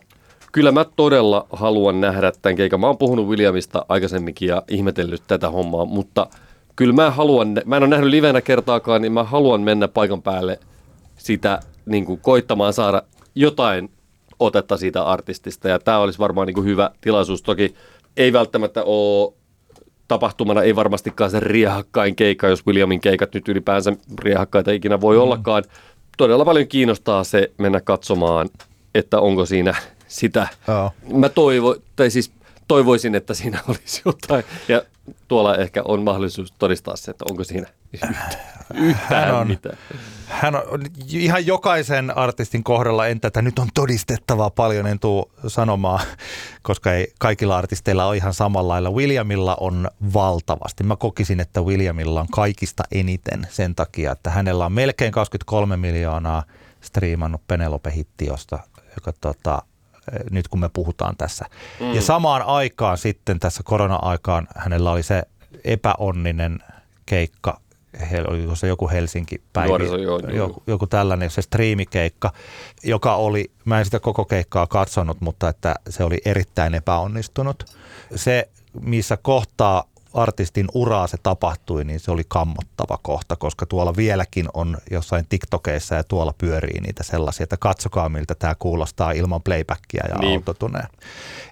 kyllä 0.52 0.72
mä 0.72 0.86
todella 0.96 1.48
haluan 1.52 2.02
nähdä 2.02 2.32
tämän 2.42 2.56
keikan. 2.56 2.80
Mä 2.80 2.88
oon 2.88 2.98
puhunut 2.98 3.28
Williamista 3.28 3.86
aikaisemminkin 3.90 4.48
ja 4.48 4.64
ihmetellyt 4.68 5.24
tätä 5.28 5.50
hommaa, 5.50 5.86
mutta 5.86 6.28
kyllä 6.76 6.94
mä 6.94 7.12
haluan, 7.12 7.62
mä 7.66 7.78
en 7.78 7.84
ole 7.84 7.90
nähnyt 7.90 8.10
livenä 8.10 8.42
kertaakaan, 8.42 9.02
niin 9.02 9.12
mä 9.12 9.24
haluan 9.24 9.62
mennä 9.62 9.88
paikan 9.88 10.22
päälle 10.22 10.60
sitä 11.26 11.60
niin 11.86 12.06
kuin 12.06 12.20
koittamaan 12.20 12.74
saada 12.74 13.04
jotain 13.36 13.92
otetta 14.40 14.78
siitä 14.78 15.04
artistista. 15.04 15.70
Ja 15.70 15.80
tämä 15.80 16.00
olisi 16.00 16.20
varmaan 16.20 16.48
niin 16.48 16.56
kuin 16.56 16.68
hyvä 16.68 16.92
tilaisuus. 17.02 17.42
Toki 17.42 17.76
ei 18.18 18.34
välttämättä 18.34 18.84
ole 18.84 19.34
tapahtumana, 20.08 20.64
ei 20.64 20.76
varmastikaan 20.76 21.32
se 21.32 21.40
riehakkain 21.40 22.16
keikka, 22.16 22.48
jos 22.48 22.68
Williamin 22.68 23.02
keikat 23.02 23.34
nyt 23.34 23.48
ylipäänsä 23.48 23.94
riehakkaita 24.20 24.72
ikinä 24.72 25.02
voi 25.02 25.16
mm. 25.16 25.22
ollakaan. 25.22 25.64
Todella 26.18 26.46
paljon 26.46 26.68
kiinnostaa 26.68 27.24
se 27.24 27.52
mennä 27.58 27.82
katsomaan, 27.82 28.50
että 28.96 29.20
onko 29.20 29.46
siinä 29.46 29.76
sitä. 30.08 30.48
Oh. 30.68 30.94
Mä 31.14 31.30
toivo, 31.30 31.76
tai 31.96 32.10
siis 32.10 32.32
toivoisin, 32.68 33.16
että 33.16 33.34
siinä 33.34 33.60
olisi 33.70 34.02
jotain. 34.06 34.44
Ja 34.68 34.82
tuolla 35.28 35.58
ehkä 35.58 35.82
on 35.86 36.04
mahdollisuus 36.04 36.52
todistaa 36.52 36.96
se, 36.96 37.12
että 37.12 37.26
onko 37.30 37.44
siinä 37.44 37.68
yhtään 38.74 39.26
hän 39.26 39.36
on, 39.36 39.48
mitään. 39.48 39.78
Hän 40.28 40.56
on 40.56 40.86
ihan 41.10 41.46
jokaisen 41.46 42.18
artistin 42.18 42.64
kohdalla, 42.64 43.08
entä 43.08 43.28
että 43.28 43.42
nyt 43.42 43.60
on 43.60 43.68
todistettavaa 43.74 44.50
paljon, 44.50 44.88
en 44.88 45.00
tuu 45.00 45.32
sanomaan, 45.48 46.06
koska 46.62 46.94
ei 46.94 47.14
kaikilla 47.20 47.58
artisteilla 47.58 48.06
ole 48.06 48.18
ihan 48.18 48.34
samalla 48.34 48.74
lailla. 48.74 48.92
Williamilla 48.92 49.58
on 49.60 49.90
valtavasti. 50.14 50.84
Mä 50.84 50.96
kokisin, 50.96 51.40
että 51.40 51.62
Williamilla 51.62 52.22
on 52.22 52.28
kaikista 52.32 52.84
eniten 52.92 53.48
sen 53.50 53.76
takia, 53.76 54.12
että 54.12 54.30
hänellä 54.30 54.66
on 54.66 54.74
melkein 54.74 55.12
23 55.12 55.78
miljoonaa 55.78 56.44
striimannut 56.82 57.42
Penelope-hitti, 57.48 58.26
josta, 58.26 58.60
joka 58.96 59.14
tota, 59.22 59.62
nyt 60.32 60.48
kun 60.48 60.60
me 60.60 60.70
puhutaan 60.74 61.18
tässä. 61.18 61.46
Mm. 61.80 61.94
Ja 61.94 62.02
samaan 62.02 62.42
aikaan 62.42 62.98
sitten 62.98 63.40
tässä 63.40 63.64
korona-aikaan 63.64 64.48
hänellä 64.56 64.92
oli 64.92 65.04
se 65.04 65.24
epäonninen 65.64 66.60
keikka, 67.06 67.60
oliko 68.28 68.56
se 68.56 68.68
joku 68.68 68.90
Helsinki-päivä, 68.90 69.68
Nuoriso, 69.68 69.98
joo, 69.98 70.20
joku, 70.20 70.64
joku 70.68 70.88
tällainen, 70.88 71.30
se 71.30 71.42
striimikeikka, 71.42 72.34
joka 72.84 73.16
oli, 73.16 73.52
mä 73.66 73.80
en 73.80 73.86
sitä 73.86 74.00
koko 74.00 74.26
keikkaa 74.26 74.68
katsonut, 74.68 75.22
mutta 75.22 75.50
että 75.50 75.76
se 75.90 76.04
oli 76.04 76.18
erittäin 76.26 76.74
epäonnistunut. 76.76 77.64
Se, 78.16 78.50
missä 78.82 79.18
kohtaa 79.18 79.84
artistin 80.16 80.68
uraa 80.74 81.08
se 81.08 81.18
tapahtui, 81.24 81.84
niin 81.84 82.00
se 82.00 82.12
oli 82.12 82.24
kammottava 82.28 83.00
kohta, 83.02 83.36
koska 83.36 83.66
tuolla 83.66 83.96
vieläkin 83.96 84.48
on 84.54 84.78
jossain 84.92 85.26
TikTokeissa 85.30 85.96
ja 85.96 86.04
tuolla 86.04 86.34
pyörii 86.38 86.82
niitä 86.82 87.04
sellaisia, 87.04 87.44
että 87.44 87.58
katsokaa 87.58 88.10
miltä 88.10 88.36
tämä 88.36 88.56
kuulostaa 88.60 89.12
ilman 89.12 89.42
playbackia 89.44 90.04
ja 90.10 90.16
niin. 90.16 90.40
autotuneen. 90.40 90.88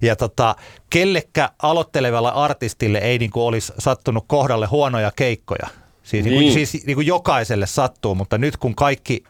Ja 0.02 0.16
tota, 0.16 0.56
kellekä 0.90 1.50
aloittelevalla 1.62 2.30
artistille 2.30 2.98
ei 2.98 3.18
niinku 3.18 3.48
olisi 3.48 3.74
sattunut 3.80 4.26
kohdalle 4.28 4.66
huonoja 4.66 5.12
keikkoja. 5.16 5.68
Siis, 6.04 6.26
niin. 6.26 6.40
Niin 6.40 6.54
kuin, 6.54 6.68
siis 6.68 6.86
niin 6.86 6.96
kuin 6.96 7.08
jokaiselle 7.08 7.68
sattuu, 7.68 8.16
mutta 8.16 8.38
nyt 8.38 8.58
kun 8.58 8.76
kaikki 8.76 9.24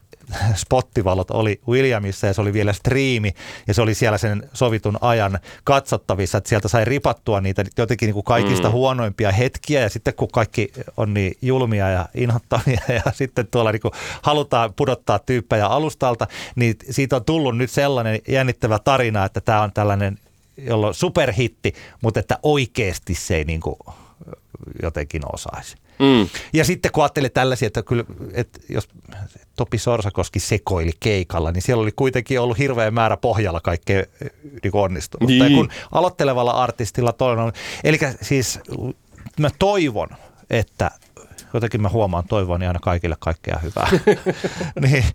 spottivalot 0.56 1.32
oli 1.32 1.62
Williamissa 1.68 2.28
ja 2.28 2.34
se 2.34 2.42
oli 2.42 2.54
vielä 2.54 2.74
striimi 2.74 3.34
ja 3.68 3.74
se 3.74 3.82
oli 3.82 3.94
siellä 3.94 4.18
sen 4.18 4.50
sovitun 4.54 4.98
ajan 5.02 5.40
katsottavissa, 5.64 6.38
että 6.38 6.50
sieltä 6.50 6.68
sai 6.68 6.86
ripattua 6.86 7.42
niitä 7.42 7.64
jotenkin 7.78 8.08
niin 8.08 8.14
kuin 8.14 8.24
kaikista 8.24 8.68
mm. 8.68 8.72
huonoimpia 8.72 9.32
hetkiä 9.32 9.82
ja 9.82 9.90
sitten 9.90 10.14
kun 10.14 10.28
kaikki 10.32 10.74
on 10.98 11.14
niin 11.14 11.38
julmia 11.42 11.90
ja 11.90 12.10
inhottavia 12.16 12.82
ja 13.06 13.12
sitten 13.14 13.48
tuolla 13.48 13.72
niin 13.72 13.82
kuin 13.82 13.94
halutaan 14.22 14.74
pudottaa 14.74 15.20
tyyppejä 15.20 15.68
alustalta, 15.68 16.28
niin 16.56 16.76
siitä 16.90 17.16
on 17.16 17.26
tullut 17.26 17.58
nyt 17.58 17.72
sellainen 17.72 18.20
jännittävä 18.28 18.80
tarina, 18.80 19.26
että 19.26 19.42
tämä 19.42 19.62
on 19.62 19.72
tällainen 19.72 20.20
jolloin 20.58 20.94
superhitti, 20.94 21.74
mutta 22.02 22.20
että 22.20 22.40
oikeasti 22.44 23.16
se 23.16 23.36
ei 23.36 23.44
niin 23.44 23.62
kuin 23.62 23.76
jotenkin 24.84 25.22
osaisi. 25.34 25.83
Mm. 26.00 26.30
Ja 26.54 26.66
sitten 26.66 26.92
kun 26.92 27.04
ajattelee 27.04 27.30
tällaisia, 27.30 27.68
että, 27.68 27.84
kyllä, 27.84 28.04
että 28.34 28.60
jos 28.70 28.90
Topi 29.56 29.78
Sorsakoski 29.78 30.40
sekoili 30.40 30.92
keikalla, 31.00 31.52
niin 31.52 31.62
siellä 31.62 31.82
oli 31.82 31.92
kuitenkin 31.96 32.40
ollut 32.40 32.58
hirveä 32.58 32.92
määrä 32.92 33.18
pohjalla 33.18 33.62
kaikkea 33.62 34.04
niin 34.64 34.72
onnistunut. 34.74 35.28
Niin. 35.28 35.40
Tai 35.40 35.50
kun 35.50 35.70
aloittelevalla 35.92 36.52
artistilla 36.52 37.14
toinen 37.14 37.46
on, 37.46 37.52
eli 37.84 38.00
siis 38.22 38.60
mä 39.40 39.50
toivon, 39.60 40.10
että 40.50 40.92
jotenkin 41.54 41.82
mä 41.82 41.90
huomaan 41.90 42.24
toivoni 42.28 42.68
aina 42.68 42.80
kaikille 42.80 43.16
kaikkea 43.20 43.60
hyvää. 43.64 43.90
niin, 44.84 45.06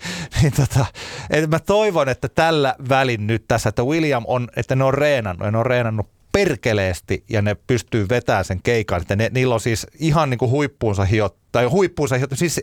niin 0.42 0.52
tota, 0.52 0.86
että 1.30 1.46
mä 1.46 1.58
toivon, 1.58 2.08
että 2.08 2.28
tällä 2.28 2.74
välin 2.88 3.26
nyt 3.26 3.44
tässä, 3.48 3.68
että 3.68 3.82
William 3.82 4.24
on, 4.26 4.48
että 4.56 4.76
ne 4.76 4.84
on 4.84 4.94
reenannut, 4.94 5.52
ne 5.52 5.58
on 5.58 5.66
reenannut 5.66 6.17
perkeleesti 6.38 7.24
ja 7.28 7.42
ne 7.42 7.56
pystyy 7.66 8.06
vetämään 8.08 8.44
sen 8.44 8.60
keikan. 8.62 9.00
Että 9.00 9.16
ne, 9.16 9.30
niillä 9.34 9.54
on 9.54 9.60
siis 9.60 9.86
ihan 9.98 10.30
niin 10.30 10.38
kuin 10.38 10.50
huippuunsa 10.50 11.04
hiot, 11.04 11.36
tai 11.52 11.64
huippuunsa 11.64 12.16
hiot, 12.16 12.30
siis 12.34 12.60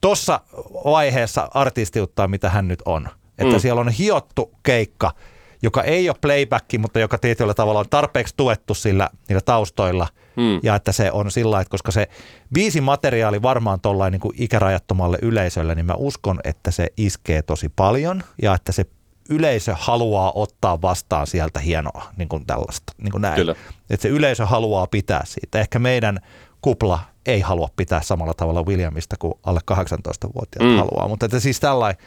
tuossa 0.00 0.40
vaiheessa 0.84 1.48
artistiuttaa, 1.54 2.28
mitä 2.28 2.50
hän 2.50 2.68
nyt 2.68 2.82
on. 2.84 3.08
Että 3.38 3.54
mm. 3.54 3.60
siellä 3.60 3.80
on 3.80 3.88
hiottu 3.88 4.52
keikka, 4.62 5.14
joka 5.62 5.82
ei 5.82 6.08
ole 6.08 6.16
playback, 6.20 6.66
mutta 6.78 7.00
joka 7.00 7.18
tietyllä 7.18 7.54
tavalla 7.54 7.80
on 7.80 7.88
tarpeeksi 7.90 8.34
tuettu 8.36 8.74
sillä 8.74 9.10
niillä 9.28 9.40
taustoilla. 9.40 10.08
Mm. 10.36 10.60
Ja 10.62 10.74
että 10.74 10.92
se 10.92 11.12
on 11.12 11.30
sillä 11.30 11.60
että 11.60 11.70
koska 11.70 11.92
se 11.92 12.08
biisin 12.54 12.82
materiaali 12.82 13.42
varmaan 13.42 13.80
tuollain 13.80 14.12
niin 14.12 14.34
ikärajattomalle 14.34 15.18
yleisölle, 15.22 15.74
niin 15.74 15.86
mä 15.86 15.94
uskon, 15.94 16.40
että 16.44 16.70
se 16.70 16.86
iskee 16.96 17.42
tosi 17.42 17.68
paljon 17.68 18.22
ja 18.42 18.54
että 18.54 18.72
se 18.72 18.84
yleisö 19.28 19.74
haluaa 19.78 20.32
ottaa 20.34 20.82
vastaan 20.82 21.26
sieltä 21.26 21.60
hienoa, 21.60 22.10
niin 22.16 22.28
kuin 22.28 22.46
tällaista, 22.46 22.92
niin 22.98 23.12
kuin 23.12 23.22
näin. 23.22 23.34
Kyllä. 23.34 23.54
Että 23.90 24.02
se 24.02 24.08
yleisö 24.08 24.46
haluaa 24.46 24.86
pitää 24.86 25.22
siitä. 25.24 25.60
Ehkä 25.60 25.78
meidän 25.78 26.20
kupla 26.62 27.00
ei 27.26 27.40
halua 27.40 27.68
pitää 27.76 28.02
samalla 28.02 28.34
tavalla 28.34 28.62
Williamista 28.62 29.16
kuin 29.18 29.34
alle 29.44 29.60
18-vuotiaat 29.72 30.70
mm. 30.70 30.76
haluaa. 30.76 31.08
Mutta 31.08 31.26
että 31.26 31.40
siis 31.40 31.60
tällainen, 31.60 32.02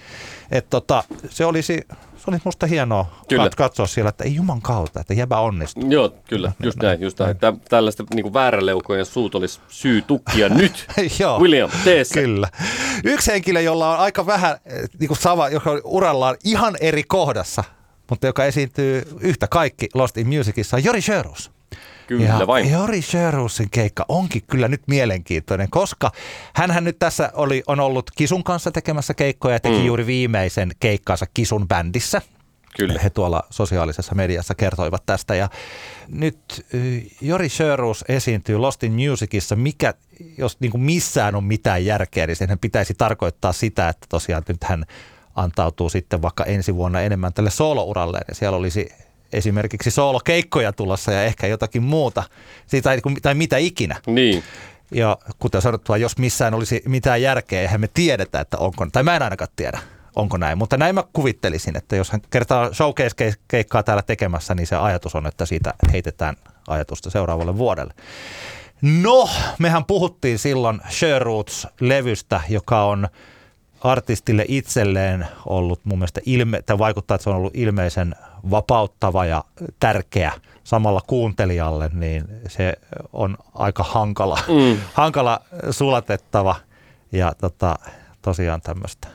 että 0.52 0.70
tota, 0.70 1.04
se 1.30 1.45
olisi 1.45 1.82
se 2.18 2.32
oli 2.32 2.38
musta 2.43 2.68
hienoa 2.68 3.06
kyllä. 3.30 3.49
katsoa 3.58 3.88
siellä, 3.88 4.10
että 4.10 4.24
ei 4.24 4.36
juman 4.36 4.62
kautta, 4.62 4.99
että 4.99 5.14
jäbä 5.14 5.39
onnistuu. 5.39 5.91
Joo, 5.91 6.14
kyllä, 6.30 6.52
just 6.64 6.78
näin. 6.78 7.02
Just 7.02 7.20
näin. 7.20 7.38
Tä, 7.38 7.54
tällaista 7.70 8.04
niin 8.14 8.34
vääräleukojen 8.34 9.06
suut 9.06 9.36
olisi 9.36 9.60
syy 9.68 10.02
tukkia 10.02 10.49
nyt. 10.60 10.88
Joo, 11.20 11.39
William, 11.39 11.70
tee 11.84 12.04
se. 12.04 12.14
Kyllä. 12.14 12.49
Yksi 13.04 13.32
henkilö, 13.32 13.62
jolla 13.62 13.91
on 13.93 13.99
aika 13.99 14.26
vähän 14.26 14.58
eh, 14.66 14.89
niin 14.99 15.08
kuin 15.08 15.18
sama, 15.18 15.49
joka 15.49 15.72
on 15.72 15.82
urallaan 15.84 16.36
ihan 16.43 16.76
eri 16.82 17.04
kohdassa, 17.04 17.64
mutta 18.10 18.28
joka 18.28 18.45
esiintyy 18.45 19.04
yhtä 19.20 19.47
kaikki 19.47 19.89
Lost 19.93 20.18
in 20.18 20.28
Musicissa, 20.28 20.78
on 20.78 20.84
Jori 20.84 21.02
Sherus. 21.02 21.52
Kyllä 22.18 22.38
ja 22.39 22.47
vain. 22.47 22.72
Jori 22.72 23.01
Sherussin 23.01 23.70
keikka 23.70 24.05
onkin 24.07 24.41
kyllä 24.47 24.68
nyt 24.68 24.82
mielenkiintoinen, 24.88 25.70
koska 25.70 26.12
hän 26.53 26.84
nyt 26.84 26.99
tässä 26.99 27.32
oli, 27.34 27.64
on 27.68 27.80
ollut 27.80 28.12
Kisun 28.16 28.43
kanssa 28.43 28.72
tekemässä 28.72 29.14
keikkoja 29.14 29.55
ja 29.55 29.59
teki 29.59 29.78
mm. 29.78 29.86
juuri 29.86 30.05
viimeisen 30.05 30.72
keikkaansa 30.80 31.26
Kisun 31.34 31.68
bändissä. 31.68 32.22
Kyllä. 32.76 32.99
He 33.03 33.09
tuolla 33.09 33.43
sosiaalisessa 33.49 34.16
mediassa 34.16 34.55
kertoivat 34.55 35.05
tästä. 35.05 35.36
Ja 35.36 35.49
nyt 36.07 36.66
Jori 37.22 37.49
Sherus 37.49 38.05
esiintyy 38.07 38.57
Lost 38.57 38.84
in 38.84 38.93
Musicissa, 38.93 39.55
mikä, 39.55 39.93
jos 40.38 40.59
niin 40.59 40.72
kuin 40.72 40.82
missään 40.82 41.36
on 41.36 41.43
mitään 41.43 41.86
järkeä, 41.86 42.28
niin 42.28 42.36
sen 42.36 42.59
pitäisi 42.59 42.93
tarkoittaa 42.93 43.53
sitä, 43.53 43.89
että 43.89 44.05
tosiaan 44.09 44.43
nyt 44.47 44.64
hän 44.64 44.86
antautuu 45.36 45.89
sitten 45.89 46.22
vaikka 46.22 46.45
ensi 46.45 46.76
vuonna 46.76 47.01
enemmän 47.01 47.34
tälle 47.34 47.49
soolouralle. 47.49 48.20
Ja 48.28 48.36
siellä 48.36 48.57
olisi 48.57 48.89
esimerkiksi 49.34 49.92
soolokeikkoja 49.92 50.74
tulossa 50.74 51.12
ja 51.12 51.24
ehkä 51.24 51.48
jotakin 51.48 51.84
muuta, 51.84 52.24
tai, 52.84 53.02
tai 53.22 53.36
mitä 53.36 53.58
ikinä. 53.58 53.96
Niin. 54.08 54.44
Ja 54.92 55.18
kuten 55.40 55.62
sanottua, 55.62 55.98
jos 55.98 56.18
missään 56.18 56.54
olisi 56.54 56.82
mitään 56.86 57.22
järkeä, 57.22 57.62
eihän 57.62 57.82
me 57.82 57.90
tiedetä, 57.94 58.40
että 58.40 58.58
onko, 58.58 58.88
tai 58.92 59.04
mä 59.04 59.16
en 59.16 59.22
ainakaan 59.22 59.52
tiedä, 59.56 59.80
onko 60.16 60.38
näin. 60.38 60.58
Mutta 60.58 60.78
näin 60.78 60.96
mä 60.96 61.04
kuvittelisin, 61.14 61.78
että 61.78 61.96
jos 61.96 62.12
hän 62.12 62.22
kertaa 62.30 62.74
showcase-keikkaa 62.74 63.84
täällä 63.84 64.04
tekemässä, 64.04 64.56
niin 64.56 64.68
se 64.68 64.76
ajatus 64.76 65.16
on, 65.16 65.28
että 65.28 65.46
siitä 65.46 65.74
heitetään 65.92 66.36
ajatusta 66.68 67.10
seuraavalle 67.10 67.58
vuodelle. 67.58 67.94
No, 68.82 69.30
mehän 69.60 69.86
puhuttiin 69.86 70.40
silloin 70.40 70.82
Sherroots-levystä, 70.90 72.42
joka 72.50 72.84
on 72.84 73.08
artistille 73.84 74.46
itselleen 74.48 75.28
ollut 75.46 75.80
mun 75.84 76.00
mielestä 76.00 76.22
ilme, 76.26 76.62
tai 76.62 76.78
vaikuttaa, 76.80 77.16
että 77.16 77.24
se 77.24 77.30
on 77.30 77.36
ollut 77.36 77.56
ilmeisen 77.56 78.16
vapauttava 78.52 79.26
ja 79.26 79.44
tärkeä 79.80 80.32
samalla 80.64 81.02
kuuntelijalle, 81.08 81.90
niin 81.94 82.26
se 82.48 82.74
on 83.14 83.38
aika 83.54 83.84
hankala, 83.84 84.40
mm. 84.48 84.78
hankala 84.94 85.40
sulatettava 85.72 86.56
ja 87.12 87.34
tota, 87.42 87.76
tosiaan 88.22 88.62
tämmöistä 88.62 89.08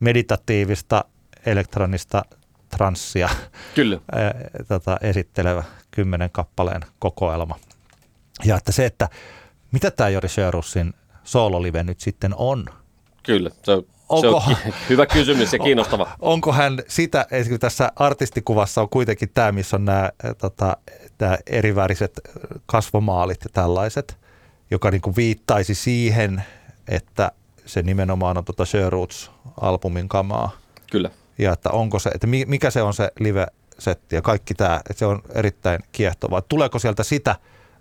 meditatiivista 0.00 1.04
elektronista 1.46 2.22
transsia 2.70 3.28
Kyllä. 3.74 4.00
ää, 4.12 4.34
tota, 4.68 4.96
esittelevä 5.00 5.62
kymmenen 5.90 6.30
kappaleen 6.30 6.82
kokoelma. 6.98 7.58
Ja 8.44 8.56
että 8.56 8.72
se, 8.72 8.86
että 8.86 9.08
mitä 9.72 9.90
tämä 9.90 10.08
Jori 10.08 10.28
Sjörusin 10.28 10.94
soololive 11.24 11.82
nyt 11.82 12.00
sitten 12.00 12.34
on, 12.36 12.64
Kyllä, 13.22 13.50
se 13.62 13.72
on, 14.14 14.20
se 14.20 14.26
Onko- 14.28 14.50
on 14.50 14.56
hyvä 14.90 15.06
kysymys 15.06 15.52
ja 15.52 15.58
kiinnostava. 15.58 16.08
onko 16.18 16.52
hän 16.52 16.78
sitä, 16.88 17.26
esimerkiksi 17.30 17.58
tässä 17.58 17.92
artistikuvassa 17.96 18.80
on 18.80 18.88
kuitenkin 18.88 19.30
tämä, 19.34 19.52
missä 19.52 19.76
on 19.76 19.84
nämä, 19.84 20.10
tota, 20.38 20.76
nämä 21.18 21.38
eriväriset 21.46 22.20
kasvomaalit 22.66 23.38
ja 23.44 23.50
tällaiset, 23.52 24.16
joka 24.70 24.90
niin 24.90 25.00
kuin 25.00 25.16
viittaisi 25.16 25.74
siihen, 25.74 26.42
että 26.88 27.32
se 27.66 27.82
nimenomaan 27.82 28.38
on 28.38 28.44
tota 28.44 28.64
Sherwoods-albumin 28.64 30.08
kamaa. 30.08 30.50
Kyllä. 30.90 31.10
Ja 31.38 31.52
että 31.52 31.70
onko 31.70 31.98
se, 31.98 32.10
että 32.14 32.26
mi- 32.26 32.44
mikä 32.48 32.70
se 32.70 32.82
on 32.82 32.94
se 32.94 33.12
live-setti 33.20 34.16
ja 34.16 34.22
kaikki 34.22 34.54
tämä, 34.54 34.76
että 34.76 34.98
se 34.98 35.06
on 35.06 35.22
erittäin 35.34 35.80
kiehtovaa. 35.92 36.42
Tuleeko 36.42 36.78
sieltä 36.78 37.02
sitä 37.02 37.36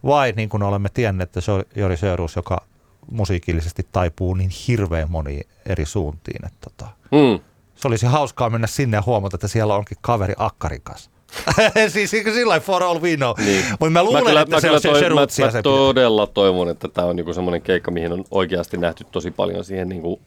vai 0.06 0.34
niin 0.36 0.50
kuin 0.50 0.64
olemme 0.64 0.90
tienneet, 0.94 1.30
että 1.30 1.42
se 1.42 1.52
on 1.52 1.64
Jori 1.76 1.98
Sjöruus, 1.98 2.36
joka 2.36 2.66
musiikillisesti 3.12 3.88
taipuu 3.92 4.34
niin 4.34 4.50
hirveän 4.68 5.12
moniin 5.12 5.48
eri 5.66 5.86
suuntiin. 5.86 6.46
Että 6.46 6.58
tota, 6.70 6.92
Mm. 7.12 7.40
se 7.76 7.88
olisi 7.88 8.06
hauskaa 8.06 8.50
mennä 8.50 8.68
sinne 8.68 8.98
ja 8.98 9.04
huomata, 9.06 9.36
että 9.36 9.48
siellä 9.48 9.76
onkin 9.76 9.98
kaveri 10.02 10.34
Akkarin 10.38 10.82
kanssa. 10.84 11.10
siis 11.88 12.12
sillä 12.12 12.50
lailla 12.50 12.60
for 12.66 12.84
all 12.84 13.02
we 13.02 13.16
know. 13.18 13.34
Niin. 13.38 13.66
Mutta 13.70 13.90
mä 13.90 14.04
luulen, 14.04 14.26
kyllä- 14.26 14.42
että 14.42 14.60
se 14.60 14.68
kyllä 14.68 14.76
on 14.76 14.82
se 14.82 14.90
toi- 14.90 15.10
mä, 15.14 15.26
se 15.30 15.52
mä 15.58 15.62
todella 15.62 16.28
toivon, 16.28 16.70
että 16.70 16.88
tämä 16.88 17.08
on 17.08 17.16
niinku 17.16 17.34
semmoinen 17.34 17.62
keikka, 17.62 17.92
mihin 17.92 18.12
on 18.14 18.24
oikeasti 18.32 18.78
nähty 18.78 19.04
tosi 19.12 19.32
paljon 19.32 19.64
siihen, 19.66 19.90
niinku, 19.90 20.22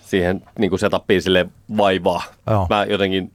siihen 0.00 0.42
niinku 0.58 0.78
setupiin 0.78 1.22
sille 1.22 1.46
vaivaa. 1.76 2.22
Joo. 2.50 2.66
Mä 2.70 2.84
jotenkin, 2.84 3.32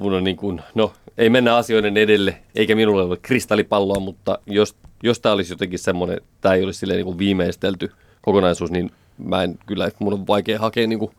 mun 0.00 0.14
on 0.14 0.24
niin 0.24 0.36
kuin, 0.36 0.62
no 0.74 0.92
ei 1.20 1.30
mennä 1.30 1.56
asioiden 1.56 1.96
edelle, 1.96 2.42
eikä 2.54 2.74
minulle 2.74 3.02
ole 3.02 3.16
kristallipalloa, 3.22 4.00
mutta 4.00 4.38
jos, 4.46 4.76
jos 5.02 5.20
tämä 5.20 5.32
olisi 5.32 5.52
jotenkin 5.52 5.78
semmoinen, 5.78 6.20
tämä 6.40 6.54
ei 6.54 6.64
olisi 6.64 6.78
silleen 6.78 6.96
niin 6.96 7.04
kuin 7.04 7.18
viimeistelty 7.18 7.92
kokonaisuus, 8.22 8.70
niin 8.70 8.90
mä 9.18 9.42
en 9.42 9.58
kyllä, 9.66 9.90
mun 9.98 10.12
on 10.12 10.26
vaikea 10.26 10.58
hakea 10.58 10.86
niin 10.86 10.98
kuin 10.98 11.12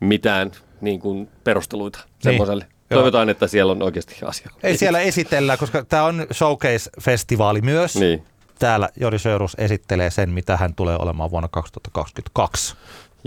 mitään 0.00 0.52
niin 0.80 1.00
kuin 1.00 1.28
perusteluita 1.44 1.98
semmoiselle. 2.18 2.66
Joo. 2.70 3.00
Toivotaan, 3.00 3.28
että 3.28 3.46
siellä 3.46 3.72
on 3.72 3.82
oikeasti 3.82 4.16
asia. 4.24 4.50
Ei 4.62 4.76
siellä 4.76 5.00
esitellä, 5.00 5.56
koska 5.56 5.84
tämä 5.84 6.04
on 6.04 6.26
Showcase-festivaali 6.32 7.60
myös. 7.62 7.96
Niin. 7.96 8.22
Täällä 8.58 8.88
Jori 9.00 9.18
Sörus 9.18 9.54
esittelee 9.58 10.10
sen, 10.10 10.30
mitä 10.30 10.56
hän 10.56 10.74
tulee 10.74 10.96
olemaan 10.98 11.30
vuonna 11.30 11.48
2022. 11.48 12.74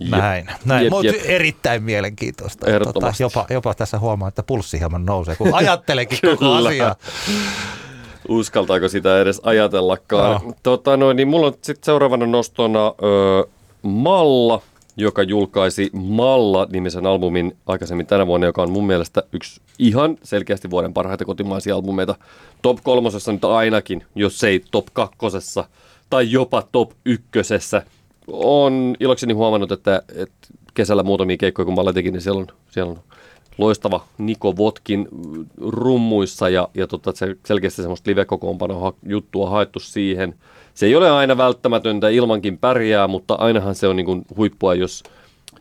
Näin. 0.09 0.47
Näin. 0.65 0.83
Jep, 0.83 0.93
jep. 1.03 1.15
erittäin 1.23 1.83
mielenkiintoista. 1.83 2.67
Ehdottomasti. 2.67 3.23
jopa, 3.23 3.45
jopa 3.49 3.73
tässä 3.73 3.99
huomaa, 3.99 4.27
että 4.27 4.43
pulssi 4.43 4.79
hieman 4.79 5.05
nousee, 5.05 5.35
kun 5.35 5.53
ajattelekin 5.53 6.19
koko 6.21 6.53
asiaa. 6.53 6.95
Uskaltaako 8.27 8.87
sitä 8.87 9.21
edes 9.21 9.41
ajatellakaan? 9.43 10.41
Joo. 10.43 10.53
Tota, 10.63 10.97
no, 10.97 11.13
niin 11.13 11.27
mulla 11.27 11.47
on 11.47 11.53
sitten 11.61 11.85
seuraavana 11.85 12.25
nostona 12.25 12.87
ö, 12.87 13.47
Malla, 13.81 14.61
joka 14.97 15.23
julkaisi 15.23 15.89
Malla-nimisen 15.93 17.05
albumin 17.05 17.57
aikaisemmin 17.65 18.05
tänä 18.05 18.27
vuonna, 18.27 18.47
joka 18.47 18.61
on 18.61 18.71
mun 18.71 18.87
mielestä 18.87 19.23
yksi 19.31 19.61
ihan 19.79 20.17
selkeästi 20.23 20.69
vuoden 20.69 20.93
parhaita 20.93 21.25
kotimaisia 21.25 21.75
albumeita. 21.75 22.15
Top 22.61 22.77
kolmosessa 22.83 23.31
nyt 23.31 23.45
ainakin, 23.45 24.05
jos 24.15 24.43
ei 24.43 24.63
top 24.71 24.85
kakkosessa 24.93 25.63
tai 26.09 26.31
jopa 26.31 26.63
top 26.71 26.91
ykkösessä. 27.05 27.83
On 28.31 28.95
ilokseni 28.99 29.33
huomannut, 29.33 29.71
että, 29.71 30.01
että 30.15 30.47
kesällä 30.73 31.03
muutamia 31.03 31.37
keikkoja, 31.37 31.65
kun 31.65 31.73
Malla 31.73 31.93
teki, 31.93 32.11
niin 32.11 32.21
siellä 32.21 32.39
on, 32.39 32.47
siellä 32.69 32.91
on 32.91 32.99
loistava 33.57 34.05
Niko 34.17 34.57
Votkin 34.57 35.07
rummuissa 35.57 36.49
ja, 36.49 36.67
ja 36.73 36.87
tota, 36.87 37.11
se 37.15 37.35
selkeästi 37.45 37.81
semmoista 37.81 38.09
live-kokoonpanoa 38.09 38.93
juttua 39.05 39.49
haettu 39.49 39.79
siihen. 39.79 40.35
Se 40.73 40.85
ei 40.85 40.95
ole 40.95 41.11
aina 41.11 41.37
välttämätöntä, 41.37 42.09
ilmankin 42.09 42.57
pärjää, 42.57 43.07
mutta 43.07 43.33
ainahan 43.33 43.75
se 43.75 43.87
on 43.87 43.95
niin 43.95 44.05
kuin 44.05 44.25
huippua, 44.37 44.75
jos 44.75 45.03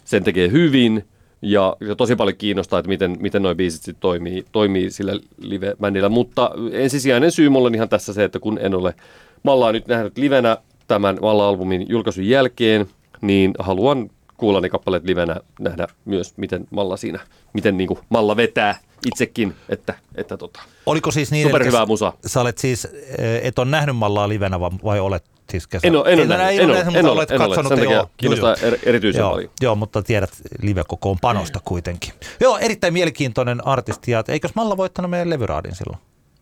sen 0.05 0.25
tekee 0.25 0.51
hyvin. 0.51 1.05
Ja, 1.43 1.77
ja 1.81 1.97
tosi 1.97 2.17
paljon 2.17 2.37
kiinnostaa, 2.37 2.79
että 2.79 2.89
miten, 2.89 3.17
miten 3.21 3.43
nuo 3.43 3.55
biisit 3.55 3.83
sit 3.83 3.97
toimii, 4.01 4.45
toimii 4.53 4.91
sillä 4.91 5.13
live-bändillä. 5.39 6.09
Mutta 6.09 6.51
ensisijainen 6.73 7.33
syy 7.33 7.49
mulla 7.49 7.67
on 7.67 7.75
ihan 7.75 7.89
tässä 7.89 8.13
se, 8.13 8.25
että 8.25 8.39
kun 8.39 8.59
en 8.59 8.75
ole 8.75 8.95
Mallaa 9.43 9.73
nyt 9.73 9.87
nähnyt 9.87 10.19
livenä 10.19 10.57
tämän 10.91 11.19
Malla-albumin 11.23 11.87
julkaisun 11.89 12.29
jälkeen, 12.29 12.87
niin 13.21 13.55
haluan 13.59 14.11
kuulla 14.37 14.61
ne 14.61 14.69
kappaleet 14.69 15.05
livenä, 15.05 15.37
nähdä 15.61 15.87
myös, 16.05 16.35
miten 16.37 16.67
Malla 16.71 16.97
siinä, 16.97 17.19
miten 17.53 17.77
niin 17.77 17.89
kuin 17.89 17.99
Malla 18.09 18.37
vetää 18.37 18.79
itsekin, 19.07 19.55
että, 19.69 19.95
että 20.15 20.37
tota, 20.37 20.61
Oliko 20.87 21.11
siis 21.11 21.31
niin, 21.31 21.47
superhyvää 21.47 21.83
että 21.83 21.87
musa. 21.87 22.13
sä 22.27 22.41
olet 22.41 22.59
siis, 22.59 22.85
eh, 22.85 23.41
et 23.43 23.59
ole 23.59 23.71
nähnyt 23.71 23.97
Mallaa 23.97 24.29
livenä 24.29 24.61
vai, 24.61 25.01
olet 25.01 25.25
siis 25.51 25.67
kesä? 25.67 25.87
En 25.87 25.97
ole, 25.97 26.13
en 26.13 26.19
ole, 26.19 26.27
nähnyt, 26.27 26.61
en 26.61 26.71
ole 26.71 26.79
en 26.79 27.07
ole, 27.07 27.11
olet 27.11 27.31
en 27.31 27.41
ole. 27.41 27.49
katsonut. 27.49 27.69
Sen 27.69 27.79
takia 27.79 28.07
kiinnostaa 28.17 28.57
joo, 28.63 28.69
er, 28.69 28.79
erityisen 28.83 29.21
joo, 29.21 29.31
paljon. 29.31 29.51
Joo, 29.61 29.75
mutta 29.75 30.03
tiedät 30.03 30.31
live-kokoon 30.63 31.17
panosta 31.21 31.61
kuitenkin. 31.65 32.15
Joo, 32.41 32.59
erittäin 32.59 32.93
mielenkiintoinen 32.93 33.67
artisti. 33.67 34.11
Ja 34.11 34.25
eikös 34.29 34.55
Malla 34.55 34.77
voittanut 34.77 35.11
meidän 35.11 35.31
levyraadin 35.31 35.75
silloin? 35.75 35.99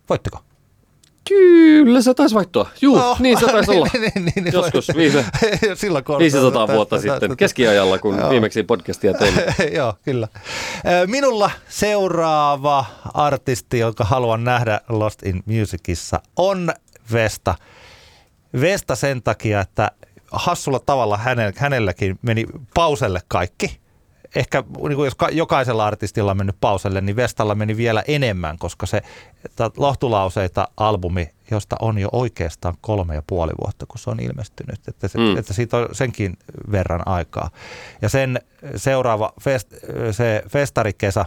Voitteko? 0.09 0.39
Kyllä 1.29 2.03
se 2.03 2.15
taisi 2.15 2.35
vaihtoa. 2.35 2.69
Juu, 2.81 2.97
No, 2.97 3.17
niin 3.19 3.39
se 3.41 3.47
taisi 3.47 3.71
olla. 3.77 3.87
niin, 3.93 4.13
niin, 4.15 4.45
niin, 4.45 4.53
Joskus 4.53 4.89
viime 4.97 5.25
Silloin 5.75 6.05
kun 6.05 6.19
500 6.19 6.51
tästä- 6.67 6.75
vuotta 6.75 6.97
tästä- 6.97 7.13
sitten, 7.13 7.29
tästä- 7.31 7.39
keskiajalla, 7.39 7.99
kun 7.99 8.19
Joo. 8.19 8.31
viimeksi 8.31 8.63
podcastia 8.63 9.15
teimme. 9.15 9.43
Joo, 9.77 9.95
kyllä. 10.05 10.29
Minulla 11.07 11.51
seuraava 11.69 12.85
artisti, 13.15 13.79
jonka 13.79 14.05
haluan 14.05 14.45
nähdä 14.45 14.81
Lost 14.89 15.23
in 15.23 15.43
Musicissa, 15.47 16.21
on 16.37 16.73
Vesta. 17.13 17.55
Vesta 18.61 18.95
sen 18.97 19.23
takia, 19.23 19.61
että 19.61 19.91
hassulla 20.33 20.79
tavalla 20.79 21.17
hänellä, 21.17 21.53
hänelläkin 21.57 22.19
meni 22.23 22.47
pauselle 22.75 23.21
kaikki. 23.29 23.79
Ehkä 24.35 24.65
niin 24.89 24.97
kuin 24.97 25.05
jos 25.07 25.15
ka- 25.15 25.29
jokaisella 25.33 25.87
artistilla 25.87 26.31
on 26.31 26.37
mennyt 26.37 26.57
pauselle, 26.61 27.01
niin 27.01 27.17
Vestalla 27.17 27.55
meni 27.55 27.77
vielä 27.77 28.03
enemmän, 28.09 28.59
koska 28.59 28.87
se 28.87 29.03
ta- 29.57 29.71
Lohtulauseita 29.77 30.69
albumi, 30.77 31.31
josta 31.51 31.77
on 31.81 31.99
jo 31.99 32.09
oikeastaan 32.13 32.75
kolme 32.81 33.15
ja 33.15 33.23
puoli 33.27 33.53
vuotta, 33.65 33.87
kun 33.87 33.99
se 33.99 34.11
on 34.11 34.21
ilmestynyt. 34.21 34.81
Että, 34.89 35.09
se, 35.09 35.19
Mm. 35.19 35.37
että 35.37 35.53
siitä 35.53 35.77
on 35.77 35.89
senkin 35.93 36.37
verran 36.73 37.03
aikaa. 37.07 37.51
Ja 38.03 38.09
sen 38.09 38.41
seuraava 38.77 39.33
fest, 39.41 39.75
se 40.11 40.43
festarikesä, 40.49 41.25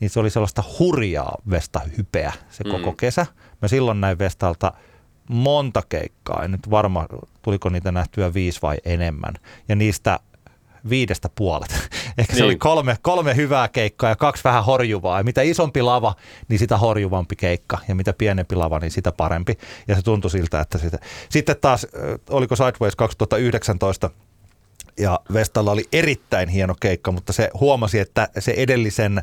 niin 0.00 0.10
se 0.10 0.20
oli 0.20 0.30
sellaista 0.30 0.64
hurjaa 0.78 1.34
Vesta-hypeä 1.50 2.32
se 2.50 2.64
Mm. 2.64 2.70
koko 2.70 2.92
kesä. 2.92 3.26
Mä 3.62 3.68
silloin 3.68 4.00
näin 4.00 4.18
Vestalta 4.18 4.72
monta 5.30 5.82
keikkaa, 5.88 6.44
en 6.44 6.50
nyt 6.52 6.70
varma 6.70 7.06
tuliko 7.42 7.68
niitä 7.68 7.92
nähtyä 7.92 8.34
viisi 8.34 8.62
vai 8.62 8.76
enemmän. 8.84 9.34
Ja 9.68 9.76
niistä 9.76 10.18
viidestä 10.90 11.28
puolet. 11.34 11.70
Ehkä 12.18 12.32
se 12.32 12.38
Niin. 12.38 12.44
oli 12.44 12.56
kolme, 12.56 12.96
kolme 13.02 13.36
hyvää 13.36 13.68
keikkaa 13.68 14.10
ja 14.10 14.16
kaksi 14.16 14.44
vähän 14.44 14.64
horjuvaa. 14.64 15.18
Ja 15.18 15.24
mitä 15.24 15.42
isompi 15.42 15.82
lava, 15.82 16.14
niin 16.48 16.58
sitä 16.58 16.76
horjuvampi 16.76 17.36
keikka. 17.36 17.78
Ja 17.88 17.94
mitä 17.94 18.12
pienempi 18.12 18.54
lava, 18.56 18.78
niin 18.78 18.90
sitä 18.90 19.12
parempi. 19.12 19.58
Ja 19.88 19.96
se 19.96 20.02
tuntui 20.02 20.30
siltä, 20.30 20.60
että 20.60 20.78
sitä. 20.78 20.98
Sitten 21.28 21.56
taas, 21.60 21.86
oliko 22.30 22.56
Sideways 22.56 22.96
2019, 22.96 24.10
ja 24.98 25.20
Vestalla 25.32 25.70
oli 25.72 25.84
erittäin 25.92 26.48
hieno 26.48 26.74
keikka, 26.80 27.12
mutta 27.12 27.32
se 27.32 27.50
huomasi, 27.60 27.98
että 27.98 28.28
se 28.38 28.54
edellisen 28.56 29.22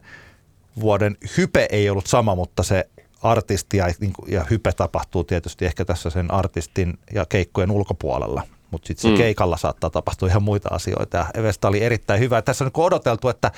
vuoden 0.80 1.18
hype 1.38 1.68
ei 1.72 1.90
ollut 1.90 2.08
sama, 2.08 2.36
mutta 2.36 2.64
se 2.64 2.90
artisti 3.22 3.78
ja, 3.78 3.88
niin 4.00 4.14
ja 4.28 4.46
hype 4.50 4.72
tapahtuu 4.72 5.24
tietysti 5.24 5.66
ehkä 5.66 5.86
tässä 5.86 6.10
sen 6.10 6.32
artistin 6.34 7.00
ja 7.14 7.26
keikkojen 7.30 7.72
ulkopuolella. 7.72 8.44
Mutta 8.76 8.88
sitten 8.88 9.02
se 9.02 9.08
Mm. 9.10 9.18
keikalla 9.18 9.58
saattaa 9.58 9.90
tapahtua 9.90 10.30
ihan 10.30 10.44
muita 10.44 10.70
asioita. 10.72 11.26
Ja 11.36 11.44
Vesta 11.44 11.68
oli 11.68 11.84
erittäin 11.84 12.20
hyvä. 12.20 12.42
Tässä 12.42 12.64
on 12.66 12.72
niin 12.76 12.86
odoteltu, 12.86 13.30
että, 13.30 13.52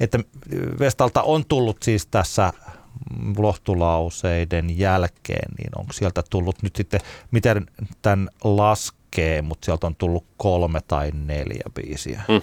että 0.00 0.18
Vestalta 0.78 1.22
on 1.22 1.44
tullut 1.48 1.82
siis 1.82 2.06
tässä 2.06 2.52
lohtulauseiden 3.38 4.78
jälkeen, 4.78 5.52
niin 5.58 5.70
onko 5.78 5.92
sieltä 5.92 6.22
tullut 6.30 6.62
nyt 6.62 6.76
sitten, 6.76 7.00
miten 7.30 7.66
tämän 8.02 8.28
laskee, 8.44 9.42
mutta 9.42 9.64
sieltä 9.64 9.86
on 9.86 9.96
tullut 9.96 10.24
kolme 10.36 10.80
tai 10.88 11.10
neljä 11.14 11.64
biisiä. 11.74 12.22
Mm. 12.28 12.40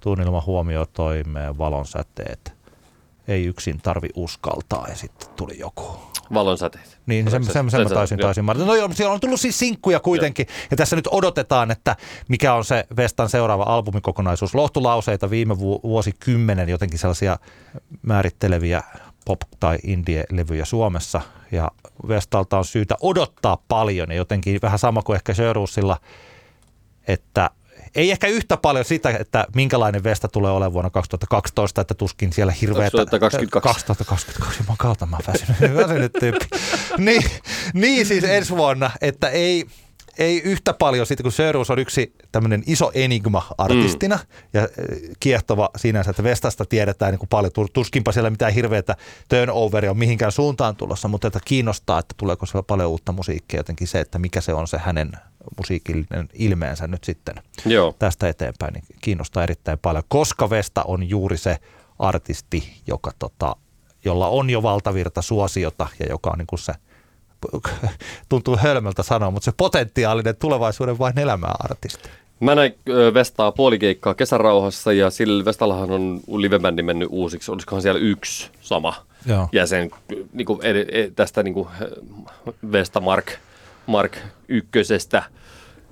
Tunnelma 0.00 0.42
huomio 0.46 0.86
toimeen, 0.86 1.58
valonsäteet, 1.58 2.52
ei 3.28 3.44
yksin 3.44 3.80
tarvi 3.82 4.08
uskaltaa 4.14 4.88
ja 4.88 4.96
sitten 4.96 5.28
tuli 5.36 5.58
joku. 5.58 6.07
Valonsäteet. 6.34 6.98
Niin, 7.06 7.30
sen, 7.30 7.44
sen, 7.44 7.70
sen 7.70 7.82
mä 7.82 7.88
taisin, 7.88 8.18
joo. 8.18 8.26
taisin 8.26 8.44
mainita. 8.44 8.66
No 8.66 8.74
joo, 8.74 8.88
siellä 8.92 9.14
on 9.14 9.20
tullut 9.20 9.40
siis 9.40 9.58
sinkkuja 9.58 10.00
kuitenkin. 10.00 10.46
Ja 10.70 10.76
tässä 10.76 10.96
nyt 10.96 11.08
odotetaan, 11.10 11.70
että 11.70 11.96
mikä 12.28 12.54
on 12.54 12.64
se 12.64 12.84
Vestan 12.96 13.28
seuraava 13.28 13.62
albumikokonaisuus. 13.62 14.54
Lohtulauseita 14.54 15.30
viime 15.30 15.58
vu- 15.58 15.80
vuosikymmenen 15.82 16.68
jotenkin 16.68 16.98
sellaisia 16.98 17.38
määritteleviä 18.02 18.82
pop- 19.30 19.56
tai 19.60 19.78
indie-levyjä 19.84 20.64
Suomessa. 20.64 21.20
Ja 21.52 21.70
Vestalta 22.08 22.58
on 22.58 22.64
syytä 22.64 22.96
odottaa 23.00 23.58
paljon 23.68 24.10
ja 24.10 24.16
jotenkin 24.16 24.58
vähän 24.62 24.78
sama 24.78 25.02
kuin 25.02 25.16
ehkä 25.16 25.34
Sjöruusilla, 25.34 25.96
että 27.08 27.50
ei 27.94 28.10
ehkä 28.10 28.26
yhtä 28.26 28.56
paljon 28.56 28.84
sitä, 28.84 29.10
että 29.10 29.46
minkälainen 29.54 30.04
Vesta 30.04 30.28
tulee 30.28 30.52
olemaan 30.52 30.72
vuonna 30.72 30.90
2012, 30.90 31.80
että 31.80 31.94
tuskin 31.94 32.32
siellä 32.32 32.52
hirveätä... 32.52 32.96
2022. 32.96 33.86
2022, 33.86 34.62
mä 34.68 34.74
kautta 34.78 35.06
mä 35.06 35.18
väsynyt, 35.26 35.76
väsynyt 35.76 36.12
tyyppi. 36.20 36.46
niin, 36.98 37.22
niin 37.74 38.06
siis 38.06 38.24
ensi 38.24 38.56
vuonna, 38.56 38.90
että 39.00 39.28
ei, 39.28 39.66
ei 40.18 40.42
yhtä 40.42 40.74
paljon 40.74 41.06
sitten, 41.06 41.22
kun 41.22 41.32
Sörus 41.32 41.70
on 41.70 41.78
yksi 41.78 42.12
tämmöinen 42.32 42.62
iso 42.66 42.90
enigma 42.94 43.46
artistina 43.58 44.16
mm. 44.16 44.22
ja 44.52 44.62
eh, 44.62 44.68
kiehtova 45.20 45.70
sinänsä, 45.76 46.10
että 46.10 46.22
Vestasta 46.22 46.64
tiedetään 46.64 47.12
niin 47.12 47.18
kuin 47.18 47.28
paljon, 47.28 47.52
tuskinpa 47.72 48.12
siellä 48.12 48.30
mitään 48.30 48.52
hirveätä 48.52 48.96
turnoveria 49.28 49.90
on 49.90 49.98
mihinkään 49.98 50.32
suuntaan 50.32 50.76
tulossa, 50.76 51.08
mutta 51.08 51.26
että 51.26 51.40
kiinnostaa, 51.44 51.98
että 51.98 52.14
tuleeko 52.16 52.46
siellä 52.46 52.62
paljon 52.62 52.90
uutta 52.90 53.12
musiikkia, 53.12 53.60
jotenkin 53.60 53.86
se, 53.86 54.00
että 54.00 54.18
mikä 54.18 54.40
se 54.40 54.54
on 54.54 54.68
se 54.68 54.78
hänen 54.78 55.12
musiikillinen 55.56 56.28
ilmeensä 56.34 56.86
nyt 56.86 57.04
sitten 57.04 57.34
Joo. 57.64 57.94
tästä 57.98 58.28
eteenpäin, 58.28 58.74
niin 58.74 58.84
kiinnostaa 59.00 59.42
erittäin 59.42 59.78
paljon, 59.78 60.04
koska 60.08 60.50
Vesta 60.50 60.82
on 60.82 61.08
juuri 61.08 61.36
se 61.36 61.56
artisti, 61.98 62.82
joka 62.86 63.10
tota, 63.18 63.56
jolla 64.04 64.28
on 64.28 64.50
jo 64.50 64.62
valtavirta 64.62 65.22
suosiota 65.22 65.86
ja 66.00 66.06
joka 66.10 66.30
on 66.30 66.38
niin 66.38 66.46
kuin 66.46 66.58
se– 66.58 66.72
tuntuu 68.28 68.56
hölmöltä 68.56 69.02
sanoa, 69.02 69.30
mutta 69.30 69.44
se 69.44 69.52
potentiaalinen 69.56 70.36
tulevaisuuden 70.36 70.98
vain 70.98 71.18
elämää 71.18 71.54
artisti. 71.58 72.08
Mä 72.40 72.54
näin 72.54 72.74
Vestaa 73.14 73.52
puolikeikkaa 73.52 74.14
kesärauhassa 74.14 74.92
ja 74.92 75.10
sillä 75.10 75.44
Vestallahan 75.44 75.90
on 75.90 76.20
livebändi 76.36 76.82
mennyt 76.82 77.08
uusiksi. 77.10 77.50
Olisikohan 77.50 77.82
siellä 77.82 78.00
yksi 78.00 78.50
sama 78.60 78.94
Joo. 79.26 79.48
jäsen 79.52 79.90
niin 80.32 80.46
kuin, 80.46 80.60
ed, 80.62 80.76
ed, 80.76 81.10
tästä 81.10 81.42
niin 81.42 81.54
kuin 81.54 81.68
Vesta 82.72 83.00
Mark, 83.00 83.32
Mark 83.86 84.16
ykkösestä 84.48 85.22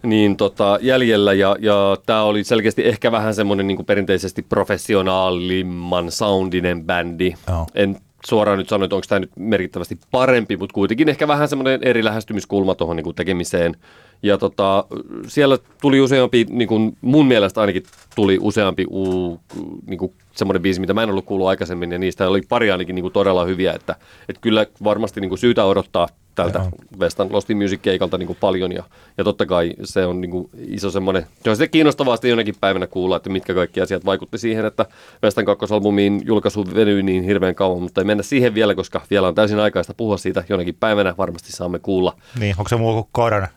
niin 0.03 0.37
tota, 0.37 0.79
jäljellä 0.83 1.33
ja, 1.33 1.57
ja 1.61 1.97
tämä 2.07 2.23
oli 2.23 2.45
selkeästi 2.45 2.89
ehkä 2.89 3.13
vähän 3.13 3.35
semmoinen 3.35 3.67
niin 3.67 3.87
perinteisesti 3.87 4.43
professionaalimman 4.43 6.11
soundinen 6.11 6.85
bändi. 6.85 7.35
Joo. 7.49 7.67
En 7.75 8.01
suoraan 8.27 8.59
nyt 8.59 8.69
sano, 8.69 8.85
että 8.85 8.97
onko 8.97 9.07
tämä 9.09 9.19
nyt 9.19 9.31
merkittävästi 9.37 9.99
parempi, 10.11 10.57
mutta 10.57 10.75
kuitenkin 10.75 11.09
ehkä 11.09 11.29
vähän 11.29 11.49
semmoinen 11.49 11.81
eri 11.83 12.05
lähestymiskulma 12.05 12.75
tuohon 12.75 12.97
niin 12.97 13.15
tekemiseen. 13.15 13.77
Ja 14.23 14.39
tota, 14.39 14.85
siellä 15.27 15.59
tuli 15.81 16.01
useampi, 16.01 16.47
niin 16.49 16.69
kuin 16.69 16.97
mun 17.01 17.27
mielestä 17.27 17.61
ainakin 17.61 17.83
tuli 18.15 18.39
useampi 18.41 18.85
uu, 18.91 19.41
niin 19.87 19.99
kuin 19.99 20.13
semmoinen 20.33 20.63
biisi, 20.63 20.81
mitä 20.81 20.95
mä 20.95 21.03
en 21.03 21.11
ollut 21.11 21.25
kuullut 21.25 21.49
aikaisemmin, 21.49 21.93
ja 21.93 21.99
niistä 21.99 22.29
oli 22.29 22.43
pari 22.49 22.71
ainakin 22.71 22.95
niin 22.95 23.03
kuin 23.03 23.13
todella 23.13 23.45
hyviä, 23.45 23.73
että, 23.73 23.97
että 24.29 24.41
kyllä 24.41 24.67
varmasti 24.85 25.21
niin 25.21 25.29
kuin 25.29 25.39
syytä 25.39 25.65
odottaa 25.65 26.09
tältä 26.37 26.59
Joo. 26.59 26.71
Westan 27.01 27.33
Lost 27.33 27.51
in 27.51 27.57
Music-keikalta 27.57 28.19
niin 28.19 28.27
kuin 28.27 28.39
paljon, 28.41 28.73
ja, 28.73 28.83
ja 29.19 29.25
totta 29.25 29.47
kai 29.47 29.73
se 29.85 30.07
on 30.07 30.21
niin 30.21 30.31
kuin 30.31 30.51
iso 30.69 30.91
semmoinen, 30.91 31.27
se 31.45 31.51
on 31.51 31.57
sitten 31.57 31.71
kiinnostavaa 31.71 32.17
sitten 32.17 32.31
jonakin 32.31 32.55
päivänä 32.61 32.87
kuulla, 32.87 33.17
että 33.17 33.31
mitkä 33.31 33.55
kaikki 33.55 33.81
asiat 33.81 34.05
vaikutti 34.05 34.39
siihen, 34.39 34.65
että 34.65 34.87
Westan 35.23 35.45
kakkosalbumiin 35.45 36.23
julkaisu 36.25 36.67
venyi 36.75 37.03
niin 37.03 37.25
hirveän 37.25 37.55
kauan, 37.55 37.83
mutta 37.83 38.01
ei 38.01 38.05
mennä 38.05 38.23
siihen 38.23 38.55
vielä, 38.55 38.75
koska 38.75 39.01
vielä 39.11 39.29
on 39.29 39.35
täysin 39.35 39.61
aikaista 39.61 39.95
puhua 39.95 40.17
siitä 40.17 40.45
jonakin 40.49 40.75
päivänä, 40.81 41.15
varmasti 41.19 41.53
saamme 41.53 41.79
kuulla. 41.79 42.17
Niin, 42.39 42.55
onko 42.59 42.69
se 42.69 42.77
muu 42.77 42.93
kuin 42.93 43.09
korona? 43.13 43.49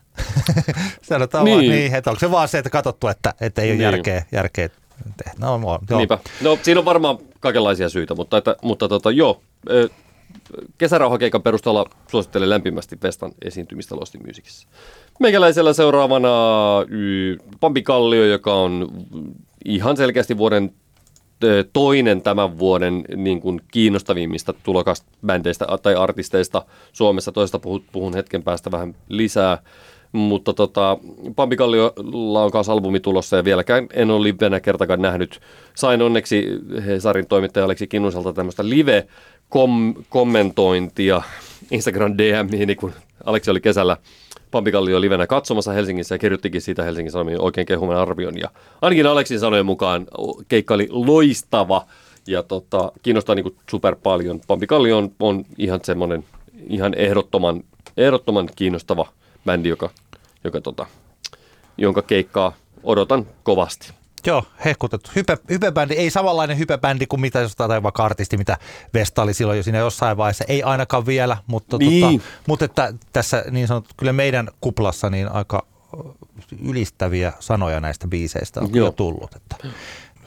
Sanotaan 1.02 1.46
niin. 1.46 1.56
vaan 1.56 1.68
niin, 1.68 1.96
että 1.96 2.10
onko 2.10 2.20
se 2.20 2.32
vaan 2.32 2.48
se, 2.48 2.58
että 2.58 2.70
katsottu, 2.70 3.08
että, 3.08 3.34
että 3.42 3.62
ei 3.62 3.70
ole 3.70 3.78
niin. 3.78 3.84
järkeä, 3.84 4.26
järkeä 4.32 4.70
tehdä. 5.24 5.34
No, 5.40 5.80
joo. 5.90 5.98
Niinpä. 5.98 6.18
No 6.42 6.60
siinä 6.62 6.80
on 6.80 6.86
varmaan 6.86 7.18
kaikenlaisia 7.40 7.90
syitä, 7.90 8.16
mutta, 8.16 8.38
että, 8.38 8.56
mutta 8.62 8.88
tota, 8.88 9.12
joo, 9.12 9.42
kesärauhakeikan 10.78 11.42
perusteella 11.42 11.86
suosittelen 12.08 12.50
lämpimästi 12.50 12.98
Vestan 13.04 13.32
esiintymistä 13.46 13.96
Lost 13.96 14.16
in 14.16 14.22
Musicissa. 14.28 14.68
Meikäläisellä 15.20 15.74
seuraavana 15.74 16.30
Pampi 17.60 17.82
Kallio, 17.82 18.26
joka 18.26 18.54
on 18.54 18.88
ihan 19.66 19.98
selkeästi 19.98 20.38
vuoden 20.38 20.74
toinen 21.74 22.22
tämän 22.22 22.60
vuoden 22.60 23.06
niin 23.16 23.42
kuin 23.42 23.62
kiinnostavimmista 23.72 24.54
tulokasbändeistä 24.54 25.68
tai 25.84 25.96
artisteista 25.96 26.66
Suomessa. 26.94 27.32
Toista 27.32 27.60
puhun, 27.60 27.84
puhun 27.92 28.14
hetken 28.14 28.44
päästä 28.44 28.72
vähän 28.72 28.96
lisää. 29.10 29.58
Mutta 30.12 30.53
tota, 30.53 30.97
Pampi 31.36 31.55
Kalliolla 31.55 32.43
on 32.43 32.51
kanssa 32.51 32.74
albumi 32.74 32.99
tulossa 32.99 33.38
ja 33.38 33.43
vieläkään 33.43 33.88
en 33.93 34.12
ole 34.12 34.24
livenä 34.24 34.60
kertakaan 34.60 35.01
nähnyt. 35.01 35.39
Sain 35.76 36.01
onneksi 36.01 36.47
Hesarin 36.86 37.28
toimittaja 37.28 37.66
Aleksi 37.66 37.88
Kinnuselta 37.88 38.34
tämmöistä 38.34 38.70
live-kommentointia 38.70 41.22
Instagram 41.72 42.18
DMiin, 42.18 42.78
kun 42.78 42.93
Aleksi 43.26 43.51
oli 43.51 43.62
kesällä 43.62 43.97
Pampi 44.51 44.72
Kallio 44.72 45.01
livenä 45.01 45.28
katsomassa 45.28 45.72
Helsingissä 45.72 46.16
ja 46.16 46.20
kirjoittikin 46.20 46.62
siitä 46.62 46.84
Helsingin 46.84 47.12
Sanomien 47.12 47.41
oikein 47.41 47.68
kehuman 47.68 47.97
arvion. 47.97 48.39
Ja 48.39 48.49
ainakin 48.82 49.05
Aleksin 49.05 49.39
sanojen 49.39 49.66
mukaan 49.66 50.07
keikka 50.47 50.74
oli 50.74 50.88
loistava 50.91 51.86
ja 52.28 52.43
tota, 52.43 52.91
kiinnostaa 53.03 53.36
niin 53.36 53.55
super 53.70 53.95
paljon. 54.03 54.41
Pampi 54.47 54.68
Kallio 54.68 54.97
on, 54.97 55.12
on 55.20 55.45
ihan 55.57 55.80
semmoinen 55.84 56.24
ihan 56.70 56.93
ehdottoman, 56.93 57.64
ehdottoman 57.97 58.49
kiinnostava 58.55 59.07
bändi, 59.46 59.70
joka, 59.70 59.90
joka 60.44 60.62
tota, 60.62 60.86
jonka 61.78 62.02
keikkaa 62.02 62.54
odotan 62.84 63.28
kovasti. 63.44 63.94
Joo, 64.26 64.44
hehkutettu. 64.66 65.12
Hype, 65.16 65.38
hypebändi, 65.50 65.94
ei 65.94 66.10
samanlainen 66.10 66.58
hypebändi 66.60 67.08
kuin 67.08 67.20
mitä 67.22 67.40
jostain 67.40 67.84
vaikka 67.84 68.06
artisti, 68.06 68.38
mitä 68.38 68.58
Vesta 68.94 69.22
oli 69.22 69.34
silloin 69.34 69.58
jo 69.58 69.64
siinä 69.64 69.78
jossain 69.78 70.18
vaiheessa. 70.18 70.44
Ei 70.48 70.64
ainakaan 70.64 71.06
vielä, 71.06 71.38
mutta, 71.48 71.78
niin. 71.78 72.20
tota, 72.20 72.30
mutta 72.48 72.66
että 72.66 72.94
tässä 73.14 73.44
niin 73.52 73.68
sanottu, 73.68 73.94
kyllä 73.98 74.14
meidän 74.14 74.50
kuplassa 74.62 75.10
niin 75.10 75.32
aika 75.32 75.66
ylistäviä 76.66 77.34
sanoja 77.40 77.80
näistä 77.80 78.08
biiseistä 78.08 78.60
on 78.60 78.70
Joo. 78.74 78.92
tullut. 78.92 79.36
Että, 79.36 79.56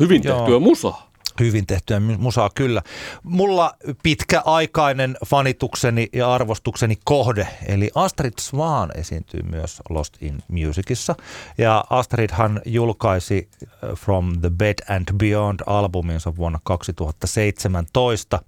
Hyvin 0.00 0.22
tehtyä 0.22 0.48
Joo. 0.48 0.60
musaa. 0.60 1.11
Hyvin 1.40 1.66
tehtyä 1.66 2.00
musaa, 2.00 2.50
kyllä. 2.54 2.82
Mulla 3.22 3.74
pitkäaikainen 4.02 5.16
fanitukseni 5.26 6.08
ja 6.12 6.34
arvostukseni 6.34 6.98
kohde, 7.04 7.48
eli 7.66 7.90
Astrid 7.94 8.32
Swan 8.40 8.90
esiintyy 8.94 9.42
myös 9.42 9.82
Lost 9.88 10.22
in 10.22 10.42
Musicissa. 10.48 11.14
Ja 11.58 11.84
Astridhan 11.90 12.60
julkaisi 12.64 13.48
äh, 13.62 13.90
From 13.96 14.40
the 14.40 14.50
Bed 14.50 14.74
and 14.88 15.08
Beyond 15.16 15.60
albuminsa 15.66 16.36
vuonna 16.36 16.58
2017. 16.64 18.42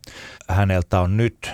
Häneltä 0.48 1.00
on 1.00 1.16
nyt 1.16 1.50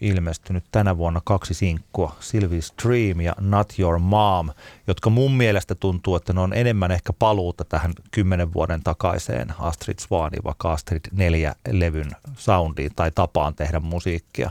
ilmestynyt 0.00 0.64
tänä 0.72 0.96
vuonna 0.96 1.20
kaksi 1.24 1.54
sinkkua, 1.54 2.16
Sylvie's 2.20 2.86
Dream 2.86 3.20
ja 3.20 3.32
Not 3.40 3.78
Your 3.78 3.98
Mom, 3.98 4.50
jotka 4.86 5.10
mun 5.10 5.32
mielestä 5.32 5.74
tuntuu, 5.74 6.16
että 6.16 6.32
ne 6.32 6.40
on 6.40 6.54
enemmän 6.54 6.90
ehkä 6.90 7.12
paluuta 7.12 7.64
tähän 7.64 7.92
kymmenen 8.10 8.54
vuoden 8.54 8.82
takaiseen 8.82 9.54
Astrid 9.58 9.98
Swanin, 9.98 10.44
vaikka 10.44 10.72
Astrid 10.72 11.00
neljä 11.12 11.54
levyn 11.70 12.10
soundiin 12.36 12.90
tai 12.96 13.10
tapaan 13.14 13.54
tehdä 13.54 13.80
musiikkia. 13.80 14.50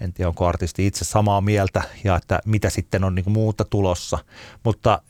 En 0.00 0.12
tiedä, 0.12 0.28
onko 0.28 0.46
artisti 0.46 0.86
itse 0.86 1.04
samaa 1.04 1.40
mieltä 1.40 1.82
ja 2.04 2.16
että 2.16 2.40
mitä 2.46 2.70
sitten 2.70 3.04
on 3.04 3.14
niin 3.14 3.32
muuta 3.32 3.64
tulossa. 3.64 4.18
Mutta 4.64 5.02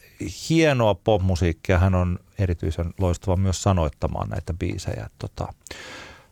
hienoa 0.50 0.94
popmusiikkia, 0.94 1.78
hän 1.78 1.94
on 1.94 2.18
erityisen 2.38 2.94
loistava 2.98 3.36
myös 3.36 3.62
sanoittamaan 3.62 4.28
näitä 4.28 4.54
biisejä. 4.54 5.10
Tota, 5.18 5.52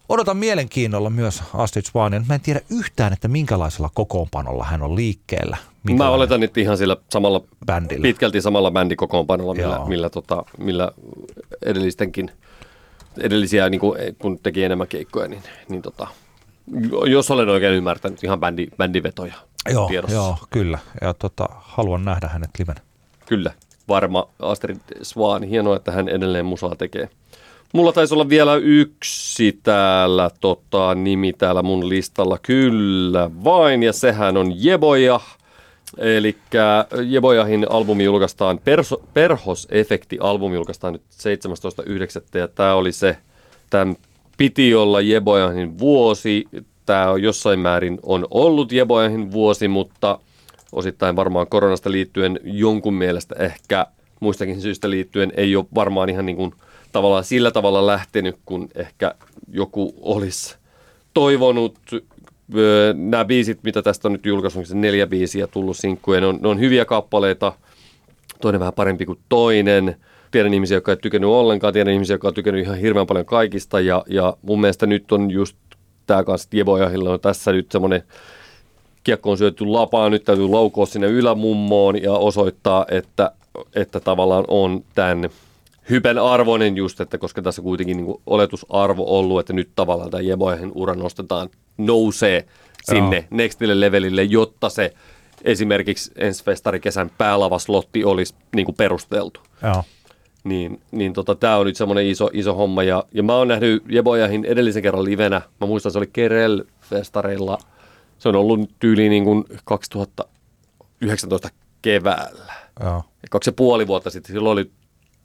Odotan 0.08 0.36
mielenkiinnolla 0.36 1.10
myös 1.10 1.42
Astrid 1.54 1.84
Swania. 1.84 2.22
Mä 2.28 2.34
en 2.34 2.40
tiedä 2.40 2.60
yhtään, 2.70 3.12
että 3.12 3.28
minkälaisella 3.28 3.90
kokoonpanolla 3.94 4.64
hän 4.64 4.82
on 4.82 4.96
liikkeellä. 4.96 5.56
Mä 5.96 6.10
oletan, 6.10 6.42
että 6.42 6.60
ihan 6.60 6.78
sillä 6.78 6.96
samalla, 7.10 7.42
bändillä. 7.66 8.02
pitkälti 8.02 8.40
samalla 8.40 8.70
bändikokoonpanolla, 8.70 9.54
millä, 9.54 9.80
millä, 9.86 10.10
tota, 10.10 10.44
millä 10.58 10.92
edellistenkin, 11.66 12.30
edellisiä, 13.20 13.70
niin 13.70 13.80
kuin, 13.80 13.98
kun 14.18 14.38
teki 14.38 14.64
enemmän 14.64 14.88
keikkoja, 14.88 15.28
niin, 15.28 15.42
niin 15.68 15.82
tota, 15.82 16.06
jos 17.06 17.30
olen 17.30 17.48
oikein 17.48 17.74
ymmärtänyt, 17.74 18.24
ihan 18.24 18.40
bändi, 18.40 18.66
bändivetoja 18.76 19.34
joo, 19.70 19.88
tiedossa. 19.88 20.16
Joo, 20.16 20.36
kyllä. 20.50 20.78
Ja 21.00 21.14
tota, 21.14 21.48
haluan 21.50 22.04
nähdä 22.04 22.28
hänet 22.28 22.50
liven. 22.58 22.76
Kyllä, 23.26 23.52
varma 23.88 24.28
Astrid 24.38 24.80
Swan. 25.02 25.42
Hienoa, 25.42 25.76
että 25.76 25.92
hän 25.92 26.08
edelleen 26.08 26.46
musaa 26.46 26.76
tekee. 26.76 27.08
Mulla 27.72 27.92
taisi 27.92 28.14
olla 28.14 28.28
vielä 28.28 28.56
yksi 28.56 29.58
täällä 29.62 30.30
tota, 30.40 30.94
nimi 30.94 31.32
täällä 31.32 31.62
mun 31.62 31.88
listalla, 31.88 32.38
kyllä 32.42 33.30
vain, 33.44 33.82
ja 33.82 33.92
sehän 33.92 34.36
on 34.36 34.64
Jeboja. 34.64 35.20
Eli 35.98 36.36
Jebojahin 37.06 37.66
albumi 37.70 38.04
julkaistaan, 38.04 38.60
Perso, 38.64 39.02
Perhos-efekti-albumi 39.14 40.54
julkaistaan 40.54 40.92
nyt 40.92 41.02
17.9. 42.32 42.38
ja 42.38 42.48
tämä 42.48 42.74
oli 42.74 42.92
se, 42.92 43.16
tämän 43.70 43.96
piti 44.36 44.74
olla 44.74 45.00
Jebojahin 45.00 45.78
vuosi. 45.78 46.44
Tämä 46.86 47.10
on 47.10 47.22
jossain 47.22 47.60
määrin 47.60 47.98
on 48.02 48.26
ollut 48.30 48.72
Jebojahin 48.72 49.32
vuosi, 49.32 49.68
mutta 49.68 50.18
osittain 50.72 51.16
varmaan 51.16 51.46
koronasta 51.46 51.92
liittyen 51.92 52.40
jonkun 52.44 52.94
mielestä 52.94 53.34
ehkä 53.38 53.86
muistakin 54.20 54.60
syystä 54.60 54.90
liittyen 54.90 55.32
ei 55.36 55.56
ole 55.56 55.66
varmaan 55.74 56.08
ihan 56.08 56.26
niin 56.26 56.36
kuin– 56.36 56.54
tavallaan 56.98 57.24
sillä 57.24 57.50
tavalla 57.50 57.86
lähtenyt, 57.86 58.36
kun 58.44 58.68
ehkä 58.74 59.14
joku 59.52 59.94
olisi 60.00 60.56
toivonut. 61.14 61.78
Nämä 62.94 63.24
biisit, 63.24 63.58
mitä 63.62 63.82
tästä 63.82 64.08
on 64.08 64.12
nyt 64.12 64.26
julkaisu, 64.26 64.64
se 64.64 64.74
neljä 64.74 65.06
biisiä 65.06 65.46
tullut 65.46 65.76
sinkkuja, 65.76 66.20
ne 66.20 66.26
on, 66.26 66.38
ne 66.40 66.48
on 66.48 66.60
hyviä 66.60 66.84
kappaleita, 66.84 67.52
toinen 68.40 68.60
vähän 68.60 68.72
parempi 68.72 69.06
kuin 69.06 69.18
toinen. 69.28 69.96
tiedän 70.30 70.54
ihmisiä, 70.54 70.76
jotka 70.76 70.92
ei 70.92 70.96
tykännyt 70.96 71.30
ollenkaan, 71.30 71.72
tiedän 71.72 71.92
ihmisiä, 71.92 72.14
jotka 72.14 72.28
on 72.28 72.34
tykännyt 72.34 72.64
ihan 72.64 72.78
hirveän 72.78 73.06
paljon 73.06 73.26
kaikista 73.26 73.80
ja, 73.80 74.04
ja 74.08 74.36
mun 74.42 74.60
mielestä 74.60 74.86
nyt 74.86 75.12
on 75.12 75.30
just 75.30 75.56
tämä 76.06 76.24
kanssa 76.24 76.48
Jebojahilla 76.52 77.12
on 77.12 77.20
tässä 77.20 77.52
nyt 77.52 77.72
semmoinen 77.72 78.02
kiekko 79.04 79.30
on 79.30 79.38
syöty 79.38 79.66
lapaan, 79.66 80.12
nyt 80.12 80.24
täytyy 80.24 80.48
laukoa 80.48 80.86
sinne 80.86 81.06
ylämummoon 81.06 82.02
ja 82.02 82.12
osoittaa, 82.12 82.86
että, 82.90 83.30
että 83.74 84.00
tavallaan 84.00 84.44
on 84.48 84.84
tämän 84.94 85.30
hypen 85.90 86.18
arvoinen 86.18 86.76
just, 86.76 87.00
että 87.00 87.18
koska 87.18 87.42
tässä 87.42 87.62
kuitenkin 87.62 87.96
niin 87.96 88.06
kuin 88.06 88.20
oletusarvo 88.26 89.18
ollut, 89.18 89.40
että 89.40 89.52
nyt 89.52 89.70
tavallaan 89.76 90.10
tämä 90.10 90.20
Jebojahin 90.20 90.72
ura 90.74 90.94
nostetaan, 90.94 91.48
nousee 91.78 92.44
sinne 92.84 93.16
Joo. 93.16 93.24
nextille 93.30 93.80
levelille, 93.80 94.22
jotta 94.22 94.68
se 94.68 94.94
esimerkiksi 95.44 96.12
ensi 96.16 96.44
festarikesän 96.44 97.10
päälavaslotti 97.18 98.04
olisi 98.04 98.34
niin 98.54 98.64
kuin 98.64 98.76
perusteltu. 98.76 99.40
Joo. 99.62 99.82
Niin, 100.44 100.80
niin 100.90 101.12
tota, 101.12 101.34
tämä 101.34 101.56
on 101.56 101.66
nyt 101.66 101.76
semmoinen 101.76 102.06
iso, 102.06 102.30
iso 102.32 102.54
homma. 102.54 102.82
Ja, 102.82 103.04
ja 103.14 103.22
mä 103.22 103.34
oon 103.34 103.48
nähnyt 103.48 103.82
Jebojahin 103.88 104.44
edellisen 104.44 104.82
kerran 104.82 105.04
livenä. 105.04 105.40
Mä 105.60 105.66
muistan, 105.66 105.92
se 105.92 105.98
oli 105.98 106.06
Kerel-festareilla. 106.12 107.58
Se 108.18 108.28
on 108.28 108.36
ollut 108.36 108.70
tyyli 108.78 109.08
niin 109.08 109.24
kuin 109.24 109.44
2019 109.64 111.48
keväällä. 111.82 112.54
Joo. 112.80 113.04
Ja 113.22 113.28
kaksi 113.30 113.48
ja 113.48 113.52
puoli 113.52 113.86
vuotta 113.86 114.10
sitten 114.10 114.32
silloin 114.32 114.52
oli 114.52 114.70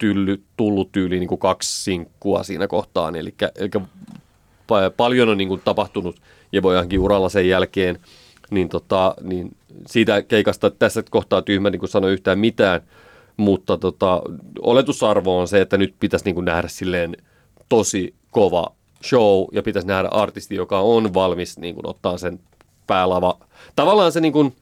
tylly, 0.03 0.43
tullut 0.57 0.91
tyyli 0.91 1.19
niin 1.19 1.27
kuin 1.27 1.39
kaksi 1.39 1.83
sinkkua 1.83 2.43
siinä 2.43 2.67
kohtaan. 2.67 3.15
Eli, 3.15 3.35
eli 3.55 3.69
paljon 4.97 5.29
on 5.29 5.37
niin 5.37 5.47
kuin 5.47 5.61
tapahtunut 5.65 6.21
Jebojahinkin 6.51 6.99
uralla 6.99 7.29
sen 7.29 7.49
jälkeen. 7.49 7.99
Niin, 8.51 8.69
tota, 8.69 9.15
niin 9.21 9.55
siitä 9.87 10.21
keikasta 10.21 10.69
tässä 10.69 11.03
kohtaa 11.09 11.41
tyhmä 11.41 11.69
niin 11.69 11.87
sano 11.87 12.07
yhtään 12.07 12.39
mitään– 12.39 12.81
mutta 13.37 13.77
tota, 13.77 14.21
oletusarvo 14.61 15.39
on 15.39 15.47
se, 15.47 15.61
että 15.61 15.77
nyt 15.77 15.95
pitäisi 15.99 16.25
niin 16.25 16.35
kuin 16.35 16.45
nähdä 16.45 16.67
silleen 16.67 17.17
tosi 17.69 18.13
kova 18.31 18.71
show 19.05 19.45
ja 19.51 19.63
pitäisi 19.63 19.87
nähdä 19.87 20.07
artisti, 20.07 20.55
joka 20.55 20.79
on 20.79 21.13
valmis 21.13 21.59
niin 21.59 21.75
kuin 21.75 21.87
ottaa 21.87 22.17
sen 22.17 22.39
päälava. 22.87 23.37
Tavallaan 23.75 24.11
se 24.11 24.21
niin 24.21 24.33
kuin, 24.33 24.55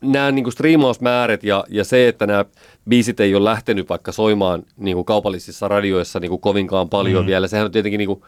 nämä 0.00 0.30
niin 0.30 0.44
kuin 0.44 0.52
striimausmäärät 0.52 1.44
ja, 1.44 1.64
ja 1.68 1.84
se, 1.84 2.08
että 2.08 2.26
nämä 2.26 2.44
biisit 2.88 3.20
ei 3.20 3.34
ole 3.34 3.44
lähtenyt 3.44 3.88
vaikka 3.88 4.12
soimaan 4.12 4.62
niin 4.76 4.94
kuin 4.94 5.04
kaupallisissa 5.04 5.68
radioissa 5.68 6.20
niin 6.20 6.30
kuin 6.30 6.40
kovinkaan 6.40 6.88
paljon 6.88 7.22
mm. 7.22 7.26
vielä. 7.26 7.48
Sehän 7.48 7.64
on 7.64 7.72
tietenkin 7.72 7.98
niin 7.98 8.06
kuin, 8.06 8.22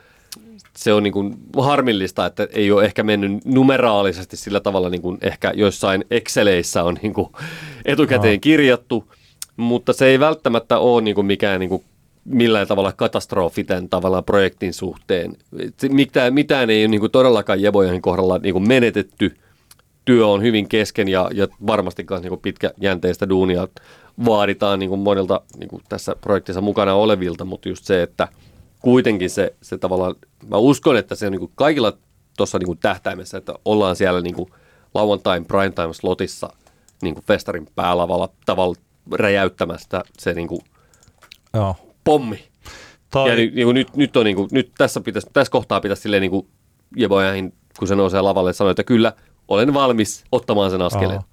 se 0.76 0.92
on 0.92 1.02
niin 1.02 1.12
kuin 1.12 1.34
harmillista, 1.58 2.26
että 2.26 2.48
ei 2.52 2.72
ole 2.72 2.84
ehkä 2.84 3.02
mennyt 3.02 3.44
numeraalisesti 3.44 4.36
sillä 4.36 4.60
tavalla 4.60 4.90
niin 4.90 5.02
kuin 5.02 5.18
ehkä 5.20 5.52
joissain 5.54 6.04
Exceleissä 6.10 6.82
on 6.82 6.96
niin 7.02 7.14
kuin 7.14 7.28
etukäteen 7.84 8.40
kirjattu– 8.40 9.04
mutta 9.56 9.92
se 9.92 10.06
ei 10.06 10.20
välttämättä 10.20 10.78
ole 10.78 11.02
niin 11.02 11.14
kuin 11.14 11.26
mikään 11.26 11.60
niin 11.60 11.70
kuin 11.70 11.84
millään 12.24 12.66
tavalla 12.66 12.92
katastrofi 12.92 13.64
tämän 13.64 13.88
tavallaan 13.88 14.24
projektin 14.24 14.74
suhteen. 14.74 15.36
Mitään, 15.90 16.34
mitään 16.34 16.70
ei 16.70 16.82
ole 16.82 16.88
niin 16.88 17.00
kuin 17.00 17.12
todellakaan 17.12 17.62
Jebojen 17.62 18.02
kohdalla 18.02 18.38
niin 18.38 18.52
kuin 18.52 18.68
menetetty. 18.68 19.36
Työ 20.04 20.26
on 20.26 20.42
hyvin 20.42 20.68
kesken 20.68 21.08
ja, 21.08 21.30
ja 21.34 21.48
varmasti 21.66 22.06
myös 22.10 22.22
niin 22.22 22.40
pitkäjänteistä 22.42 23.28
duunia 23.28 23.68
vaaditaan 24.24 24.78
niin 24.78 24.90
kuin 24.90 25.00
monilta 25.00 25.40
niin 25.58 25.68
kuin 25.68 25.82
tässä 25.88 26.16
projektissa 26.20 26.60
mukana 26.60 26.94
olevilta, 26.94 27.44
mutta 27.44 27.68
just 27.68 27.84
se, 27.84 28.02
että 28.02 28.28
kuitenkin 28.80 29.30
se, 29.30 29.54
se 29.62 29.78
tavallaan, 29.78 30.14
mä 30.46 30.56
uskon, 30.56 30.96
että 30.96 31.14
se 31.14 31.26
on 31.26 31.32
niin 31.32 31.40
kuin 31.40 31.52
kaikilla 31.54 31.92
tuossa 32.36 32.58
niin 32.58 32.78
tähtäimessä, 32.78 33.38
että 33.38 33.54
ollaan 33.64 33.96
siellä 33.96 34.20
niin 34.20 34.34
kuin 34.34 34.50
lauantain 34.94 35.44
primetime 35.44 35.94
slotissa 35.94 36.50
niin 37.02 37.14
kuin 37.14 37.24
festarin 37.24 37.68
päälavalla 37.74 38.28
tavalla 38.46 38.74
räjäyttämästä 39.12 40.02
se 40.18 40.34
niin 40.34 40.48
kuin 40.48 40.60
Joo. 41.54 41.76
pommi. 42.04 42.44
Toi... 43.10 43.30
Ja 43.30 43.36
niin, 43.36 43.54
niin 43.54 43.66
kuin 43.66 43.74
nyt, 43.74 43.96
nyt, 43.96 44.16
on, 44.16 44.24
niin 44.24 44.36
kuin, 44.36 44.48
nyt 44.52 44.72
tässä, 44.78 45.00
pitäisi, 45.00 45.28
tässä 45.32 45.50
kohtaa 45.50 45.80
pitäisi 45.80 46.02
silleen 46.02 46.20
niin 46.20 46.30
kuin 46.30 46.46
Jebojahin, 46.96 47.52
kun 47.78 47.88
se 47.88 47.94
nousee 47.94 48.20
lavalle, 48.20 48.52
sanoa, 48.52 48.70
että 48.70 48.84
kyllä, 48.84 49.12
olen 49.48 49.74
valmis 49.74 50.24
ottamaan 50.32 50.70
sen 50.70 50.82
askeleen. 50.82 51.18
Oho. 51.18 51.24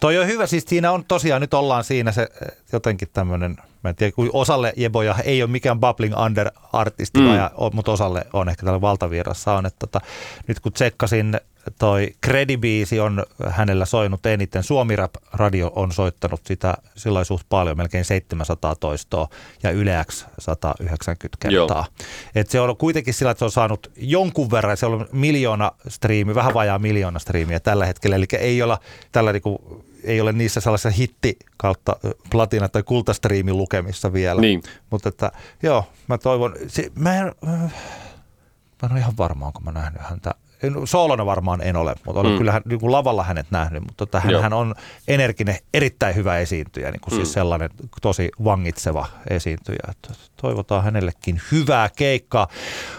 Toi 0.00 0.18
on 0.18 0.26
hyvä, 0.26 0.46
siis 0.46 0.64
siinä 0.66 0.92
on 0.92 1.04
tosiaan, 1.04 1.40
nyt 1.40 1.54
ollaan 1.54 1.84
siinä 1.84 2.12
se 2.12 2.22
eh, 2.22 2.56
jotenkin 2.72 3.08
tämmöinen, 3.12 3.56
mä 3.84 3.90
en 3.90 3.96
tiedä, 3.96 4.12
kun 4.12 4.30
osalle 4.32 4.72
Jeboja 4.76 5.14
ei 5.24 5.42
ole 5.42 5.50
mikään 5.50 5.80
bubbling 5.80 6.18
under 6.18 6.50
artisti, 6.72 7.20
mm. 7.20 7.26
mutta 7.72 7.92
osalle 7.92 8.26
on 8.32 8.48
ehkä 8.48 8.64
tällä 8.66 8.80
valtavirrassa 8.80 9.52
on, 9.52 9.66
että 9.66 9.78
tota, 9.78 10.00
nyt 10.46 10.60
kun 10.60 10.72
tsekkasin 10.72 11.40
toi 11.78 12.14
Credibiisi 12.26 13.00
on 13.00 13.24
hänellä 13.48 13.84
soinut 13.84 14.26
eniten. 14.26 14.62
Suomi 14.62 14.96
Rap 14.96 15.14
Radio 15.32 15.72
on 15.76 15.92
soittanut 15.92 16.40
sitä 16.46 16.74
sillä 16.94 17.24
suht 17.24 17.46
paljon, 17.48 17.76
melkein 17.76 18.04
700 18.04 18.76
toistoa 18.76 19.28
ja 19.62 19.70
Yle 19.70 20.04
X 20.10 20.26
190 20.38 21.48
kertaa. 21.48 21.86
Et 22.34 22.50
se 22.50 22.60
on 22.60 22.76
kuitenkin 22.76 23.14
sillä, 23.14 23.30
että 23.30 23.38
se 23.38 23.44
on 23.44 23.50
saanut 23.50 23.90
jonkun 23.96 24.50
verran, 24.50 24.76
se 24.76 24.86
on 24.86 25.08
miljoona 25.12 25.72
striimi, 25.88 26.34
vähän 26.34 26.54
vajaa 26.54 26.78
miljoona 26.78 27.18
striimiä 27.18 27.60
tällä 27.60 27.86
hetkellä, 27.86 28.16
eli 28.16 28.26
ei, 28.38 28.62
olla, 28.62 28.78
tällä 29.12 29.32
niinku, 29.32 29.84
ei 30.04 30.20
ole 30.20 30.32
niissä 30.32 30.60
sellaisessa 30.60 30.90
hitti 30.90 31.38
kautta 31.56 31.96
platina- 32.30 32.68
tai 32.68 32.82
kultastriimin 32.82 33.56
lukemissa 33.56 34.12
vielä. 34.12 34.40
Niin. 34.40 34.62
Mutta 34.90 35.08
että 35.08 35.32
joo, 35.62 35.84
mä 36.06 36.18
toivon, 36.18 36.54
se, 36.66 36.90
mä 36.94 37.16
en, 37.16 37.32
mä 37.46 37.68
en 38.84 38.92
ole 38.92 39.00
ihan 39.00 39.16
varma, 39.18 39.46
onko 39.46 39.60
mä 39.60 39.72
nähnyt 39.72 40.02
häntä 40.02 40.34
soolona 40.84 41.26
varmaan 41.26 41.60
en 41.60 41.76
ole, 41.76 41.94
mutta 42.04 42.20
olen 42.20 42.32
mm. 42.32 42.38
kyllä 42.38 42.60
niin 42.64 42.80
kuin 42.80 42.92
lavalla 42.92 43.24
hänet 43.24 43.46
nähnyt, 43.50 43.82
mutta 43.82 44.06
tota, 44.06 44.20
hän, 44.20 44.42
hän 44.42 44.52
on 44.52 44.74
energinen, 45.08 45.56
erittäin 45.74 46.14
hyvä 46.14 46.38
esiintyjä, 46.38 46.90
niin 46.90 47.00
kuin 47.00 47.10
siis 47.10 47.20
mm. 47.20 47.24
siis 47.24 47.34
sellainen 47.34 47.70
tosi 48.02 48.30
vangitseva 48.44 49.06
esiintyjä. 49.30 49.78
Että 49.90 50.14
toivotaan 50.36 50.84
hänellekin 50.84 51.40
hyvää 51.52 51.88
keikkaa. 51.96 52.48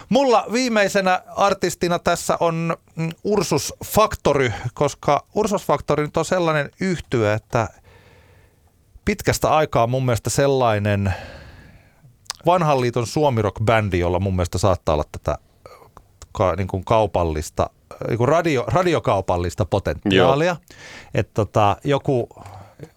Mulla 0.08 0.46
viimeisenä 0.52 1.22
artistina 1.36 1.98
tässä 1.98 2.36
on 2.40 2.76
mm, 2.96 3.10
Ursus 3.24 3.74
Factory, 3.84 4.52
koska 4.74 5.26
Ursus 5.34 5.66
Factory 5.66 6.04
nyt 6.04 6.16
on 6.16 6.24
sellainen 6.24 6.70
yhtyö, 6.80 7.34
että 7.34 7.68
pitkästä 9.04 9.50
aikaa 9.50 9.86
mun 9.86 10.04
mielestä 10.04 10.30
sellainen 10.30 11.14
vanhan 12.46 12.80
liiton 12.80 13.06
suomirock-bändi, 13.06 13.98
jolla 13.98 14.20
mun 14.20 14.36
mielestä 14.36 14.58
saattaa 14.58 14.92
olla 14.92 15.04
tätä 15.12 15.38
ka, 16.32 16.56
niin 16.56 16.68
kuin 16.68 16.84
kaupallista, 16.84 17.70
niin 18.08 18.18
kuin 18.18 18.28
radio, 18.28 18.64
radiokaupallista 18.66 19.64
potentiaalia. 19.64 20.56
Että 21.14 21.32
tota, 21.34 21.76
joku 21.84 22.28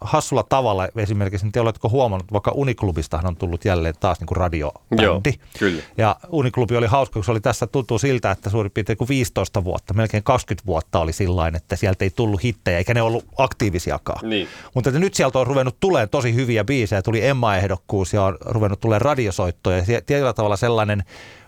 hassulla 0.01 0.43
tavalla 0.43 0.87
esimerkiksi, 0.95 1.49
te 1.51 1.61
oletko 1.61 1.89
huomannut, 1.89 2.33
vaikka 2.33 2.51
Uniklubistahan 2.55 3.27
on 3.27 3.35
tullut 3.35 3.65
jälleen 3.65 3.93
taas 3.99 4.19
niin 4.19 4.27
kuin 4.27 4.37
radiobändi. 4.37 5.01
Joo, 5.03 5.21
kyllä. 5.59 5.83
Ja 5.97 6.15
Uniklubi 6.29 6.77
oli 6.77 6.87
hauska, 6.87 7.13
kun 7.13 7.23
se 7.23 7.31
oli 7.31 7.41
tässä 7.41 7.67
tuttu 7.67 7.99
siltä, 7.99 8.31
että 8.31 8.49
suurin 8.49 8.71
piirtein 8.71 8.97
kuin 8.97 9.07
15 9.07 9.63
vuotta, 9.63 9.93
melkein 9.93 10.23
20 10.23 10.65
vuotta 10.65 10.99
oli 10.99 11.13
sillain, 11.13 11.55
että 11.55 11.75
sieltä 11.75 12.05
ei 12.05 12.09
tullut 12.09 12.43
hittejä, 12.43 12.77
eikä 12.77 12.93
ne 12.93 13.01
ollut 13.01 13.25
aktiivisiakaan. 13.37 14.29
Niin. 14.29 14.47
Mutta 14.75 14.89
että 14.89 14.99
nyt 14.99 15.13
sieltä 15.13 15.39
on 15.39 15.47
ruvennut 15.47 15.79
tulemaan 15.79 16.09
tosi 16.09 16.35
hyviä 16.35 16.63
biisejä, 16.63 17.01
tuli 17.01 17.25
Emma-ehdokkuus 17.25 18.13
ja 18.13 18.23
on 18.23 18.37
ruvennut 18.45 18.79
tulemaan 18.79 19.01
radiosoittoja. 19.01 19.77
Ja 19.77 20.01
tietyllä 20.01 20.33
tavalla 20.33 20.57
sellainen 20.57 21.03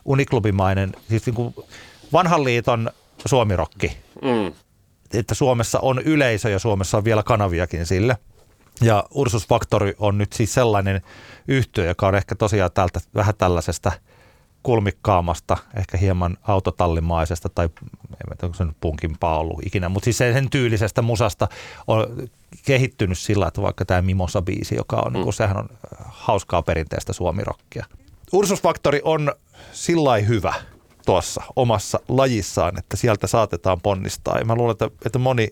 uniklubimainen, 0.06 0.92
siis 1.10 1.26
niin 1.26 1.34
kuin 1.34 1.56
vanhan 2.14 2.44
liiton 2.44 2.92
suomirokki. 3.26 3.98
Mm. 4.22 4.54
Että 5.14 5.36
Suomessa 5.36 5.80
on 5.80 6.00
yleisö 6.00 6.50
ja 6.50 6.60
Suomessa 6.60 6.98
on 6.98 7.04
vielä 7.04 7.24
kanaviakin 7.24 7.86
sille. 7.86 8.18
Ja 8.82 9.04
Ursus 9.12 9.48
Factory 9.48 9.94
on 10.00 10.18
nyt 10.18 10.34
siis 10.34 10.54
sellainen 10.54 11.02
yhtiö, 11.48 11.86
joka 11.86 12.08
on 12.08 12.16
ehkä 12.16 12.36
tosiaan 12.36 12.72
tältä, 12.74 13.00
vähän 13.16 13.34
tällaisesta 13.38 13.92
kulmikkaamasta, 14.64 15.58
ehkä 15.78 15.98
hieman 15.98 16.38
autotallimaisesta 16.44 17.50
tai 17.50 17.66
en 17.66 17.72
tiedä, 18.18 18.38
onko 18.44 18.58
se 18.58 18.66
nyt 18.66 18.78
punkimpaa 18.82 19.40
ollut 19.40 19.66
ikinä, 19.66 19.90
mutta 19.90 20.04
siis 20.04 20.18
sen 20.18 20.50
tyylisestä 20.50 21.02
musasta 21.02 21.48
on 21.88 22.30
kehittynyt 22.66 23.18
sillä, 23.18 23.48
että 23.48 23.62
vaikka 23.62 23.86
tämä 23.86 24.02
Mimosa-biisi, 24.02 24.76
joka 24.76 24.96
on, 25.06 25.14
niin 25.14 25.26
mm. 25.26 25.32
sehän 25.32 25.58
on 25.58 25.70
hauskaa 26.06 26.62
perinteistä 26.62 27.14
suomirokkia. 27.14 27.86
Ursus 28.34 28.62
Factory 28.62 29.00
on 29.04 29.34
sillä 29.72 30.18
hyvä 30.18 30.54
tuossa 31.06 31.44
omassa 31.56 32.00
lajissaan, 32.08 32.80
että 32.80 32.98
sieltä 32.98 33.28
saatetaan 33.28 33.82
ponnistaa. 33.82 34.40
Ja 34.40 34.46
mä 34.46 34.56
luulen, 34.56 34.72
että, 34.72 34.90
että 35.06 35.20
moni 35.20 35.48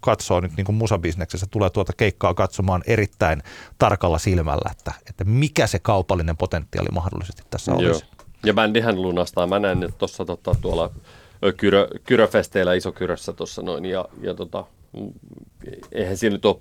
katsoo 0.00 0.40
nyt 0.40 0.56
niin 0.56 0.64
kuin 0.64 0.76
musabisneksessä, 0.76 1.46
tulee 1.50 1.70
tuota 1.70 1.92
keikkaa 1.96 2.34
katsomaan 2.34 2.82
erittäin 2.86 3.42
tarkalla 3.78 4.18
silmällä, 4.18 4.70
että, 4.70 4.92
että 5.08 5.24
mikä 5.24 5.66
se 5.66 5.78
kaupallinen 5.78 6.36
potentiaali 6.36 6.88
mahdollisesti 6.92 7.42
tässä 7.50 7.72
Joo. 7.72 7.78
olisi. 7.78 8.04
Ja 8.44 8.54
bändihän 8.54 9.02
lunastaa. 9.02 9.46
Mä 9.46 9.58
näen 9.58 9.92
tuossa 9.98 10.24
tota, 10.24 10.54
tuolla 10.60 10.90
kyrö, 11.56 11.88
Kyröfesteillä 12.04 12.74
Isokyrössä 12.74 13.32
tuossa 13.32 13.62
noin, 13.62 13.84
ja, 13.84 14.04
ja 14.20 14.34
tota, 14.34 14.64
eihän 15.92 16.16
siinä 16.16 16.34
nyt 16.34 16.44
ole 16.44 16.56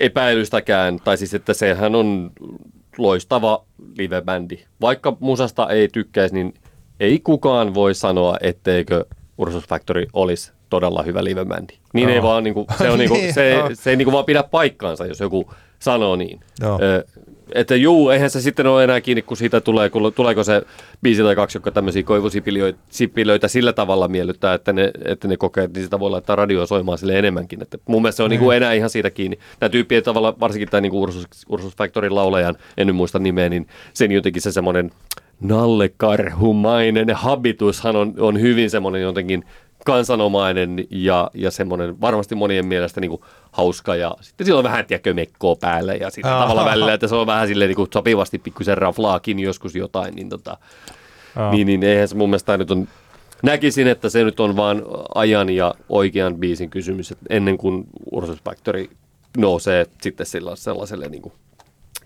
epäilystäkään, 0.00 1.00
tai 1.04 1.16
siis 1.16 1.34
että 1.34 1.54
sehän 1.54 1.94
on 1.94 2.30
loistava 2.98 3.64
livebändi. 3.98 4.58
Vaikka 4.80 5.16
musasta 5.20 5.68
ei 5.68 5.88
tykkäisi, 5.88 6.34
niin 6.34 6.54
ei 7.00 7.20
kukaan 7.20 7.74
voi 7.74 7.94
sanoa, 7.94 8.36
etteikö 8.40 9.04
Ursus 9.38 9.64
Factory 9.68 10.06
olisi 10.12 10.52
todella 10.70 11.02
hyvä 11.02 11.24
livebändi. 11.24 11.74
Niin 11.92 12.08
oh. 12.08 12.14
ei 12.14 12.22
vaan, 12.22 12.44
niin 12.44 12.54
kuin, 12.54 12.66
se, 12.78 12.90
on, 12.90 12.98
niin 12.98 13.10
kuin, 13.10 13.34
se, 13.34 13.62
se 13.74 13.90
ei 13.90 13.96
niin 13.96 14.06
kuin 14.06 14.12
vaan 14.12 14.24
pidä 14.24 14.42
paikkaansa, 14.42 15.06
jos 15.06 15.20
joku 15.20 15.50
sanoo 15.78 16.16
niin. 16.16 16.40
Ö, 16.82 17.04
että 17.52 17.76
juu, 17.76 18.10
eihän 18.10 18.30
se 18.30 18.40
sitten 18.40 18.66
ole 18.66 18.84
enää 18.84 19.00
kiinni, 19.00 19.22
kun 19.22 19.36
siitä 19.36 19.60
tulee, 19.60 19.90
kun 19.90 20.12
tuleeko 20.12 20.44
se 20.44 20.62
biisi 21.02 21.22
tai 21.22 21.36
kaksi, 21.36 21.58
joka 21.58 21.70
tämmöisiä 21.70 22.02
koivusipilöitä 22.02 23.48
sillä 23.48 23.72
tavalla 23.72 24.08
miellyttää, 24.08 24.54
että 24.54 24.72
ne, 24.72 24.90
että 25.04 25.28
ne 25.28 25.36
kokee, 25.36 25.64
että 25.64 25.78
niin 25.78 25.86
sitä 25.86 26.00
voi 26.00 26.10
laittaa 26.10 26.36
radioa 26.36 26.66
soimaan 26.66 26.98
sille 26.98 27.18
enemmänkin. 27.18 27.62
Että 27.62 27.78
mun 27.86 28.02
mielestä 28.02 28.16
se 28.16 28.22
on 28.22 28.30
niin 28.30 28.40
kuin 28.40 28.56
enää 28.56 28.72
ihan 28.72 28.90
siitä 28.90 29.10
kiinni. 29.10 29.38
Nämä 29.60 29.70
tyyppien 29.70 30.02
tavalla, 30.02 30.40
varsinkin 30.40 30.68
tämä 30.68 30.80
niin 30.80 30.92
kuin 30.92 31.02
Ursus, 31.02 31.26
Ursus 31.48 31.76
Factorin 31.76 32.14
laulajan, 32.14 32.56
en 32.76 32.86
nyt 32.86 32.96
muista 32.96 33.18
nimeä, 33.18 33.48
niin 33.48 33.66
sen 33.92 34.12
jotenkin 34.12 34.42
se 34.42 34.52
semmoinen 34.52 34.90
nallekarhumainen 35.40 37.10
habitushan 37.10 37.96
on, 37.96 38.14
on 38.18 38.40
hyvin 38.40 38.70
semmoinen 38.70 39.02
jotenkin 39.02 39.44
kansanomainen 39.86 40.84
ja, 40.90 41.30
ja 41.34 41.50
semmoinen 41.50 42.00
varmasti 42.00 42.34
monien 42.34 42.66
mielestä 42.66 43.00
niin 43.00 43.08
kuin 43.08 43.22
hauska 43.52 43.96
ja 43.96 44.16
sitten 44.20 44.46
sillä 44.46 44.58
on 44.58 44.64
vähän 44.64 44.86
tiedätkö, 44.86 45.14
mekkoa 45.14 45.56
päälle 45.56 45.96
ja 45.96 46.10
sitten 46.10 46.32
Aha. 46.32 46.42
tavalla 46.42 46.64
välillä, 46.64 46.94
että 46.94 47.08
se 47.08 47.14
on 47.14 47.26
vähän 47.26 47.48
silleen 47.48 47.68
niin 47.68 47.76
kuin 47.76 47.88
sopivasti 47.92 48.38
pikkusen 48.38 48.78
raflaakin 48.78 49.38
joskus 49.38 49.74
jotain, 49.74 50.14
niin, 50.14 50.28
tota, 50.28 50.56
niin, 51.50 51.66
niin 51.66 51.82
eihän 51.82 52.08
se 52.08 52.14
mun 52.16 52.28
mielestä 52.28 52.56
nyt 52.56 52.70
on, 52.70 52.88
näkisin, 53.42 53.86
että 53.86 54.08
se 54.08 54.24
nyt 54.24 54.40
on 54.40 54.56
vaan 54.56 54.82
ajan 55.14 55.50
ja 55.50 55.74
oikean 55.88 56.36
biisin 56.36 56.70
kysymys, 56.70 57.12
että 57.12 57.26
ennen 57.30 57.58
kuin 57.58 57.84
Ursus 58.12 58.42
Factory 58.44 58.90
nousee 59.36 59.86
sitten 60.02 60.26
sillä, 60.26 60.56
sellaiselle 60.56 61.08
niin 61.08 61.22
kuin 61.22 61.32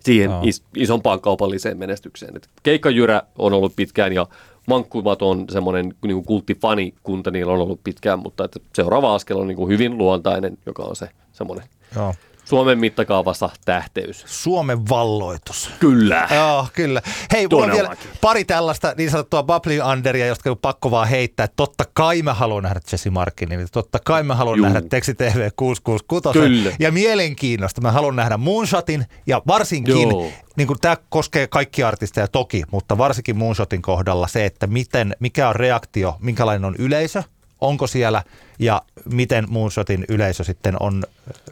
siihen 0.03 0.31
is, 0.43 0.63
isompaan 0.75 1.21
kaupalliseen 1.21 1.77
menestykseen. 1.77 2.35
Et 2.35 2.49
Keikkajyrä 2.63 3.21
on 3.37 3.53
ollut 3.53 3.75
pitkään 3.75 4.13
ja 4.13 4.27
Mankkumat 4.67 5.21
on 5.21 5.45
semmoinen 5.49 5.93
niin 6.05 6.25
kulttifanikunta, 6.25 7.31
niillä 7.31 7.53
on 7.53 7.59
ollut 7.59 7.83
pitkään, 7.83 8.19
mutta 8.19 8.45
että 8.45 8.59
seuraava 8.75 9.15
askel 9.15 9.37
on 9.37 9.47
niin 9.47 9.55
kuin 9.55 9.69
hyvin 9.69 9.97
luontainen, 9.97 10.57
joka 10.65 10.83
on 10.83 10.95
se 10.95 11.09
semmoinen 11.31 11.65
Joo. 11.95 12.13
Suomen 12.51 12.79
mittakaavassa 12.79 13.49
tähteys. 13.65 14.23
Suomen 14.27 14.89
valloitus. 14.89 15.69
Kyllä. 15.79 16.27
Joo, 16.35 16.67
kyllä. 16.73 17.01
Hei, 17.31 17.47
mulla 17.47 17.65
on 17.65 17.71
vielä 17.71 17.95
pari 18.21 18.45
tällaista 18.45 18.93
niin 18.97 19.11
sanottua 19.11 19.43
bubbling 19.43 19.85
underia, 19.91 20.25
josta 20.25 20.51
on 20.51 20.57
pakko 20.57 20.91
vaan 20.91 21.07
heittää. 21.07 21.47
Totta 21.55 21.83
kai 21.93 22.21
mä 22.21 22.33
haluan 22.33 22.63
nähdä 22.63 22.79
Jesse 22.91 23.09
Markinin. 23.09 23.67
Totta 23.71 23.99
kai 24.05 24.23
mä 24.23 24.35
haluan 24.35 24.57
Juu. 24.57 24.65
nähdä 24.65 24.81
Teksi 24.81 25.13
TV 25.13 25.49
666. 25.55 26.39
Kyllä. 26.39 26.75
Ja 26.79 26.91
mielenkiinnosta 26.91 27.81
mä 27.81 27.91
haluan 27.91 28.15
nähdä 28.15 28.37
Moonshotin 28.37 29.05
ja 29.27 29.41
varsinkin, 29.47 30.09
Joo. 30.09 30.31
niin 30.55 30.67
kuin 30.67 30.79
tämä 30.79 30.97
koskee 31.09 31.47
kaikkia 31.47 31.87
artisteja 31.87 32.27
toki, 32.27 32.63
mutta 32.71 32.97
varsinkin 32.97 33.37
Moonshotin 33.37 33.81
kohdalla 33.81 34.27
se, 34.27 34.45
että 34.45 34.67
miten, 34.67 35.15
mikä 35.19 35.49
on 35.49 35.55
reaktio, 35.55 36.17
minkälainen 36.19 36.65
on 36.65 36.75
yleisö, 36.79 37.23
onko 37.61 37.87
siellä 37.87 38.23
ja 38.59 38.81
miten 39.05 39.45
Moonshotin 39.49 40.05
yleisö 40.09 40.43
sitten 40.43 40.75
on 40.79 41.03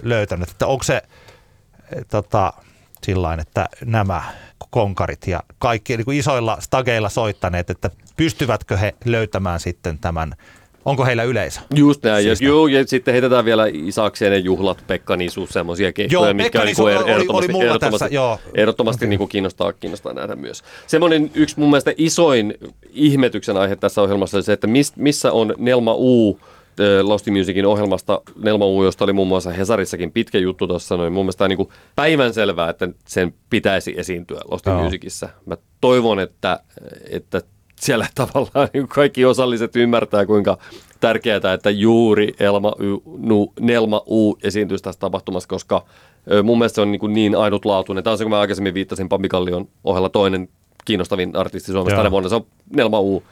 löytänyt. 0.03 0.49
Että 0.49 0.67
onko 0.67 0.83
se 0.83 0.95
eh, 0.95 2.05
tota, 2.07 2.53
sillain, 3.03 3.39
että 3.39 3.69
nämä 3.85 4.23
konkarit 4.69 5.27
ja 5.27 5.43
kaikki 5.59 5.97
niin 5.97 6.05
kuin 6.05 6.17
isoilla 6.17 6.57
stageilla 6.61 7.09
soittaneet, 7.09 7.69
että 7.69 7.89
pystyvätkö 8.17 8.77
he 8.77 8.95
löytämään 9.05 9.59
sitten 9.59 9.99
tämän, 9.99 10.35
onko 10.89 11.05
heillä 11.05 11.23
yleisö? 11.23 11.59
Just 11.75 12.03
näin. 12.03 12.23
Siis 12.23 12.41
ja, 12.41 12.47
joo, 12.47 12.67
ja 12.67 12.87
sitten 12.87 13.11
heitetään 13.11 13.45
vielä 13.45 13.65
Isakseen 13.73 14.31
ne 14.31 14.37
juhlat, 14.37 14.83
Pekka 14.87 15.15
Nisu, 15.15 15.47
semmoisia 15.49 15.93
keikkoja, 15.93 16.25
Joo, 16.25 16.33
mitkä 16.33 16.61
on 16.61 16.67
Nisu 16.67 16.85
niinku 16.85 16.99
oli- 16.99 17.03
oli 17.03 17.11
ehdottomasti, 17.11 17.51
mulla 17.51 17.65
ehdottomasti, 17.65 18.03
tässä, 18.05 18.15
joo. 18.15 18.39
ehdottomasti 18.55 18.99
Okei. 18.99 19.09
niinku 19.09 19.27
kiinnostaa, 19.27 19.73
kiinnostaa 19.73 20.13
nähdä 20.13 20.35
myös. 20.35 20.63
Semmoinen 20.87 21.31
yksi 21.33 21.59
mun 21.59 21.69
mielestä 21.69 21.93
isoin 21.97 22.53
ihmetyksen 22.89 23.57
aihe 23.57 23.75
tässä 23.75 24.01
ohjelmassa 24.01 24.37
oli 24.37 24.43
se, 24.43 24.53
että 24.53 24.67
mis, 24.67 24.95
missä 24.95 25.31
on 25.31 25.53
Nelma 25.57 25.95
U, 25.97 26.39
Lost 27.01 27.27
in 27.27 27.33
Musicin 27.33 27.65
ohjelmasta 27.65 28.21
Nelma 28.43 28.65
U, 28.65 28.83
josta 28.83 29.03
oli 29.03 29.13
muun 29.13 29.27
muassa 29.27 29.51
Hesarissakin 29.51 30.11
pitkä 30.11 30.37
juttu 30.37 30.67
tuossa 30.67 30.97
noin. 30.97 31.13
Mun 31.13 31.25
mielestä 31.25 31.43
on 31.43 31.49
niin 31.49 31.67
päivän 31.95 32.33
selvää, 32.33 32.69
että 32.69 32.89
sen 33.05 33.33
pitäisi 33.49 33.93
esiintyä 33.97 34.39
Lost 34.51 34.65
Joo. 34.65 34.83
Musicissa. 34.83 35.29
Mä 35.45 35.57
toivon, 35.81 36.19
että, 36.19 36.59
että 37.09 37.41
siellä 37.79 38.07
tavallaan 38.15 38.69
niin 38.73 38.87
kaikki 38.87 39.25
osalliset 39.25 39.75
ymmärtää, 39.75 40.25
kuinka 40.25 40.57
tärkeää, 40.99 41.53
että 41.53 41.69
juuri 41.69 42.33
Elma 42.39 42.73
y, 42.79 42.85
nu, 43.17 43.53
Nelma 43.59 44.03
U 44.07 44.37
esiintyisi 44.43 44.83
tässä 44.83 44.99
tapahtumassa, 44.99 45.49
koska 45.49 45.85
mun 46.43 46.57
mielestä 46.57 46.75
se 46.75 46.81
on 46.81 46.91
niin, 46.91 47.13
niin 47.13 47.35
ainutlaatuinen. 47.35 48.03
Tämä 48.03 48.11
on 48.11 48.17
se, 48.17 48.23
kun 48.23 48.31
mä 48.31 48.39
aikaisemmin 48.39 48.73
viittasin 48.73 49.09
Pampi 49.09 49.29
Kallion 49.29 49.67
ohella 49.83 50.09
toinen 50.09 50.49
kiinnostavin 50.85 51.35
artisti 51.35 51.71
Suomessa 51.71 51.95
Joo. 51.95 51.99
tänä 51.99 52.11
vuonna. 52.11 52.29
Se 52.29 52.35
on 52.35 52.45
Nelma 52.75 53.01
U. 53.01 53.23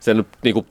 Se 0.00 0.14
nyt, 0.14 0.26
niin 0.42 0.54
kuin, 0.54 0.66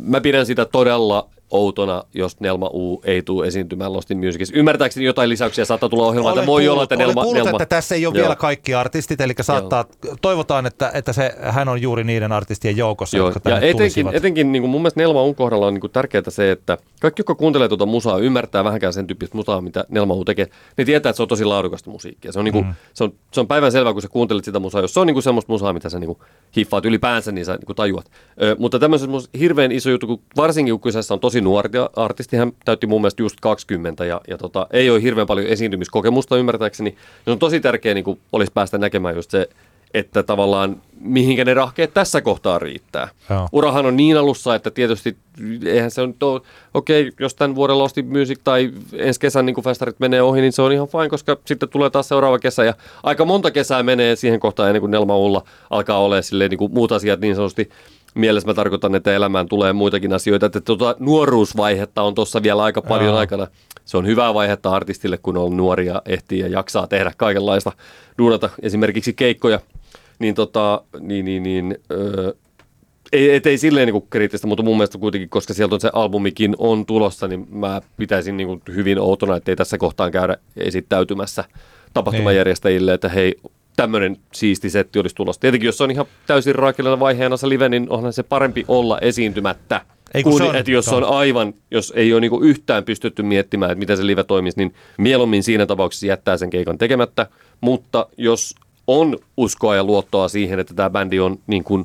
mä 0.00 0.20
pidän 0.20 0.46
sitä 0.46 0.64
todella 0.64 1.28
outona, 1.50 2.04
jos 2.14 2.40
Nelma 2.40 2.70
U 2.72 3.00
ei 3.04 3.22
tule 3.22 3.46
esiintymään 3.46 3.92
Lost 3.92 4.10
in 4.10 4.18
Musicissa. 4.18 4.56
Ymmärtääkseni 4.56 5.06
jotain 5.06 5.28
lisäyksiä 5.28 5.64
saattaa 5.64 5.88
tulla 5.88 6.06
ohjelmaan, 6.06 6.34
että 6.34 6.46
voi 6.46 6.68
olla, 6.68 6.82
että 6.82 6.96
Nelma... 6.96 7.22
kuullut, 7.22 7.44
Nelma 7.44 7.56
että 7.62 7.76
tässä 7.76 7.94
ei 7.94 8.06
ole 8.06 8.14
Joo. 8.14 8.22
vielä 8.22 8.36
kaikki 8.36 8.74
artistit, 8.74 9.20
eli 9.20 9.34
saattaa, 9.40 9.84
toivotaan, 10.20 10.66
että, 10.66 10.90
että 10.94 11.12
se, 11.12 11.34
hän 11.40 11.68
on 11.68 11.82
juuri 11.82 12.04
niiden 12.04 12.32
artistien 12.32 12.76
joukossa, 12.76 13.16
Joo, 13.16 13.26
jotka 13.26 13.50
ja 13.50 13.54
tänne 13.54 13.70
etenkin, 13.70 13.78
tulisivat. 13.78 14.14
etenkin 14.14 14.52
niin 14.52 14.62
kuin 14.62 14.70
mun 14.70 14.80
mielestä 14.80 15.00
Nelma 15.00 15.22
Uun 15.22 15.34
kohdalla 15.34 15.66
on 15.66 15.74
niin 15.74 15.80
kuin 15.80 15.90
tärkeää 15.90 16.22
se, 16.28 16.50
että 16.50 16.78
kaikki, 17.00 17.20
jotka 17.20 17.34
kuuntelee 17.34 17.68
tuota 17.68 17.86
musaa, 17.86 18.18
ymmärtää 18.18 18.64
vähänkään 18.64 18.92
sen 18.92 19.06
tyyppistä 19.06 19.36
musaa, 19.36 19.60
mitä 19.60 19.84
Nelma 19.88 20.14
Uu 20.14 20.24
tekee, 20.24 20.46
ne 20.76 20.84
tietää, 20.84 21.10
että 21.10 21.16
se 21.16 21.22
on 21.22 21.28
tosi 21.28 21.44
laadukasta 21.44 21.90
musiikkia. 21.90 22.32
Se 22.32 22.38
on, 22.38 22.44
niin 22.44 22.52
kuin, 22.52 22.66
mm. 22.66 22.74
se 22.94 23.04
on, 23.04 23.12
se 23.32 23.40
on 23.40 23.48
päivän 23.48 23.72
selvää, 23.72 23.92
kun 23.92 24.02
sä 24.02 24.08
kuuntelet 24.08 24.44
sitä 24.44 24.58
musaa. 24.58 24.80
Jos 24.80 24.94
se 24.94 25.00
on 25.00 25.06
niin 25.06 25.14
kuin 25.14 25.22
semmoista 25.22 25.52
musaa, 25.52 25.72
mitä 25.72 25.88
sä 25.88 25.98
niin 25.98 26.06
kuin 26.06 26.18
hiffaat 26.56 26.84
ylipäänsä, 26.84 27.32
niin 27.32 27.44
sä 27.44 27.52
niin 27.52 27.66
kuin 27.66 27.76
tajuat. 27.76 28.10
Ö, 28.42 28.56
mutta 28.58 28.78
tämmöisessä 28.78 29.28
hirveän 29.38 29.72
iso 29.72 29.90
juttu, 29.90 30.06
kun 30.06 30.20
varsinkin 30.36 30.74
kun 30.74 30.80
kyseessä 30.80 31.14
on 31.14 31.20
tosi 31.20 31.37
nuori 31.40 31.70
artisti, 31.96 32.36
hän 32.36 32.52
täytti 32.64 32.86
mun 32.86 33.00
mielestä 33.00 33.22
just 33.22 33.36
20 33.40 34.04
ja, 34.04 34.20
ja 34.28 34.38
tota, 34.38 34.66
ei 34.70 34.90
ole 34.90 35.02
hirveän 35.02 35.26
paljon 35.26 35.46
esiintymiskokemusta 35.46 36.36
ymmärtääkseni, 36.36 36.90
niin 36.90 37.32
on 37.32 37.38
tosi 37.38 37.60
tärkeää 37.60 37.94
niin 37.94 38.04
kuin 38.04 38.20
olisi 38.32 38.52
päästä 38.52 38.78
näkemään 38.78 39.14
just 39.14 39.30
se, 39.30 39.48
että 39.94 40.22
tavallaan 40.22 40.82
mihinkä 41.00 41.44
ne 41.44 41.54
rahkeet 41.54 41.94
tässä 41.94 42.20
kohtaa 42.20 42.58
riittää. 42.58 43.08
Joo. 43.30 43.48
Urahan 43.52 43.86
on 43.86 43.96
niin 43.96 44.16
alussa, 44.16 44.54
että 44.54 44.70
tietysti 44.70 45.16
eihän 45.64 45.90
se 45.90 46.00
on, 46.00 46.14
to, 46.14 46.42
okei, 46.74 47.12
jos 47.20 47.34
tämän 47.34 47.54
vuoden 47.54 47.78
Lost 47.78 47.96
Music 48.04 48.40
tai 48.44 48.70
ensi 48.92 49.20
kesän 49.20 49.46
niin 49.46 49.64
festarit 49.64 50.00
menee 50.00 50.22
ohi, 50.22 50.40
niin 50.40 50.52
se 50.52 50.62
on 50.62 50.72
ihan 50.72 50.88
fine, 50.88 51.08
koska 51.08 51.36
sitten 51.44 51.68
tulee 51.68 51.90
taas 51.90 52.08
seuraava 52.08 52.38
kesä 52.38 52.64
ja 52.64 52.74
aika 53.02 53.24
monta 53.24 53.50
kesää 53.50 53.82
menee 53.82 54.16
siihen 54.16 54.40
kohtaan 54.40 54.68
ennen 54.68 54.80
kuin 54.80 54.90
Nelma 54.90 55.16
Ulla 55.16 55.44
alkaa 55.70 55.98
olla 55.98 56.22
silleen 56.22 56.50
niin 56.50 56.58
kuin 56.58 56.74
muut 56.74 56.92
asiat 56.92 57.20
niin 57.20 57.34
sanotusti 57.34 57.70
mielessä 58.14 58.46
mä 58.46 58.54
tarkoitan, 58.54 58.94
että 58.94 59.14
elämään 59.14 59.48
tulee 59.48 59.72
muitakin 59.72 60.12
asioita, 60.12 60.46
että 60.46 60.60
tuota 60.60 60.96
nuoruusvaihetta 60.98 62.02
on 62.02 62.14
tuossa 62.14 62.42
vielä 62.42 62.62
aika 62.62 62.82
paljon 62.82 63.08
Joo. 63.08 63.18
aikana. 63.18 63.46
Se 63.84 63.96
on 63.96 64.06
hyvää 64.06 64.34
vaihetta 64.34 64.70
artistille, 64.70 65.18
kun 65.18 65.36
on 65.36 65.56
nuoria, 65.56 66.02
ehtii 66.06 66.38
ja 66.38 66.48
jaksaa 66.48 66.86
tehdä 66.86 67.12
kaikenlaista, 67.16 67.72
duunata 68.18 68.50
esimerkiksi 68.62 69.12
keikkoja, 69.12 69.60
niin, 70.18 70.34
tota, 70.34 70.82
niin, 71.00 71.24
niin, 71.24 71.42
niin 71.42 71.78
öö, 71.90 72.32
ei, 73.12 73.34
et 73.34 73.46
ei 73.46 73.58
silleen 73.58 73.88
niin 73.88 74.06
kriittistä, 74.10 74.46
mutta 74.46 74.62
mun 74.62 74.76
mielestä 74.76 74.98
kuitenkin, 74.98 75.28
koska 75.28 75.54
sieltä 75.54 75.74
on 75.74 75.80
se 75.80 75.90
albumikin 75.92 76.54
on 76.58 76.86
tulossa, 76.86 77.28
niin 77.28 77.46
mä 77.50 77.80
pitäisin 77.96 78.36
niin 78.36 78.46
kuin 78.46 78.62
hyvin 78.74 78.98
outona, 78.98 79.36
että 79.36 79.52
ei 79.52 79.56
tässä 79.56 79.78
kohtaan 79.78 80.12
käydä 80.12 80.36
esittäytymässä 80.56 81.44
tapahtumajärjestäjille, 81.94 82.94
että 82.94 83.08
hei, 83.08 83.34
tämmöinen 83.78 84.16
siisti 84.32 84.70
setti 84.70 84.98
olisi 84.98 85.14
tulossa. 85.14 85.40
Tietenkin, 85.40 85.66
jos 85.66 85.80
on 85.80 85.90
ihan 85.90 86.06
täysin 86.26 86.54
raakilena 86.54 87.00
vaiheena 87.00 87.36
se 87.36 87.48
live, 87.48 87.68
niin 87.68 87.86
onhan 87.90 88.12
se 88.12 88.22
parempi 88.22 88.64
olla 88.68 88.98
esiintymättä. 88.98 89.80
Ei, 90.14 90.22
kun 90.22 90.32
Kun, 90.32 90.38
se 90.38 90.44
on- 90.44 90.56
että 90.56 90.70
jos 90.70 90.88
on- 90.88 91.04
on 91.04 91.16
aivan, 91.16 91.54
jos 91.70 91.92
ei 91.96 92.12
ole 92.12 92.20
niinku 92.20 92.40
yhtään 92.40 92.84
pystytty 92.84 93.22
miettimään, 93.22 93.70
että 93.70 93.78
miten 93.78 93.96
se 93.96 94.06
live 94.06 94.24
toimisi, 94.24 94.56
niin 94.58 94.74
mieluummin 94.98 95.42
siinä 95.42 95.66
tapauksessa 95.66 96.06
jättää 96.06 96.36
sen 96.36 96.50
keikan 96.50 96.78
tekemättä. 96.78 97.26
Mutta 97.60 98.06
jos 98.16 98.54
on 98.86 99.18
uskoa 99.36 99.76
ja 99.76 99.84
luottoa 99.84 100.28
siihen, 100.28 100.58
että 100.58 100.74
tämä 100.74 100.90
bändi 100.90 101.20
on 101.20 101.38
niin, 101.46 101.64
kuin, 101.64 101.84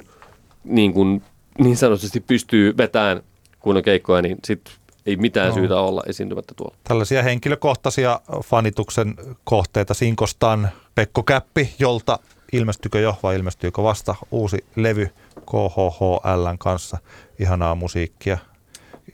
niin, 0.64 0.94
kuin, 0.94 1.22
niin 1.60 1.78
sanotusti 1.78 2.20
pystyy 2.20 2.78
vetämään 2.78 3.22
kunnon 3.60 3.84
keikkoja, 3.84 4.22
niin 4.22 4.38
sitten 4.46 4.74
ei 5.06 5.16
mitään 5.16 5.48
Joo. 5.48 5.56
syytä 5.56 5.80
olla 5.80 6.04
esiintymättä 6.08 6.54
tuolla. 6.58 6.76
Tällaisia 6.84 7.24
henkilökohtaisia 7.24 8.20
fanituksen 8.46 9.16
kohteita 9.44 9.94
Sinkostan 9.94 10.70
Pekko 10.96 11.24
Käppi, 11.24 11.74
jolta 11.80 12.20
ilmestykö 12.54 13.00
jo 13.00 13.16
vai 13.24 13.36
ilmestyykö 13.36 13.84
vasta 13.84 14.16
uusi 14.32 14.66
levy 14.76 15.10
KHHLn 15.46 16.58
kanssa. 16.60 16.98
Ihanaa 17.40 17.76
musiikkia. 17.76 18.38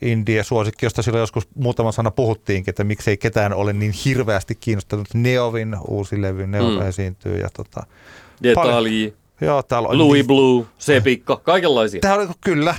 Indie 0.01 0.43
suosikki, 0.43 0.85
josta 0.85 1.01
silloin 1.01 1.19
joskus 1.19 1.47
muutama 1.55 1.91
sana 1.91 2.11
puhuttiinkin, 2.11 2.71
että 2.71 2.83
miksei 2.83 3.17
ketään 3.17 3.53
ole 3.53 3.73
niin 3.73 3.91
hirveästi 4.05 4.55
kiinnostunut. 4.55 5.07
Neovin 5.13 5.75
uusi 5.87 6.21
levy, 6.21 6.47
Neo 6.47 6.69
Mm. 6.69 6.81
esiintyy 6.87 7.37
ja 7.37 7.49
tota, 7.57 7.83
Detalji, 8.43 9.13
joo, 9.41 9.63
täällä 9.63 9.89
on 9.89 9.97
Louis 9.97 10.27
Blue, 10.27 10.65
Sepikka, 10.77 11.35
kaikenlaisia. 11.37 11.99
Tämä 12.01 12.15
on 12.15 12.33
kyllä. 12.41 12.75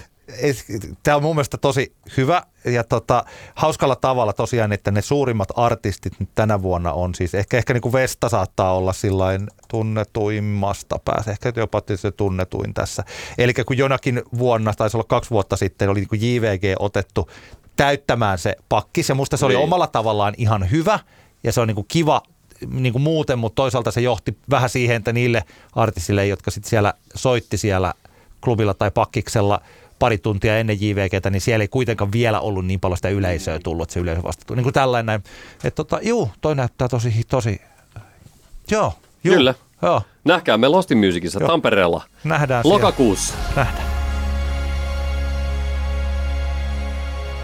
Tämä 1.02 1.16
on 1.16 1.22
mun 1.22 1.36
mielestä 1.36 1.58
tosi 1.58 1.92
hyvä 2.16 2.42
ja 2.64 2.84
tota, 2.84 3.24
hauskalla 3.54 3.96
tavalla 3.96 4.32
tosiaan, 4.32 4.72
että 4.72 4.90
ne 4.90 5.02
suurimmat 5.02 5.48
artistit 5.56 6.12
nyt 6.20 6.28
tänä 6.34 6.62
vuonna 6.62 6.92
on 6.92 7.14
siis, 7.14 7.34
ehkä, 7.34 7.58
ehkä 7.58 7.72
niin 7.72 7.82
kuin 7.82 7.92
Vesta 7.92 8.28
saattaa 8.28 8.74
olla 8.74 8.92
sillain 8.92 9.48
tunnetuimmasta 9.68 10.98
päässä, 11.04 11.30
ehkä 11.30 11.52
jopa 11.56 11.82
se 11.96 12.10
tunnetuin 12.10 12.74
tässä. 12.74 13.04
Eli 13.38 13.54
kun 13.54 13.78
jonakin 13.78 14.22
vuonna, 14.38 14.74
taisi 14.74 14.96
olla 14.96 15.06
kaksi 15.08 15.30
vuotta 15.30 15.56
sitten, 15.56 15.88
oli 15.88 16.00
niin 16.00 16.08
kuin 16.08 16.20
JVG 16.22 16.62
otettu 16.78 17.30
täyttämään 17.76 18.38
se 18.38 18.56
pakkis 18.68 19.08
ja 19.08 19.14
musta 19.14 19.36
se 19.36 19.44
oli 19.44 19.54
Niin. 19.54 19.64
omalla 19.64 19.86
tavallaan 19.86 20.34
ihan 20.36 20.70
hyvä 20.70 20.98
ja 21.44 21.52
se 21.52 21.60
on 21.60 21.68
niin 21.68 21.74
kuin 21.74 21.86
kiva 21.88 22.22
niin 22.70 22.92
kuin 22.92 23.02
muuten, 23.02 23.38
mutta 23.38 23.56
toisaalta 23.56 23.90
se 23.90 24.00
johti 24.00 24.38
vähän 24.50 24.70
siihen, 24.70 24.96
että 24.96 25.12
niille 25.12 25.44
artistille, 25.72 26.26
jotka 26.26 26.50
sitten 26.50 26.70
siellä 26.70 26.94
soitti 27.14 27.58
siellä 27.58 27.94
klubilla 28.44 28.74
tai 28.74 28.90
pakkiksella 28.90 29.60
pari 30.00 30.18
tuntia 30.18 30.58
ennen 30.58 30.80
JVGtä, 30.80 31.30
niin 31.30 31.40
siellä 31.40 31.62
ei 31.62 31.68
kuitenkaan 31.68 32.12
vielä 32.12 32.40
ollut 32.40 32.66
niin 32.66 32.80
paljon 32.80 32.96
sitä 32.98 33.08
yleisöä 33.08 33.58
tullut, 33.58 33.82
että 33.82 33.94
se 33.94 34.00
yleisö 34.00 34.22
vasta 34.22 34.44
tuli. 34.46 34.56
Niin 34.56 34.62
kuin 34.64 34.74
tällainen, 34.74 35.22
että 35.64 35.70
tota, 35.70 35.98
juu, 36.02 36.30
toi 36.40 36.54
näyttää 36.54 36.88
tosi, 36.88 37.24
tosi, 37.28 37.60
joo. 38.70 38.92
Juu, 39.24 39.36
Kyllä. 39.36 39.54
Joo, 39.82 40.02
Nähkäämme 40.24 40.68
Lost 40.68 40.90
in 40.90 40.98
Musicissa 40.98 41.40
Joo. 41.40 41.48
Tampereella 41.48 42.02
nähdään 42.24 42.62
siellä. 42.64 42.74
lokakuussa. 42.74 43.34
Nähdään. 43.56 43.90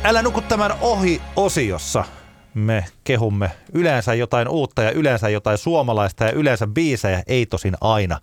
Älä 0.05 0.23
nuku 0.23 0.41
tämän 0.41 0.73
ohi 0.81 1.23
osiossa. 1.37 2.05
Me 2.55 2.85
kehumme 3.05 3.51
yleensä 3.73 4.15
jotain 4.15 4.49
uutta 4.49 4.83
ja 4.83 4.91
yleensä 4.91 5.29
jotain 5.29 5.59
suomalaista 5.59 6.25
ja 6.25 6.33
yleensä 6.33 6.67
biisejä, 6.67 7.23
ei 7.27 7.47
tosin 7.47 7.75
aina. 7.81 8.21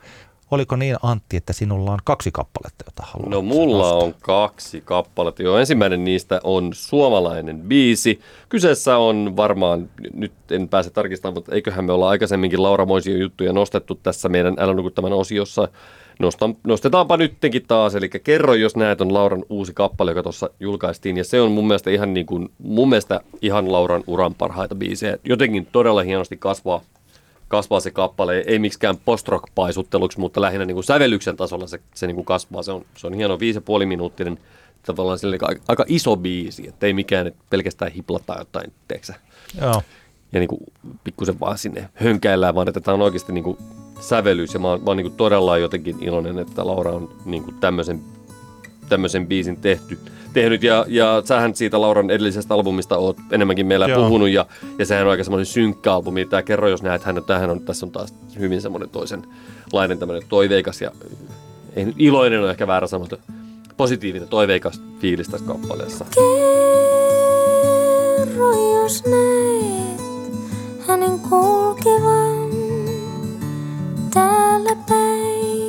Oliko 0.53 0.75
niin 0.75 0.95
Antti, 1.03 1.37
että 1.37 1.53
sinulla 1.53 1.91
on 1.91 1.99
kaksi 2.03 2.31
kappaletta, 2.31 2.85
jota 2.87 3.03
haluat 3.05 3.29
No 3.29 3.41
mulla 3.41 3.77
nostaa? 3.77 3.97
on 3.97 4.15
kaksi 4.21 4.81
kappaletta. 4.81 5.43
Jo 5.43 5.57
ensimmäinen 5.57 6.03
niistä 6.03 6.41
on 6.43 6.69
suomalainen 6.73 7.59
biisi. 7.61 8.19
Kyseessä 8.49 8.97
on 8.97 9.33
varmaan, 9.37 9.89
nyt 10.13 10.31
en 10.51 10.69
pääse 10.69 10.89
tarkistamaan, 10.89 11.33
mutta 11.33 11.55
eiköhän 11.55 11.85
me 11.85 11.93
olla 11.93 12.09
aikaisemminkin 12.09 12.63
Laura 12.63 12.85
Moision 12.85 13.19
juttuja 13.19 13.53
nostettu 13.53 13.95
tässä 13.95 14.29
meidän 14.29 14.55
Älä 14.59 14.73
nuku 14.73 14.89
tämän 14.89 15.13
osiossa. 15.13 15.67
Nostan, 16.19 16.55
nostetaanpa 16.63 17.17
nyttenkin 17.17 17.65
taas, 17.67 17.95
eli 17.95 18.09
kerro, 18.09 18.53
jos 18.53 18.75
näet 18.75 19.01
on 19.01 19.13
Lauran 19.13 19.43
uusi 19.49 19.73
kappale, 19.73 20.11
joka 20.11 20.23
tuossa 20.23 20.49
julkaistiin, 20.59 21.17
ja 21.17 21.23
se 21.23 21.41
on 21.41 21.51
mun 21.51 21.67
mielestä 21.67 21.89
ihan, 21.91 22.13
niin 22.13 22.25
kuin, 22.25 22.49
mun 22.57 22.89
mielestä 22.89 23.21
ihan 23.41 23.71
Lauran 23.71 24.03
uran 24.07 24.33
parhaita 24.33 24.75
biisejä. 24.75 25.17
Jotenkin 25.23 25.67
todella 25.71 26.01
hienosti 26.01 26.37
kasvaa 26.37 26.81
kasvaa 27.53 27.79
se 27.79 27.91
kappale, 27.91 28.43
ei 28.47 28.59
miksikään 28.59 28.97
post-rock-paisutteluksi, 29.05 30.19
mutta 30.19 30.41
lähinnä 30.41 30.65
niin 30.65 30.75
kuin 30.75 30.83
sävellyksen 30.83 31.37
tasolla 31.37 31.67
se, 31.67 31.79
se 31.95 32.07
niin 32.07 32.15
kuin 32.15 32.25
kasvaa. 32.25 32.63
Se 32.63 32.71
on, 32.71 32.85
se 32.97 33.07
on 33.07 33.13
hieno 33.13 33.39
viisi 33.39 33.57
ja 33.57 33.61
puoli 33.61 33.85
minuuttinen, 33.85 34.39
tavallaan 34.85 35.19
sille 35.19 35.37
aika, 35.41 35.61
aika 35.67 35.85
iso 35.87 36.15
biisi, 36.15 36.67
että 36.67 36.85
ei 36.85 36.93
mikään 36.93 37.27
että 37.27 37.43
pelkästään 37.49 37.91
hiplata 37.91 38.35
jotain, 38.39 38.73
teeksä, 38.87 39.13
Joo. 39.61 39.81
ja 40.31 40.39
niin 40.39 40.47
kuin 40.47 40.61
pikkusen 41.03 41.39
vaan 41.39 41.57
sinne 41.57 41.89
hönkäillään, 41.93 42.55
vaan 42.55 42.67
että 42.67 42.81
tämä 42.81 42.95
on 42.95 43.01
oikeasti 43.01 43.33
niin 43.33 43.43
kuin 43.43 43.57
sävellys, 43.99 44.53
ja 44.53 44.59
mä 44.59 44.67
oon, 44.67 44.79
mä 44.79 44.85
oon 44.87 44.97
niin 44.97 45.07
kuin 45.07 45.17
todella 45.17 45.57
jotenkin 45.57 46.03
iloinen, 46.03 46.39
että 46.39 46.67
Laura 46.67 46.91
on 46.91 47.15
niin 47.25 47.43
kuin 47.43 47.55
tämmöisen, 47.59 48.01
tämmöisen 48.89 49.27
biisin 49.27 49.57
tehty, 49.57 49.99
tehnyt, 50.33 50.63
ja, 50.63 50.85
ja 50.87 51.21
sähän 51.25 51.55
siitä 51.55 51.81
Lauran 51.81 52.09
edellisestä 52.09 52.53
albumista 52.53 52.97
oot 52.97 53.17
enemmänkin 53.31 53.65
meillä 53.65 53.87
Joo. 53.87 54.03
puhunut, 54.03 54.29
ja, 54.29 54.45
ja 54.79 54.85
sehän 54.85 55.05
on 55.05 55.11
aika 55.11 55.23
semmoinen 55.23 55.45
synkkä 55.45 55.93
albumi, 55.93 56.25
tämä 56.25 56.41
kerro, 56.41 56.69
jos 56.69 56.83
näet 56.83 57.03
hän, 57.03 57.23
tämähän 57.27 57.49
on, 57.49 57.61
tässä 57.61 57.85
on 57.85 57.91
taas 57.91 58.13
hyvin 58.39 58.61
semmoinen 58.61 58.89
toisenlainen 58.89 59.99
tämmöinen 59.99 60.29
toiveikas, 60.29 60.81
ja 60.81 60.91
ei 61.75 61.85
nyt 61.85 61.95
iloinen 61.99 62.39
ole 62.39 62.51
ehkä 62.51 62.67
väärä 62.67 62.87
mutta 62.99 63.17
positiivinen, 63.77 64.27
toiveikas 64.27 64.81
fiilis 64.99 65.27
tässä 65.27 65.47
kappaleessa. 65.47 66.05
Kerro, 68.17 68.51
jos 68.51 69.03
näet 69.05 69.93
hänen 70.87 71.19
kulkevan 71.19 72.49
täällä 74.13 74.75
päin. 74.89 75.62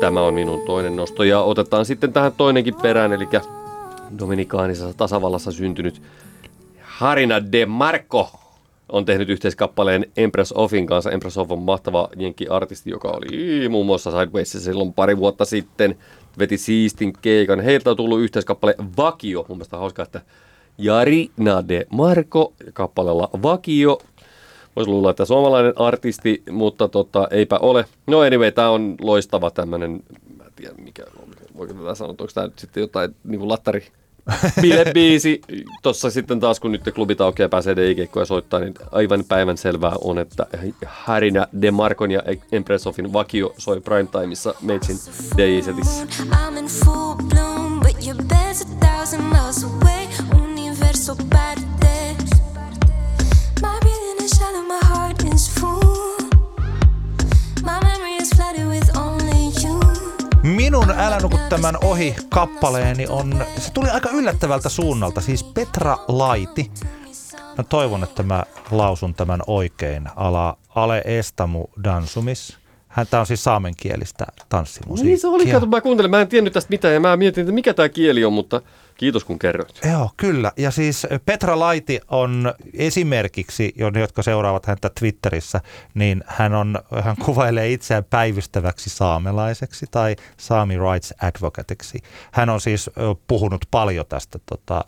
Tämä 0.00 0.22
on 0.22 0.34
minun 0.34 0.62
toinen 0.66 0.96
nosto 0.96 1.22
ja 1.22 1.40
otetaan 1.40 1.84
sitten 1.84 2.12
tähän 2.12 2.32
toinenkin 2.32 2.74
perään, 2.74 3.12
eli 3.12 3.28
Dominikaanisessa 4.18 4.94
tasavallassa 4.94 5.52
syntynyt 5.52 6.02
Harina 6.80 7.52
de 7.52 7.66
Marco 7.66 8.30
on 8.88 9.04
tehnyt 9.04 9.28
yhteiskappaleen 9.28 10.06
Empress 10.16 10.52
Offin 10.56 10.86
kanssa. 10.86 11.10
Empress 11.10 11.38
Off 11.38 11.52
on 11.52 11.58
mahtava 11.58 12.08
jenkki-artisti, 12.16 12.90
joka 12.90 13.08
oli 13.08 13.68
muun 13.68 13.86
muassa 13.86 14.10
Sidewaysissa 14.10 14.60
silloin 14.60 14.92
pari 14.92 15.16
vuotta 15.16 15.44
sitten. 15.44 15.98
Veti 16.38 16.58
siistin 16.58 17.12
keikan. 17.22 17.60
Heiltä 17.60 17.90
on 17.90 17.96
tullut 17.96 18.20
yhteiskappale 18.20 18.74
Vakio. 18.96 19.44
Mun 19.48 19.58
mielestä 19.58 19.76
hauskaa, 19.76 20.02
että 20.02 20.20
Jarina 20.78 21.68
de 21.68 21.86
Marco 21.90 22.52
kappaleella 22.72 23.30
Vakio. 23.42 23.98
Voisi 24.76 24.90
luulla, 24.90 25.10
että 25.10 25.24
suomalainen 25.24 25.72
artisti, 25.76 26.42
mutta 26.50 26.88
tota, 26.88 27.28
eipä 27.30 27.58
ole. 27.58 27.84
No 28.06 28.20
anyway, 28.20 28.52
tämä 28.52 28.70
on 28.70 28.94
loistava 29.00 29.50
tämmöinen, 29.50 29.90
mä 30.38 30.44
en 30.44 30.52
tiedä 30.56 30.74
mikä, 30.84 31.02
voiko 31.56 31.74
tätä 31.74 31.94
sanoa, 31.94 32.10
onko 32.10 32.26
tämä 32.34 32.46
nyt 32.46 32.58
sitten 32.58 32.80
jotain 32.80 33.14
niin 33.24 33.48
lattari 33.48 33.86
bilebiisi. 34.62 35.40
Tuossa 35.82 36.10
sitten 36.10 36.40
taas, 36.40 36.60
kun 36.60 36.72
nyt 36.72 36.82
klubit 36.94 37.20
aukeaa 37.20 37.44
ja 37.44 37.48
pääsee 37.48 37.76
DJ-keikkoja 37.76 38.26
soittaa, 38.26 38.60
niin 38.60 38.74
aivan 38.92 39.24
päivän 39.28 39.56
selvää 39.56 39.92
on, 40.00 40.18
että 40.18 40.46
Harina 40.86 41.46
De 41.62 41.70
Marcon 41.70 42.10
ja 42.10 42.22
Empressoffin 42.52 43.12
vakio 43.12 43.54
soi 43.58 43.80
primetimeissa 43.80 44.54
Meitsin 44.62 44.96
DJ-setissä. 45.36 46.06
I'm 51.40 51.79
Minun 60.42 60.90
Älä 60.90 61.18
nuku 61.20 61.38
tämän 61.48 61.74
ohi 61.84 62.16
kappaleeni 62.28 63.06
on, 63.06 63.44
se 63.58 63.72
tuli 63.72 63.90
aika 63.90 64.10
yllättävältä 64.10 64.68
suunnalta, 64.68 65.20
siis 65.20 65.44
Petra 65.44 65.98
Laiti. 66.08 66.70
Mä 67.58 67.64
toivon, 67.64 68.02
että 68.02 68.22
mä 68.22 68.42
lausun 68.70 69.14
tämän 69.14 69.40
oikein. 69.46 70.08
Ala 70.16 70.56
Ale 70.74 71.02
Estamu 71.04 71.64
Dansumis. 71.84 72.58
Hän, 72.88 73.06
tää 73.06 73.20
on 73.20 73.26
siis 73.26 73.44
saamenkielistä 73.44 74.26
tanssimusiikkia. 74.48 75.10
Niin 75.10 75.20
se 75.20 75.28
oli, 75.28 75.46
kato, 75.46 75.66
mä 75.66 75.80
kuuntelin, 75.80 76.10
mä 76.10 76.20
en 76.20 76.28
tiennyt 76.28 76.52
tästä 76.52 76.70
mitään 76.70 76.94
ja 76.94 77.00
mä 77.00 77.16
mietin, 77.16 77.42
että 77.42 77.52
mikä 77.52 77.74
tämä 77.74 77.88
kieli 77.88 78.24
on, 78.24 78.32
mutta 78.32 78.62
kiitos 79.00 79.24
kun 79.24 79.38
kerroit. 79.38 79.80
Joo, 79.90 80.10
kyllä. 80.16 80.52
Ja 80.56 80.70
siis 80.70 81.06
Petra 81.26 81.58
Laiti 81.58 82.00
on 82.08 82.54
esimerkiksi, 82.74 83.74
jotka 84.00 84.22
seuraavat 84.22 84.66
häntä 84.66 84.90
Twitterissä, 85.00 85.60
niin 85.94 86.24
hän, 86.26 86.54
on, 86.54 86.78
hän 87.02 87.16
kuvailee 87.16 87.72
itseään 87.72 88.04
päivystäväksi 88.04 88.90
saamelaiseksi 88.90 89.86
tai 89.90 90.16
Sami 90.36 90.78
Rights 90.78 91.14
Advocateksi. 91.22 91.98
Hän 92.32 92.50
on 92.50 92.60
siis 92.60 92.90
puhunut 93.26 93.64
paljon 93.70 94.06
tästä 94.08 94.38
tota, 94.50 94.84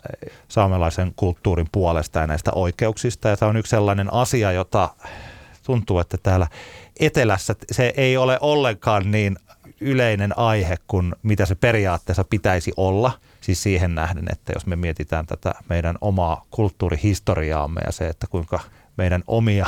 saamelaisen 0.47 1.13
kulttuurin 1.15 1.67
puolesta 1.71 2.19
ja 2.19 2.27
näistä 2.27 2.51
oikeuksista. 2.55 3.29
Ja 3.29 3.37
tämä 3.37 3.49
on 3.49 3.57
yksi 3.57 3.69
sellainen 3.69 4.13
asia, 4.13 4.51
jota 4.51 4.89
tuntuu, 5.65 5.99
että 5.99 6.17
täällä 6.23 6.47
etelässä 6.99 7.55
se 7.71 7.93
ei 7.97 8.17
ole 8.17 8.37
ollenkaan 8.41 9.11
niin 9.11 9.37
yleinen 9.81 10.37
aihe 10.37 10.77
kuin 10.87 11.15
mitä 11.23 11.45
se 11.45 11.55
periaatteessa 11.55 12.23
pitäisi 12.23 12.71
olla. 12.77 13.11
Siis 13.43 13.63
siihen 13.63 13.95
nähden, 13.95 14.25
että 14.31 14.53
jos 14.55 14.65
me 14.65 14.75
mietitään 14.75 15.25
tätä 15.25 15.53
meidän 15.69 15.95
omaa 16.01 16.45
kulttuurihistoriaamme 16.51 17.81
ja 17.85 17.91
se, 17.91 18.07
että 18.07 18.27
kuinka 18.27 18.59
meidän 18.97 19.23
omia 19.27 19.65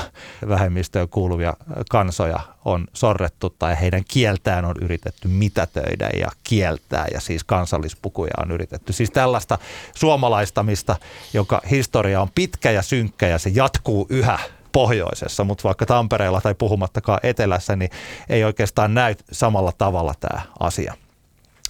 vähemmistöön 0.47 1.09
kuuluvia 1.09 1.53
kansoja 1.89 2.39
on 2.65 2.87
sorrettu 2.93 3.49
tai 3.49 3.79
heidän 3.81 4.03
kieltään 4.07 4.65
on 4.65 4.75
yritetty 4.81 5.27
mitätöidä 5.27 6.09
ja 6.19 6.27
kieltää 6.43 7.05
ja 7.13 7.19
siis 7.19 7.43
kansallispukuja 7.43 8.33
on 8.43 8.51
yritetty. 8.51 8.93
Siis 8.93 9.11
tällaista 9.11 9.57
suomalaistamista, 9.95 10.95
joka 11.33 11.61
historia 11.71 12.21
on 12.21 12.29
pitkä 12.35 12.71
ja 12.71 12.81
synkkä 12.81 13.27
ja 13.27 13.39
se 13.39 13.51
jatkuu 13.53 14.07
yhä 14.09 14.39
pohjoisessa, 14.71 15.43
mutta 15.43 15.63
vaikka 15.63 15.85
Tampereella 15.85 16.41
tai 16.41 16.55
puhumattakaan 16.55 17.19
etelässä, 17.23 17.75
niin 17.75 17.91
ei 18.29 18.43
oikeastaan 18.43 18.93
näy 18.93 19.15
samalla 19.31 19.71
tavalla 19.77 20.13
tämä 20.19 20.41
asia. 20.59 20.93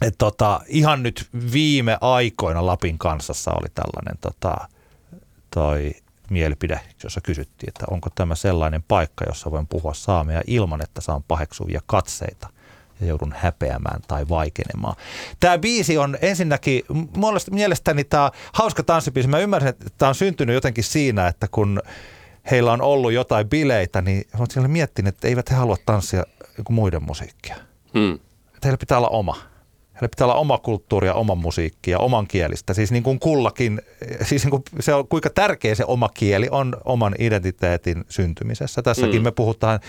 Et 0.01 0.15
tota, 0.17 0.61
ihan 0.67 1.03
nyt 1.03 1.27
viime 1.51 1.97
aikoina 2.01 2.65
Lapin 2.65 2.97
kansassa 2.97 3.51
oli 3.51 3.67
tällainen 3.73 4.17
tota, 4.21 4.55
toi 5.51 5.91
mielipide, 6.29 6.79
jossa 7.03 7.21
kysyttiin, 7.21 7.69
että 7.69 7.85
onko 7.91 8.09
tämä 8.15 8.35
sellainen 8.35 8.83
paikka, 8.83 9.25
jossa 9.27 9.51
voin 9.51 9.67
puhua 9.67 9.93
saamea 9.93 10.41
ilman, 10.47 10.81
että 10.81 11.01
saan 11.01 11.23
paheksuvia 11.23 11.81
katseita 11.85 12.49
ja 13.01 13.07
joudun 13.07 13.33
häpeämään 13.37 14.01
tai 14.07 14.29
vaikenemaan. 14.29 14.95
Tämä 15.39 15.57
biisi 15.57 15.97
on 15.97 16.17
ensinnäkin, 16.21 16.83
mielestäni 17.51 18.03
tämä 18.03 18.31
hauska 18.53 18.83
tanssibiisi. 18.83 19.29
Mä 19.29 19.39
ymmärrän, 19.39 19.69
että 19.69 19.85
tämä 19.97 20.09
on 20.09 20.15
syntynyt 20.15 20.53
jotenkin 20.53 20.83
siinä, 20.83 21.27
että 21.27 21.47
kun 21.51 21.81
heillä 22.51 22.71
on 22.71 22.81
ollut 22.81 23.13
jotain 23.13 23.49
bileitä, 23.49 24.01
niin 24.01 24.27
olen 24.35 24.51
siellä 24.51 24.67
miettinyt, 24.67 25.15
että 25.15 25.27
eivät 25.27 25.51
he 25.51 25.55
halua 25.55 25.77
tanssia 25.85 26.23
joku 26.57 26.73
muiden 26.73 27.03
musiikkia. 27.03 27.55
Hmm. 27.93 28.13
Että 28.47 28.59
heillä 28.63 28.77
pitää 28.77 28.97
olla 28.97 29.09
oma. 29.09 29.54
Heillä 29.95 30.09
pitää 30.09 30.27
olla 30.27 30.35
oma 30.35 30.57
kulttuuri 30.57 31.07
ja 31.07 31.13
oma 31.13 31.35
musiikki 31.35 31.91
ja 31.91 31.99
oman 31.99 32.27
kielistä. 32.27 32.73
Siis 32.73 32.91
niin 32.91 33.03
kuin 33.03 33.19
kullakin, 33.19 33.81
siis 34.21 34.43
niin 34.43 34.51
kuin 34.51 34.63
se 34.79 34.93
on, 34.93 35.07
kuinka 35.07 35.29
tärkeä 35.29 35.75
se 35.75 35.83
oma 35.87 36.09
kieli 36.13 36.47
on 36.51 36.77
oman 36.85 37.15
identiteetin 37.19 38.05
syntymisessä. 38.09 38.81
Tässäkin 38.81 39.21
Mm. 39.21 39.23
me 39.23 39.31
puhutaan 39.31 39.79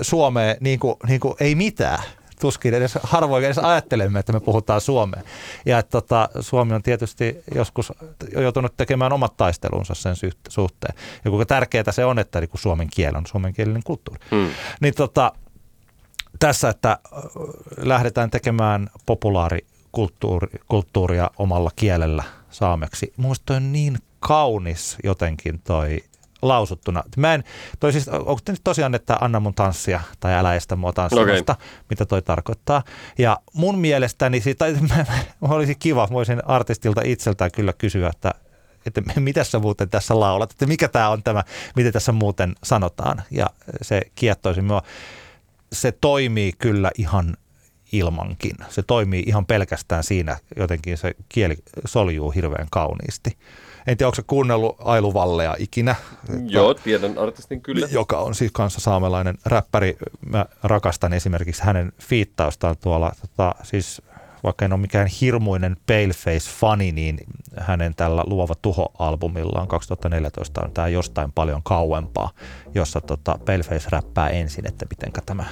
Suomeen 0.00 0.56
niin 0.60 0.78
kuin, 0.78 0.94
niin 1.08 1.20
kuin 1.20 1.34
ei 1.40 1.54
mitään. 1.54 2.02
tuskin 2.40 2.74
edes 2.74 2.98
harvoin 3.02 3.44
edes 3.44 3.58
ajattelemme, 3.58 4.18
että 4.20 4.32
me 4.32 4.40
puhutaan 4.40 4.80
suomea. 4.80 5.22
Ja 5.66 5.78
että 5.78 5.90
tota, 5.90 6.28
Suomi 6.40 6.74
on 6.74 6.82
tietysti 6.82 7.36
joskus 7.54 7.92
joutunut 8.36 8.76
tekemään 8.76 9.12
omat 9.12 9.36
taistelunsa 9.36 9.94
sen 9.94 10.14
suhteen. 10.48 10.94
Ja 11.24 11.30
kuinka 11.30 11.46
tärkeää 11.46 11.92
se 11.92 12.04
on, 12.04 12.18
että 12.18 12.40
niin 12.40 12.48
kuin 12.48 12.60
suomen 12.60 12.88
kieli 12.94 13.16
on 13.16 13.26
suomenkielinen 13.26 13.82
kulttuuri. 13.84 14.20
Hmm. 14.30 14.48
Niin 14.80 14.94
tota, 14.94 15.32
tässä, 16.46 16.68
että 16.68 16.90
äh, 16.90 16.98
lähdetään 17.76 18.30
tekemään 18.30 18.88
populaarikulttuuria 19.06 21.30
omalla 21.38 21.70
kielellä 21.76 22.24
saameksi. 22.50 23.12
Minusta 23.16 23.54
on 23.54 23.72
niin 23.72 23.98
kaunis 24.20 24.96
jotenkin 25.04 25.60
toi 25.64 26.04
lausuttuna. 26.42 27.02
Mä 27.16 27.34
en, 27.34 27.44
toi 27.80 27.92
siis, 27.92 28.08
onko 28.08 28.38
nyt 28.48 28.60
tosiaan, 28.64 28.94
että 28.94 29.16
anna 29.20 29.40
mun 29.40 29.54
tanssia 29.54 30.00
tai 30.20 30.34
älä 30.34 30.54
estä 30.54 30.76
mua 30.76 30.92
tanssimasta, 30.92 31.52
okay. 31.52 31.66
mitä 31.90 32.06
toi 32.06 32.22
tarkoittaa. 32.22 32.82
Ja 33.18 33.38
mun 33.52 33.78
mielestäni, 33.78 34.40
siitä, 34.40 34.64
mä, 34.64 35.06
mä, 35.40 35.48
olisi 35.54 35.74
kiva, 35.74 36.08
voisin 36.12 36.42
artistilta 36.46 37.00
itseltään 37.04 37.50
kyllä 37.50 37.72
kysyä, 37.72 38.08
että 38.08 38.30
että 38.86 39.02
mitä 39.20 39.44
sä 39.44 39.58
muuten 39.58 39.88
tässä 39.88 40.20
laulat, 40.20 40.50
että 40.50 40.66
mikä 40.66 40.88
tämä 40.88 41.08
on 41.08 41.22
tämä, 41.22 41.44
mitä 41.76 41.92
tässä 41.92 42.12
muuten 42.12 42.54
sanotaan. 42.62 43.22
Ja 43.30 43.46
se 43.82 44.02
kiettoisi 44.14 44.62
minua. 44.62 44.82
Se 45.74 45.92
toimii 45.92 46.52
kyllä 46.58 46.90
ihan 46.98 47.36
ilmankin. 47.92 48.56
Se 48.68 48.82
toimii 48.82 49.22
ihan 49.26 49.46
pelkästään 49.46 50.04
siinä, 50.04 50.38
jotenkin 50.56 50.98
se 50.98 51.14
kieli 51.28 51.56
soljuu 51.84 52.30
hirveän 52.30 52.66
kauniisti. 52.70 53.36
En 53.86 53.96
tiedä, 53.96 54.08
onko 54.08 54.16
se 54.16 54.22
kuunnellut 54.26 54.76
Ailu 54.78 55.14
Vallea 55.14 55.54
ikinä? 55.58 55.94
Joo, 56.46 56.74
tiedän 56.74 57.18
artistin 57.18 57.60
kyllä. 57.60 57.88
Joka 57.90 58.18
on 58.18 58.34
siis 58.34 58.52
kanssa 58.52 58.80
saamelainen 58.80 59.38
räppäri. 59.44 59.96
Mä 60.26 60.46
rakastan 60.62 61.12
esimerkiksi 61.12 61.62
hänen 61.62 61.92
fiittaustaan 62.02 62.76
tuolla, 62.82 63.12
tota, 63.20 63.54
siis 63.62 64.02
vaikka 64.44 64.64
en 64.64 64.72
ole 64.72 64.80
mikään 64.80 65.06
hirmuinen 65.06 65.76
Paleface-fani, 65.86 66.92
niin 66.92 67.18
hänen 67.58 67.94
tällä 67.94 68.22
Luova 68.26 68.54
Tuho-albumillaan 68.62 69.68
2014 69.68 70.60
on 70.64 70.72
tämä 70.72 70.88
jostain 70.88 71.32
paljon 71.32 71.62
kauempaa, 71.62 72.30
jossa 72.74 73.00
tota 73.00 73.38
Paleface 73.46 73.88
räppää 73.90 74.28
ensin, 74.28 74.66
että 74.68 74.86
mitenkä 74.90 75.20
tämä 75.26 75.44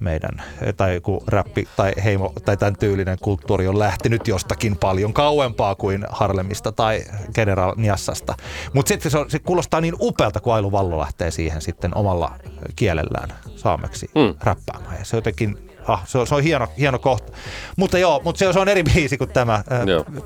meidän, 0.00 0.42
tai 0.76 0.94
joku 0.94 1.24
räppi 1.26 1.68
tai 1.76 1.92
heimo 2.04 2.32
tai 2.44 2.56
tämän 2.56 2.76
tyylinen 2.76 3.18
kulttuuri 3.22 3.68
on 3.68 3.78
lähtenyt 3.78 4.28
jostakin 4.28 4.76
paljon 4.76 5.12
kauempaa 5.12 5.74
kuin 5.74 6.04
Harlemista 6.10 6.72
tai 6.72 7.04
General 7.34 7.72
Niassasta. 7.76 8.34
Mutta 8.72 8.88
sitten 8.88 9.12
se, 9.12 9.18
se, 9.28 9.38
kuulostaa 9.38 9.80
niin 9.80 9.94
upealta, 10.00 10.40
kun 10.40 10.54
Ailu 10.54 10.72
Vallo 10.72 11.00
lähtee 11.00 11.30
siihen 11.30 11.62
sitten 11.62 11.96
omalla 11.96 12.32
kielellään 12.76 13.32
saameksi 13.56 14.10
mm. 14.14 14.34
räppäämään. 14.40 14.96
Ja 14.98 15.04
se 15.04 15.16
jotenkin 15.16 15.63
ah, 15.88 16.06
se, 16.06 16.18
on, 16.18 16.26
se 16.26 16.34
on 16.34 16.42
hieno, 16.42 16.66
hieno 16.78 16.98
kohta. 16.98 17.32
Mutta 17.76 17.98
joo, 17.98 18.20
mutta 18.24 18.38
se, 18.38 18.52
se 18.52 18.58
on 18.58 18.68
eri 18.68 18.82
biisi 18.82 19.18
kuin 19.18 19.30
tämä 19.30 19.54
äh, 19.54 19.64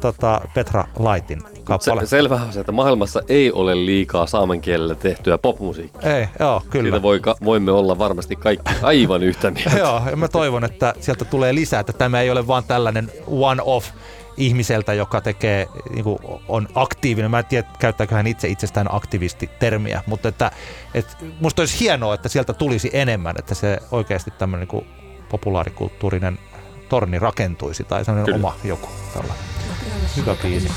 tota, 0.00 0.40
Petra 0.54 0.84
Laitin 0.98 1.42
kappale. 1.64 2.00
Se, 2.00 2.06
selvä 2.06 2.34
on 2.34 2.52
se, 2.52 2.60
että 2.60 2.72
maailmassa 2.72 3.22
ei 3.28 3.52
ole 3.52 3.74
liikaa 3.86 4.26
saamen 4.26 4.60
kielellä 4.60 4.94
tehtyä 4.94 5.38
popmusiikkia. 5.38 6.16
Ei, 6.16 6.28
joo, 6.40 6.62
kyllä. 6.70 6.90
Siitä 6.90 7.02
voi, 7.02 7.20
voimme 7.44 7.72
olla 7.72 7.98
varmasti 7.98 8.36
kaikki 8.36 8.72
aivan 8.82 9.22
yhtä 9.22 9.50
mieltä. 9.50 9.78
joo, 9.84 10.02
ja 10.10 10.16
mä 10.16 10.28
toivon, 10.28 10.64
että 10.64 10.94
sieltä 11.00 11.24
tulee 11.24 11.54
lisää, 11.54 11.80
että 11.80 11.92
tämä 11.92 12.20
ei 12.20 12.30
ole 12.30 12.46
vaan 12.46 12.64
tällainen 12.64 13.10
one-off 13.26 13.86
ihmiseltä, 14.38 14.94
joka 14.94 15.20
tekee, 15.20 15.66
niin 15.90 16.04
kuin 16.04 16.18
on 16.48 16.68
aktiivinen. 16.74 17.30
Mä 17.30 17.38
en 17.38 17.44
tiedä, 17.44 17.68
käyttääkö 17.78 18.14
hän 18.14 18.26
itse 18.26 18.48
itsestään 18.48 18.86
aktivisti-termiä, 18.90 20.02
mutta 20.06 20.28
että, 20.28 20.50
että 20.94 21.16
musta 21.40 21.62
olisi 21.62 21.80
hienoa, 21.80 22.14
että 22.14 22.28
sieltä 22.28 22.52
tulisi 22.52 22.90
enemmän, 22.92 23.34
että 23.38 23.54
se 23.54 23.78
oikeasti 23.90 24.30
tämmöinen 24.30 24.68
niin 24.72 24.86
populaarikulttuurinen 25.30 26.38
torni 26.88 27.18
rakentuisi 27.18 27.84
tai 27.84 28.04
sellainen 28.04 28.34
Kyllä. 28.34 28.46
oma 28.46 28.56
joku 28.64 28.88
tällainen. 29.14 29.44
Hyvä 30.16 30.34
biisi. 30.42 30.70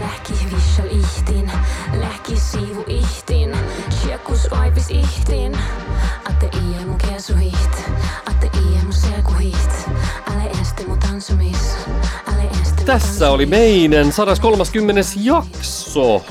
Lähki 0.00 0.32
vissal 0.56 0.86
ihtin, 0.90 1.52
lähki 2.00 2.36
siivu 2.36 2.84
ihtin, 2.86 3.56
tjekus 4.02 4.52
aivis 4.52 4.90
ihtin, 4.90 5.58
atte 6.30 6.46
iä 6.56 6.86
mun 6.86 6.98
kesuhit, 6.98 7.90
atte 8.30 8.50
iä 8.54 8.82
mun 8.82 8.92
selkuhit, 8.92 9.88
ale 10.34 10.50
este 10.62 10.86
mun 10.86 10.98
tansumis, 10.98 11.76
ale 12.32 12.42
este 12.62 12.84
Tässä 12.84 13.30
oli 13.30 13.46
meidän 13.46 14.12
130. 14.12 15.00
jakso 15.16 16.24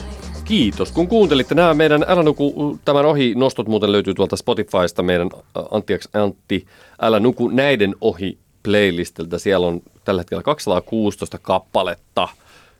kiitos, 0.51 0.91
kun 0.91 1.07
kuuntelitte 1.07 1.55
nämä 1.55 1.73
meidän 1.73 2.05
Älä 2.07 2.23
nuku 2.23 2.79
tämän 2.85 3.05
ohi. 3.05 3.33
Nostot 3.35 3.67
muuten 3.67 3.91
löytyy 3.91 4.13
tuolta 4.13 4.35
Spotifysta 4.35 5.03
meidän 5.03 5.29
Antti, 5.71 5.93
Antti 6.13 6.65
Älä 7.01 7.19
nuku 7.19 7.47
näiden 7.47 7.95
ohi 8.01 8.37
playlistiltä. 8.63 9.37
Siellä 9.37 9.67
on 9.67 9.81
tällä 10.05 10.21
hetkellä 10.21 10.43
216 10.43 11.37
kappaletta. 11.37 12.27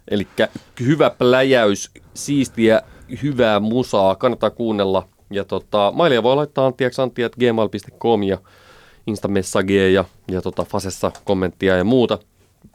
Eli 0.07 0.28
hyvä 0.80 1.09
pläjäys, 1.09 1.91
siistiä, 2.13 2.82
hyvää 3.24 3.59
musaa, 3.59 4.15
kannattaa 4.15 4.49
kuunnella. 4.49 5.07
Ja 5.30 5.45
tota, 5.45 5.91
mailia 5.95 6.24
voi 6.24 6.36
laittaa 6.36 6.65
anttiaksantti.gmail.com 6.65 8.24
ja 8.24 8.38
Instamessageja 9.07 9.89
ja, 9.89 10.05
ja 10.32 10.41
tota, 10.41 10.65
Fasessa 10.65 11.11
kommenttia 11.24 11.78
ja 11.78 11.84
muuta. 11.84 12.19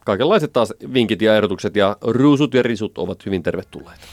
Kaikenlaiset 0.05 0.53
taas 0.53 0.73
vinkit 0.93 1.23
ja 1.23 1.37
ehdotukset 1.37 1.77
ja 1.77 1.97
ruusut 2.01 2.55
ja 2.55 2.63
risut 2.63 2.99
ovat 2.99 3.27
hyvin 3.27 3.43
tervetulleita. 3.43 4.07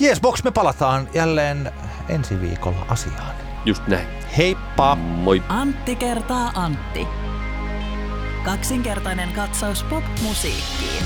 Yes, 0.00 0.20
Box, 0.20 0.42
me 0.44 0.50
palataan 0.50 1.08
jälleen 1.14 1.72
ensi 2.08 2.40
viikolla 2.40 2.86
asiaan. 2.88 3.34
Just 3.64 3.86
näin. 3.86 4.08
Heippa! 4.36 4.94
Moi! 4.96 5.42
Antti 5.48 5.96
kertaa 5.96 6.52
Antti. 6.54 7.06
Kaksinkertainen 8.44 9.32
katsaus 9.32 9.82
pop-musiikkiin. 9.82 11.04